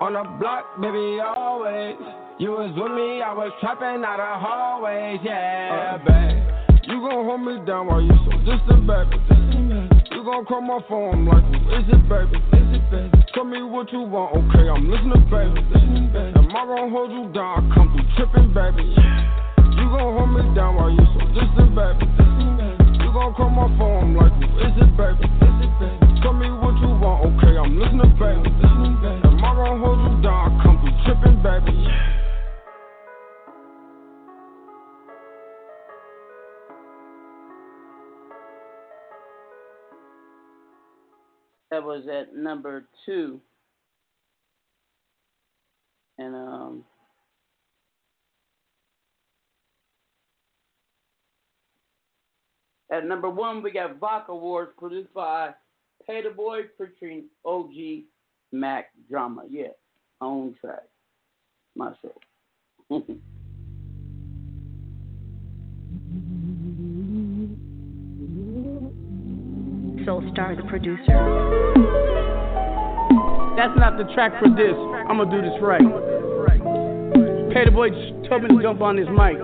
[0.00, 1.96] On the block, baby, always.
[2.38, 6.82] You was with me, I was trapping out of hallways, yeah, babe.
[6.84, 9.95] You gon' hold me down while you so distant, baby.
[10.26, 12.42] Gon' call my phone like, who is it, baby?
[12.58, 13.14] Is it, baby?
[13.30, 14.66] Tell me what you want, okay?
[14.66, 15.62] I'm listening, baby.
[15.70, 16.34] Listening, baby.
[16.34, 17.62] Am I gon' hold you down?
[17.62, 18.90] I come through tripping, baby.
[19.78, 22.10] You gon' hold me down while you so distant, baby.
[23.06, 25.30] You gon' call my phone like, who is it, baby?
[25.30, 26.18] Is it, baby?
[26.18, 27.54] Tell me what you want, okay?
[27.54, 28.50] I'm listening, baby.
[28.50, 29.30] Listening, baby.
[29.30, 30.42] Am I gon' hold you down?
[30.42, 31.70] I come through tripping, baby.
[41.70, 43.40] That was at number two.
[46.18, 46.84] And um
[52.90, 55.50] at number one we got Voc Awards produced by
[56.06, 58.04] Pay the Boy featuring OG
[58.52, 59.42] Mack Drama.
[59.50, 59.68] Yeah,
[60.20, 60.84] own track.
[61.74, 62.14] Myself.
[70.06, 71.18] The producer.
[73.58, 74.78] That's not the track for this.
[75.10, 75.82] I'm gonna do this right.
[77.50, 79.34] Pay the boy to jump on this mic.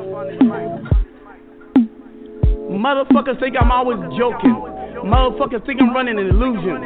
[2.71, 4.55] Motherfuckers think I'm always joking.
[5.03, 6.79] Motherfuckers think I'm running an illusion.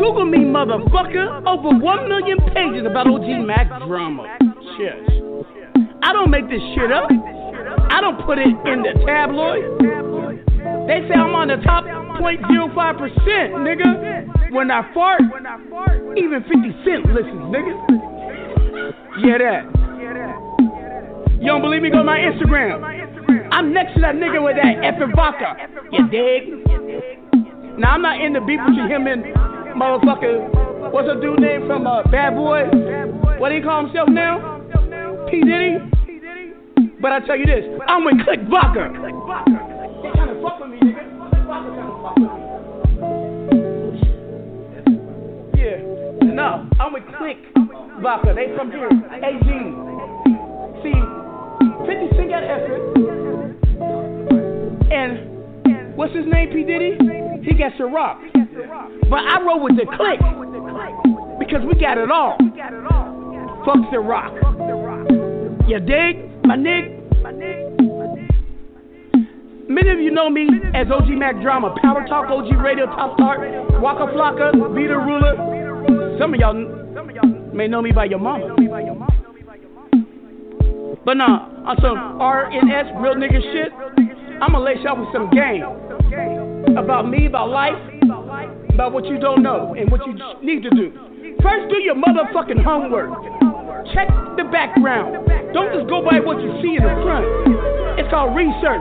[0.00, 1.44] Google me, motherfucker.
[1.46, 4.24] Over one million pages about OG Mack Drama.
[4.78, 4.96] Shit.
[6.02, 7.10] I don't make this shit up.
[7.92, 9.84] I don't put it in the tabloid.
[10.88, 11.84] They say I'm on the top
[12.18, 12.74] 0.05%,
[13.62, 14.50] nigga.
[14.52, 15.22] When I fart,
[16.16, 17.74] even 50 Cent listens, nigga.
[19.22, 19.78] Yeah, that.
[21.40, 21.90] You don't believe me?
[21.90, 22.82] Go to my Instagram.
[23.52, 25.56] I'm next to that nigga with that Effen vodka.
[25.92, 26.66] You dig?
[27.78, 29.22] Now, I'm not in the beef between him and
[29.78, 30.90] motherfucker.
[30.92, 32.64] What's a dude name from uh, Bad Boy?
[33.38, 34.58] What do he call himself now?
[35.30, 35.42] P.
[35.42, 35.78] Diddy?
[37.00, 38.90] But I tell you this, I'm with Click Vodka.
[38.90, 40.97] They tryna fuck with me, nigga.
[41.48, 41.54] Yeah.
[46.20, 47.38] No, I'm with Click
[48.02, 48.34] Vodka.
[48.36, 48.90] They from here.
[49.24, 49.48] AG.
[50.82, 50.92] See,
[51.86, 52.82] 50 Cent got effort.
[54.92, 56.64] And what's his name, P.
[56.64, 56.98] Diddy?
[57.42, 58.20] He got rock
[59.08, 60.20] But I roll with the Click.
[61.38, 62.36] Because we got it all.
[63.64, 64.34] Fuck the rock.
[65.66, 66.44] You dig?
[66.44, 67.67] My nig?
[69.68, 73.36] Many of you know me as OG Mack Drama, Power Talk, OG Radio, Top Star,
[73.80, 76.16] Waka Flocka, Be the Ruler.
[76.18, 76.56] Some of y'all
[77.52, 78.56] may know me by your mama.
[81.04, 83.70] But nah, on some RNS, real nigga shit,
[84.40, 85.62] I'ma lace y'all with some game.
[86.78, 87.76] About me, about life,
[88.72, 90.92] about what you don't know, and what you need to do.
[91.42, 93.12] First, do your motherfucking homework.
[93.92, 94.08] Check
[94.38, 95.28] the background.
[95.52, 98.00] Don't just go by what you see in the front.
[98.00, 98.80] It's called research.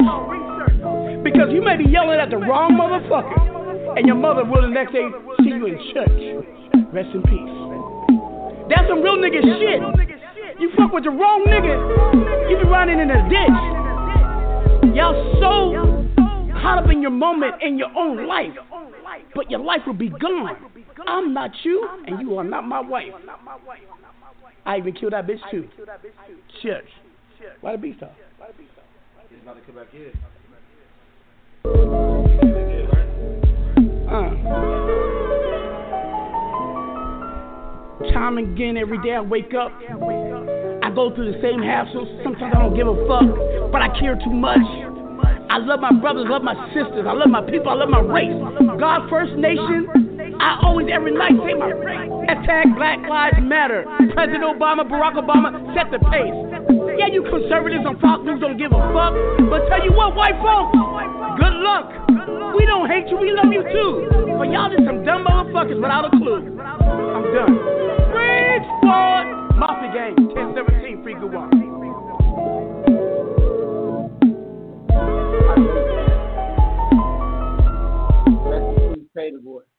[1.27, 4.93] Because you may be yelling at the wrong motherfucker, and your mother will the next
[4.93, 5.03] day
[5.39, 6.45] see you in church.
[6.93, 7.51] Rest in peace.
[8.71, 9.81] That's some real nigga shit.
[10.57, 14.95] You fuck with the wrong nigga, you be running in a ditch.
[14.95, 15.73] Y'all so
[16.61, 18.53] caught up in your moment in your own life,
[19.35, 20.55] but your life will be gone.
[21.07, 23.11] I'm not you, and you are not my wife.
[24.65, 25.67] I even killed that bitch too.
[26.61, 26.87] Church.
[27.59, 28.11] Why the beast off?
[29.29, 30.13] He's about to come back here.
[34.07, 34.29] Uh.
[38.13, 39.71] Time again, every day I wake up.
[40.83, 42.07] I go through the same hassles.
[42.23, 44.63] Sometimes I don't give a fuck, but I care too much.
[45.49, 48.35] I love my brothers, love my sisters, I love my people, I love my race.
[48.79, 51.71] God First Nation, I always every night say my
[52.27, 53.85] hashtag Black Lives Matter.
[54.13, 56.56] President Obama, Barack Obama set the pace.
[56.95, 59.13] Yeah, you conservatives on Fox News don't give a fuck.
[59.51, 60.71] But tell you what, white folks,
[61.35, 61.91] good luck.
[62.55, 64.07] We don't hate you, we love you too.
[64.39, 66.55] But y'all just some dumb motherfuckers without a clue.
[66.55, 67.53] I'm done.
[68.11, 71.51] Bridgeport Mafia Gang, 1017 Free Good Walk.
[79.13, 79.61] Crazy boy.
[79.61, 79.76] Yo,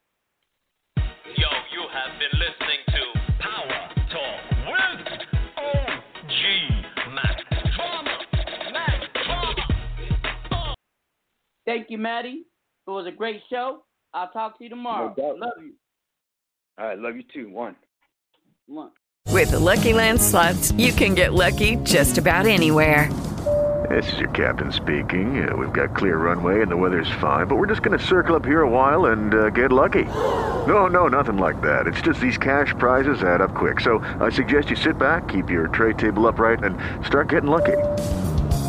[11.69, 12.47] Thank you, Maddie.
[12.87, 13.83] It was a great show.
[14.15, 15.15] I'll talk to you tomorrow.
[15.19, 15.29] No.
[15.35, 15.75] Love you.
[16.79, 17.51] All right, love you too.
[17.51, 17.77] One.
[18.67, 18.91] One.
[19.29, 23.13] With the Lucky Land slots, you can get lucky just about anywhere.
[23.91, 25.47] This is your captain speaking.
[25.47, 28.35] Uh, we've got clear runway and the weather's fine, but we're just going to circle
[28.35, 30.05] up here a while and uh, get lucky.
[30.05, 31.87] No, no, nothing like that.
[31.87, 33.81] It's just these cash prizes add up quick.
[33.81, 37.77] So I suggest you sit back, keep your tray table upright, and start getting lucky.